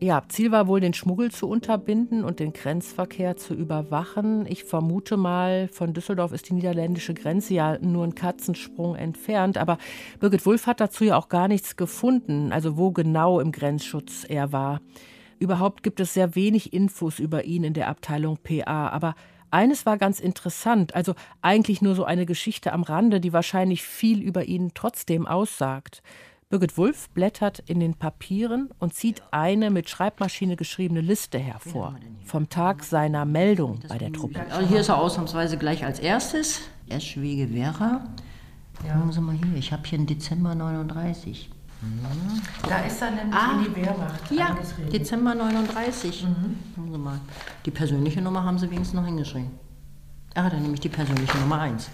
Ja, 0.00 0.22
Ziel 0.28 0.50
war 0.50 0.66
wohl, 0.66 0.80
den 0.80 0.94
Schmuggel 0.94 1.30
zu 1.30 1.46
unterbinden 1.46 2.24
und 2.24 2.40
den 2.40 2.54
Grenzverkehr 2.54 3.36
zu 3.36 3.52
überwachen. 3.52 4.46
Ich 4.48 4.64
vermute 4.64 5.18
mal, 5.18 5.68
von 5.68 5.92
Düsseldorf 5.92 6.32
ist 6.32 6.48
die 6.48 6.54
niederländische 6.54 7.12
Grenze 7.12 7.52
ja 7.52 7.78
nur 7.80 8.02
ein 8.04 8.14
Katzensprung 8.14 8.94
entfernt. 8.94 9.58
Aber 9.58 9.76
Birgit 10.18 10.46
Wulff 10.46 10.66
hat 10.66 10.80
dazu 10.80 11.04
ja 11.04 11.18
auch 11.18 11.28
gar 11.28 11.48
nichts 11.48 11.76
gefunden, 11.76 12.50
also 12.50 12.78
wo 12.78 12.92
genau 12.92 13.40
im 13.40 13.52
Grenzschutz 13.52 14.24
er 14.26 14.52
war. 14.52 14.80
Überhaupt 15.38 15.82
gibt 15.82 16.00
es 16.00 16.14
sehr 16.14 16.34
wenig 16.34 16.72
Infos 16.72 17.18
über 17.18 17.44
ihn 17.44 17.62
in 17.62 17.74
der 17.74 17.88
Abteilung 17.88 18.38
PA. 18.42 18.88
Aber 18.88 19.14
eines 19.52 19.86
war 19.86 19.98
ganz 19.98 20.20
interessant, 20.20 20.94
also 20.94 21.14
eigentlich 21.40 21.82
nur 21.82 21.94
so 21.94 22.04
eine 22.04 22.26
Geschichte 22.26 22.72
am 22.72 22.82
Rande, 22.82 23.20
die 23.20 23.32
wahrscheinlich 23.32 23.82
viel 23.82 24.20
über 24.20 24.44
ihn 24.44 24.72
trotzdem 24.74 25.26
aussagt. 25.26 26.02
Birgit 26.52 26.76
Wulff 26.76 27.08
blättert 27.10 27.60
in 27.60 27.80
den 27.80 27.94
Papieren 27.94 28.68
und 28.78 28.94
zieht 28.94 29.22
eine 29.30 29.70
mit 29.70 29.88
Schreibmaschine 29.88 30.56
geschriebene 30.56 31.00
Liste 31.00 31.38
hervor 31.38 31.96
vom 32.26 32.50
Tag 32.50 32.84
seiner 32.84 33.24
Meldung 33.24 33.80
bei 33.88 33.96
der 33.96 34.12
Truppe. 34.12 34.40
Also 34.50 34.68
hier 34.68 34.80
ist 34.80 34.90
er 34.90 34.98
ausnahmsweise 34.98 35.56
gleich 35.56 35.82
als 35.82 35.98
erstes. 35.98 36.60
Eschwege 36.90 37.48
Vera. 37.48 38.04
Ja. 38.86 38.94
Gucken 38.96 39.12
Sie 39.12 39.20
mal 39.22 39.34
hier, 39.34 39.56
ich 39.56 39.72
habe 39.72 39.82
hier 39.86 39.98
einen 39.98 40.06
Dezember 40.06 40.54
39. 40.54 41.48
Da 42.68 42.78
ist 42.80 43.02
er 43.02 43.10
nämlich 43.10 43.34
ah, 43.34 43.52
in 43.52 43.64
die 43.64 43.76
Wehrmacht 43.76 44.30
Ja. 44.30 44.56
Dezember 44.92 45.34
39. 45.34 46.26
Mhm. 46.76 47.02
mal. 47.02 47.20
Die 47.66 47.70
persönliche 47.70 48.22
Nummer 48.22 48.44
haben 48.44 48.58
sie 48.58 48.70
wenigstens 48.70 48.94
noch 48.94 49.06
hingeschrieben. 49.06 49.50
Er 50.34 50.44
hatte 50.44 50.56
nämlich 50.56 50.80
die 50.80 50.88
persönliche 50.88 51.36
Nummer 51.38 51.60
1. 51.60 51.90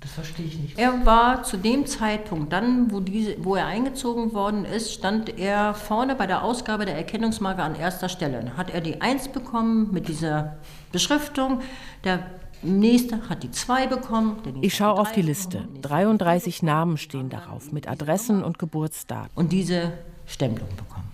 Das 0.00 0.10
verstehe 0.12 0.46
ich 0.46 0.58
nicht. 0.58 0.78
Er 0.78 1.06
war 1.06 1.42
zu 1.42 1.56
dem 1.56 1.86
Zeitpunkt, 1.86 2.52
dann, 2.52 2.92
wo, 2.92 3.00
diese, 3.00 3.42
wo 3.44 3.56
er 3.56 3.66
eingezogen 3.66 4.34
worden 4.34 4.64
ist, 4.64 4.92
stand 4.92 5.38
er 5.38 5.74
vorne 5.74 6.14
bei 6.14 6.26
der 6.26 6.42
Ausgabe 6.42 6.84
der 6.84 6.96
Erkennungsmarke 6.96 7.62
an 7.62 7.74
erster 7.74 8.08
Stelle. 8.08 8.56
Hat 8.56 8.70
er 8.70 8.80
die 8.80 9.00
1 9.00 9.28
bekommen 9.28 9.92
mit 9.92 10.08
dieser 10.08 10.58
Beschriftung. 10.92 11.60
Der 12.04 12.20
Nächster 12.66 13.28
hat 13.28 13.44
die 13.44 13.50
zwei 13.52 13.86
bekommen. 13.86 14.42
Ich 14.60 14.74
schaue 14.74 14.98
auf 14.98 15.12
die 15.12 15.22
Liste. 15.22 15.68
33 15.82 16.64
Namen 16.64 16.96
stehen 16.96 17.30
darauf 17.30 17.70
mit 17.70 17.88
Adressen 17.88 18.42
und 18.42 18.58
Geburtsdaten. 18.58 19.30
Und 19.36 19.52
diese 19.52 19.92
Stempelung 20.26 20.68
bekommen. 20.76 21.08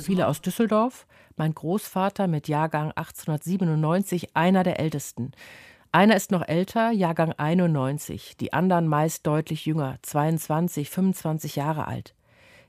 Viele 0.00 0.26
aus 0.26 0.40
Düsseldorf. 0.40 1.06
Mein 1.36 1.54
Großvater 1.54 2.26
mit 2.26 2.48
Jahrgang 2.48 2.92
1897, 2.92 4.34
einer 4.34 4.62
der 4.62 4.80
ältesten. 4.80 5.32
Einer 5.92 6.16
ist 6.16 6.30
noch 6.30 6.46
älter, 6.46 6.90
Jahrgang 6.90 7.32
91, 7.32 8.36
die 8.38 8.52
anderen 8.52 8.88
meist 8.88 9.26
deutlich 9.26 9.66
jünger, 9.66 9.96
22, 10.02 10.90
25 10.90 11.56
Jahre 11.56 11.86
alt. 11.86 12.14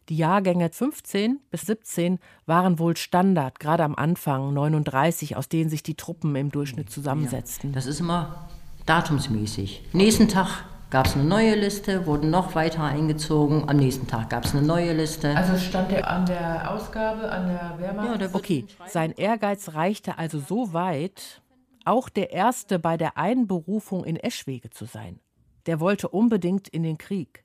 Die 0.09 0.17
Jahrgänge 0.17 0.69
15 0.69 1.39
bis 1.49 1.61
17 1.61 2.19
waren 2.45 2.77
wohl 2.77 2.95
Standard, 2.95 3.59
gerade 3.59 3.83
am 3.83 3.95
Anfang 3.95 4.53
39, 4.53 5.35
aus 5.35 5.49
denen 5.49 5.69
sich 5.69 5.81
die 5.81 5.95
Truppen 5.95 6.35
im 6.35 6.51
Durchschnitt 6.51 6.91
zusammensetzten. 6.91 7.71
Ja, 7.71 7.75
das 7.75 7.87
ist 7.87 8.01
immer 8.01 8.47
datumsmäßig. 8.85 9.83
Nächsten 9.93 10.27
Tag 10.27 10.65
gab 10.91 11.07
es 11.07 11.15
eine 11.15 11.23
neue 11.23 11.55
Liste, 11.55 12.05
wurden 12.05 12.29
noch 12.29 12.53
weiter 12.53 12.83
eingezogen. 12.83 13.67
Am 13.67 13.77
nächsten 13.77 14.05
Tag 14.05 14.29
gab 14.29 14.45
es 14.45 14.53
eine 14.53 14.61
neue 14.61 14.93
Liste. 14.93 15.35
Also 15.35 15.57
stand 15.57 15.91
er 15.91 16.07
an 16.07 16.27
der 16.27 16.71
Ausgabe, 16.71 17.31
an 17.31 17.47
der 17.47 17.75
Wehrmacht? 17.79 18.21
Ja, 18.21 18.29
okay, 18.33 18.65
sein 18.87 19.11
Ehrgeiz 19.11 19.73
reichte 19.73 20.19
also 20.19 20.39
so 20.39 20.71
weit, 20.71 21.41
auch 21.83 22.09
der 22.09 22.31
Erste 22.31 22.77
bei 22.77 22.95
der 22.95 23.17
Einberufung 23.17 24.03
in 24.05 24.17
Eschwege 24.17 24.69
zu 24.69 24.85
sein. 24.85 25.19
Der 25.65 25.79
wollte 25.79 26.09
unbedingt 26.09 26.67
in 26.67 26.83
den 26.83 26.99
Krieg. 26.99 27.43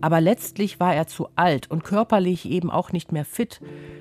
Aber 0.00 0.20
letztlich 0.20 0.80
war 0.80 0.94
er 0.94 1.06
zu 1.06 1.28
alt 1.36 1.70
und 1.70 1.84
körperlich 1.84 2.48
eben 2.48 2.70
auch 2.70 2.92
nicht 2.92 3.12
mehr 3.12 3.24
fit. 3.24 3.60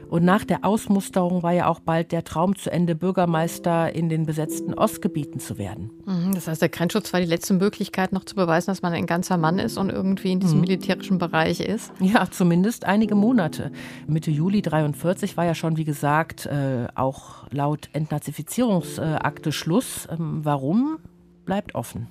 Und 0.09 0.23
nach 0.23 0.45
der 0.45 0.63
Ausmusterung 0.63 1.43
war 1.43 1.51
ja 1.51 1.67
auch 1.67 1.79
bald 1.79 2.11
der 2.11 2.23
Traum 2.23 2.55
zu 2.55 2.71
Ende, 2.71 2.95
Bürgermeister 2.95 3.93
in 3.93 4.07
den 4.07 4.25
besetzten 4.25 4.73
Ostgebieten 4.73 5.39
zu 5.39 5.57
werden. 5.57 5.91
Mhm, 6.05 6.33
das 6.33 6.47
heißt, 6.47 6.61
der 6.61 6.69
Grenzschutz 6.69 7.11
war 7.11 7.19
die 7.19 7.25
letzte 7.25 7.53
Möglichkeit, 7.53 8.13
noch 8.13 8.23
zu 8.23 8.35
beweisen, 8.35 8.67
dass 8.67 8.81
man 8.81 8.93
ein 8.93 9.05
ganzer 9.05 9.37
Mann 9.37 9.59
ist 9.59 9.77
und 9.77 9.89
irgendwie 9.89 10.31
in 10.31 10.39
diesem 10.39 10.59
mhm. 10.59 10.65
militärischen 10.65 11.17
Bereich 11.17 11.59
ist. 11.59 11.91
Ja, 11.99 12.29
zumindest 12.29 12.85
einige 12.85 13.15
Monate. 13.15 13.71
Mitte 14.07 14.31
Juli 14.31 14.61
43 14.61 15.35
war 15.35 15.45
ja 15.45 15.55
schon, 15.55 15.77
wie 15.77 15.83
gesagt, 15.83 16.45
äh, 16.45 16.87
auch 16.95 17.45
laut 17.51 17.89
Entnazifizierungsakte 17.93 19.51
Schluss. 19.51 20.07
Ähm, 20.09 20.39
warum? 20.43 20.99
Bleibt 21.45 21.75
offen. 21.75 22.07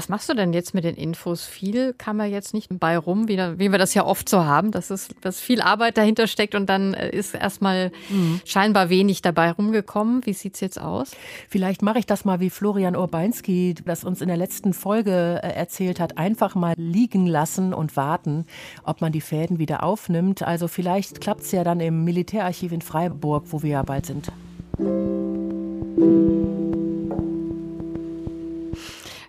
Was 0.00 0.08
machst 0.08 0.30
du 0.30 0.34
denn 0.34 0.54
jetzt 0.54 0.72
mit 0.72 0.84
den 0.84 0.94
Infos? 0.94 1.44
Viel 1.44 1.92
kam 1.92 2.20
ja 2.20 2.24
jetzt 2.24 2.54
nicht 2.54 2.70
bei 2.80 2.96
rum, 2.96 3.28
wie, 3.28 3.36
wie 3.36 3.70
wir 3.70 3.78
das 3.78 3.92
ja 3.92 4.06
oft 4.06 4.30
so 4.30 4.46
haben, 4.46 4.70
dass, 4.70 4.88
es, 4.88 5.08
dass 5.20 5.38
viel 5.38 5.60
Arbeit 5.60 5.98
dahinter 5.98 6.26
steckt 6.26 6.54
und 6.54 6.70
dann 6.70 6.94
äh, 6.94 7.10
ist 7.10 7.34
erstmal 7.34 7.92
mhm. 8.08 8.40
scheinbar 8.46 8.88
wenig 8.88 9.20
dabei 9.20 9.50
rumgekommen. 9.50 10.24
Wie 10.24 10.32
sieht 10.32 10.54
es 10.54 10.60
jetzt 10.60 10.80
aus? 10.80 11.10
Vielleicht 11.50 11.82
mache 11.82 11.98
ich 11.98 12.06
das 12.06 12.24
mal 12.24 12.40
wie 12.40 12.48
Florian 12.48 12.96
Urbanski, 12.96 13.74
das 13.84 14.02
uns 14.02 14.22
in 14.22 14.28
der 14.28 14.38
letzten 14.38 14.72
Folge 14.72 15.38
äh, 15.42 15.52
erzählt 15.52 16.00
hat, 16.00 16.16
einfach 16.16 16.54
mal 16.54 16.72
liegen 16.78 17.26
lassen 17.26 17.74
und 17.74 17.94
warten, 17.94 18.46
ob 18.84 19.02
man 19.02 19.12
die 19.12 19.20
Fäden 19.20 19.58
wieder 19.58 19.82
aufnimmt. 19.82 20.40
Also 20.42 20.66
vielleicht 20.66 21.20
klappt 21.20 21.42
es 21.42 21.52
ja 21.52 21.62
dann 21.62 21.78
im 21.80 22.04
Militärarchiv 22.04 22.72
in 22.72 22.80
Freiburg, 22.80 23.44
wo 23.50 23.62
wir 23.62 23.70
ja 23.70 23.82
bald 23.82 24.06
sind. 24.06 24.32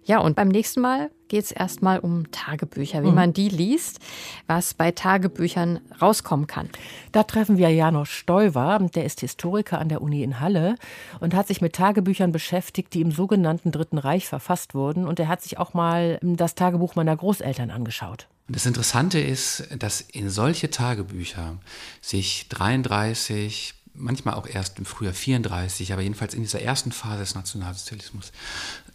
Ja, 0.03 0.19
und 0.19 0.35
beim 0.35 0.47
nächsten 0.47 0.81
Mal 0.81 1.11
geht 1.27 1.45
es 1.45 1.51
erstmal 1.51 1.99
um 1.99 2.29
Tagebücher, 2.31 3.03
wie 3.03 3.09
mhm. 3.09 3.15
man 3.15 3.33
die 3.33 3.49
liest, 3.49 3.99
was 4.47 4.73
bei 4.73 4.91
Tagebüchern 4.91 5.79
rauskommen 6.01 6.47
kann. 6.47 6.69
Da 7.11 7.23
treffen 7.23 7.57
wir 7.57 7.69
Janos 7.69 8.09
Stoiber, 8.09 8.79
der 8.93 9.05
ist 9.05 9.21
Historiker 9.21 9.79
an 9.79 9.89
der 9.89 10.01
Uni 10.01 10.23
in 10.23 10.39
Halle 10.39 10.75
und 11.19 11.33
hat 11.33 11.47
sich 11.47 11.61
mit 11.61 11.73
Tagebüchern 11.73 12.31
beschäftigt, 12.31 12.93
die 12.93 13.01
im 13.01 13.11
sogenannten 13.11 13.71
Dritten 13.71 13.97
Reich 13.97 14.27
verfasst 14.27 14.73
wurden. 14.73 15.07
Und 15.07 15.19
er 15.19 15.27
hat 15.27 15.41
sich 15.41 15.57
auch 15.57 15.73
mal 15.73 16.19
das 16.21 16.55
Tagebuch 16.55 16.95
meiner 16.95 17.15
Großeltern 17.15 17.69
angeschaut. 17.69 18.27
Und 18.47 18.55
das 18.55 18.65
Interessante 18.65 19.19
ist, 19.19 19.69
dass 19.77 20.01
in 20.01 20.29
solche 20.29 20.69
Tagebücher 20.69 21.59
sich 22.01 22.49
33 22.49 23.75
manchmal 23.93 24.35
auch 24.35 24.47
erst 24.47 24.79
im 24.79 24.85
Frühjahr 24.85 25.13
34, 25.13 25.93
aber 25.93 26.01
jedenfalls 26.01 26.33
in 26.33 26.41
dieser 26.41 26.61
ersten 26.61 26.91
Phase 26.91 27.19
des 27.19 27.35
Nationalsozialismus 27.35 28.31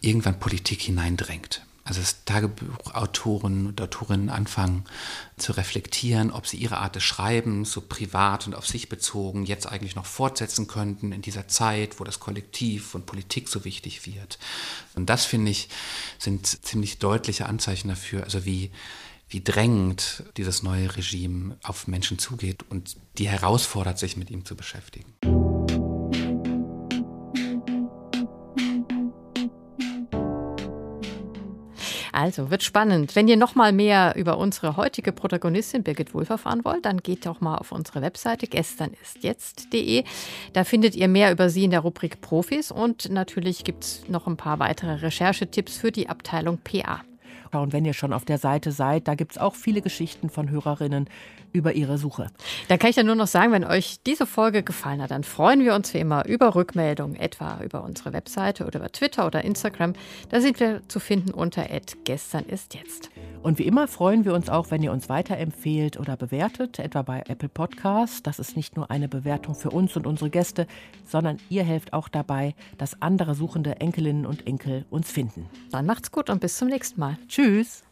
irgendwann 0.01 0.39
Politik 0.39 0.81
hineindrängt. 0.81 1.61
Also 1.87 2.01
dass 2.01 2.25
Tagebuchautoren 2.25 3.67
und 3.67 3.79
Autorinnen 3.79 4.29
anfangen 4.29 4.83
zu 5.37 5.53
reflektieren, 5.53 6.31
ob 6.31 6.45
sie 6.45 6.57
ihre 6.57 6.79
Art 6.79 6.97
des 6.97 7.03
Schreibens, 7.03 7.71
so 7.71 7.79
privat 7.79 8.45
und 8.45 8.55
auf 8.55 8.67
sich 8.67 8.89
bezogen, 8.89 9.45
jetzt 9.45 9.67
eigentlich 9.67 9.95
noch 9.95 10.05
fortsetzen 10.05 10.67
könnten 10.67 11.13
in 11.13 11.21
dieser 11.21 11.47
Zeit, 11.47 12.01
wo 12.01 12.03
das 12.03 12.19
Kollektiv 12.19 12.93
und 12.93 13.05
Politik 13.05 13.47
so 13.47 13.63
wichtig 13.63 14.05
wird. 14.05 14.37
Und 14.95 15.09
das, 15.09 15.23
finde 15.23 15.49
ich, 15.51 15.69
sind 16.19 16.45
ziemlich 16.45 16.99
deutliche 16.99 17.45
Anzeichen 17.45 17.87
dafür, 17.87 18.25
also 18.25 18.43
wie 18.43 18.69
wie 19.29 19.43
drängend 19.43 20.23
dieses 20.37 20.63
neue 20.63 20.95
Regime 20.95 21.57
auf 21.63 21.87
Menschen 21.87 22.17
zugeht 22.17 22.63
und 22.69 22.95
die 23.17 23.27
herausfordert, 23.27 23.99
sich 23.99 24.15
mit 24.17 24.29
ihm 24.29 24.45
zu 24.45 24.55
beschäftigen. 24.55 25.13
Also, 32.17 32.49
wird 32.49 32.63
spannend. 32.63 33.15
Wenn 33.15 33.27
ihr 33.27 33.37
noch 33.37 33.53
mal 33.53 33.71
mehr 33.71 34.15
über 34.15 34.39
unsere 34.39 34.75
heutige 34.75 35.11
Protagonistin 35.11 35.83
Birgit 35.83 36.15
Wulff 36.15 36.31
erfahren 36.31 36.65
wollt, 36.65 36.83
dann 36.83 36.97
geht 36.97 37.27
doch 37.27 37.41
mal 37.41 37.57
auf 37.57 37.71
unsere 37.71 38.01
Webseite 38.01 38.47
gesternistjetzt.de. 38.47 40.03
Da 40.53 40.63
findet 40.63 40.95
ihr 40.95 41.09
mehr 41.09 41.31
über 41.31 41.51
sie 41.51 41.65
in 41.65 41.69
der 41.69 41.81
Rubrik 41.81 42.19
Profis 42.19 42.71
und 42.71 43.11
natürlich 43.11 43.63
gibt 43.63 43.83
es 43.83 44.09
noch 44.09 44.25
ein 44.25 44.35
paar 44.35 44.57
weitere 44.57 44.93
Recherchetipps 44.93 45.77
für 45.77 45.91
die 45.91 46.09
Abteilung 46.09 46.57
PA. 46.57 47.03
Und 47.55 47.73
wenn 47.73 47.85
ihr 47.85 47.93
schon 47.93 48.13
auf 48.13 48.25
der 48.25 48.37
Seite 48.37 48.71
seid, 48.71 49.07
da 49.07 49.15
gibt 49.15 49.33
es 49.33 49.37
auch 49.37 49.55
viele 49.55 49.81
Geschichten 49.81 50.29
von 50.29 50.49
Hörerinnen 50.49 51.09
über 51.57 51.73
ihre 51.73 51.97
Suche. 51.97 52.27
Da 52.67 52.77
kann 52.77 52.89
ich 52.89 52.95
dann 52.95 53.05
nur 53.05 53.15
noch 53.15 53.27
sagen, 53.27 53.51
wenn 53.51 53.63
euch 53.63 53.97
diese 54.05 54.25
Folge 54.25 54.63
gefallen 54.63 55.01
hat, 55.01 55.11
dann 55.11 55.23
freuen 55.23 55.63
wir 55.63 55.75
uns 55.75 55.93
wie 55.93 55.99
immer 55.99 56.25
über 56.25 56.55
Rückmeldungen, 56.55 57.15
etwa 57.15 57.59
über 57.63 57.83
unsere 57.83 58.13
Webseite 58.13 58.65
oder 58.65 58.79
über 58.79 58.91
Twitter 58.91 59.25
oder 59.25 59.43
Instagram. 59.43 59.93
Da 60.29 60.41
sind 60.41 60.59
wir 60.59 60.81
zu 60.87 60.99
finden 60.99 61.31
unter 61.31 61.67
gestern 62.03 62.45
ist 62.45 62.75
jetzt. 62.75 63.09
Und 63.43 63.59
wie 63.59 63.63
immer 63.63 63.87
freuen 63.87 64.25
wir 64.25 64.33
uns 64.33 64.49
auch, 64.49 64.71
wenn 64.71 64.83
ihr 64.83 64.91
uns 64.91 65.09
weiterempfehlt 65.09 65.99
oder 65.99 66.17
bewertet, 66.17 66.79
etwa 66.79 67.01
bei 67.01 67.23
Apple 67.27 67.49
Podcasts. 67.49 68.23
Das 68.23 68.39
ist 68.39 68.55
nicht 68.55 68.75
nur 68.75 68.91
eine 68.91 69.07
Bewertung 69.07 69.55
für 69.55 69.69
uns 69.69 69.95
und 69.95 70.07
unsere 70.07 70.29
Gäste, 70.29 70.67
sondern 71.05 71.37
ihr 71.49 71.63
helft 71.63 71.93
auch 71.93 72.09
dabei, 72.09 72.55
dass 72.77 73.01
andere 73.01 73.35
suchende 73.35 73.79
Enkelinnen 73.79 74.25
und 74.25 74.47
Enkel 74.47 74.85
uns 74.89 75.11
finden. 75.11 75.47
Dann 75.71 75.85
macht's 75.85 76.11
gut 76.11 76.29
und 76.29 76.41
bis 76.41 76.57
zum 76.57 76.67
nächsten 76.67 76.99
Mal. 76.99 77.17
Tschüss. 77.27 77.83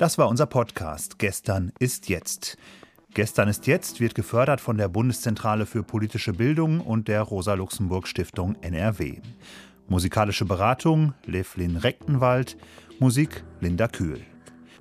Das 0.00 0.16
war 0.16 0.30
unser 0.30 0.46
Podcast 0.46 1.18
Gestern 1.18 1.72
ist 1.78 2.08
jetzt. 2.08 2.56
Gestern 3.12 3.48
ist 3.48 3.66
jetzt 3.66 4.00
wird 4.00 4.14
gefördert 4.14 4.62
von 4.62 4.78
der 4.78 4.88
Bundeszentrale 4.88 5.66
für 5.66 5.82
politische 5.82 6.32
Bildung 6.32 6.80
und 6.80 7.06
der 7.06 7.20
Rosa-Luxemburg-Stiftung 7.20 8.56
NRW. 8.62 9.18
Musikalische 9.88 10.46
Beratung 10.46 11.12
Levlin 11.26 11.76
Rechtenwald, 11.76 12.56
Musik 12.98 13.44
Linda 13.60 13.88
Kühl. 13.88 14.22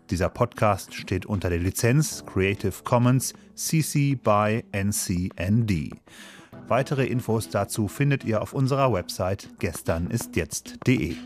Dieser 0.10 0.30
Podcast 0.30 0.94
steht 0.94 1.26
unter 1.26 1.50
der 1.50 1.60
Lizenz 1.60 2.24
Creative 2.26 2.82
Commons 2.86 3.34
CC 3.56 4.16
by 4.16 4.64
NCND. 4.72 5.98
Weitere 6.70 7.06
Infos 7.08 7.50
dazu 7.50 7.90
findet 7.90 8.24
ihr 8.24 8.42
auf 8.42 8.54
unserer 8.54 8.94
Website 8.94 9.50
gesternistjetzt.de. 9.60 11.18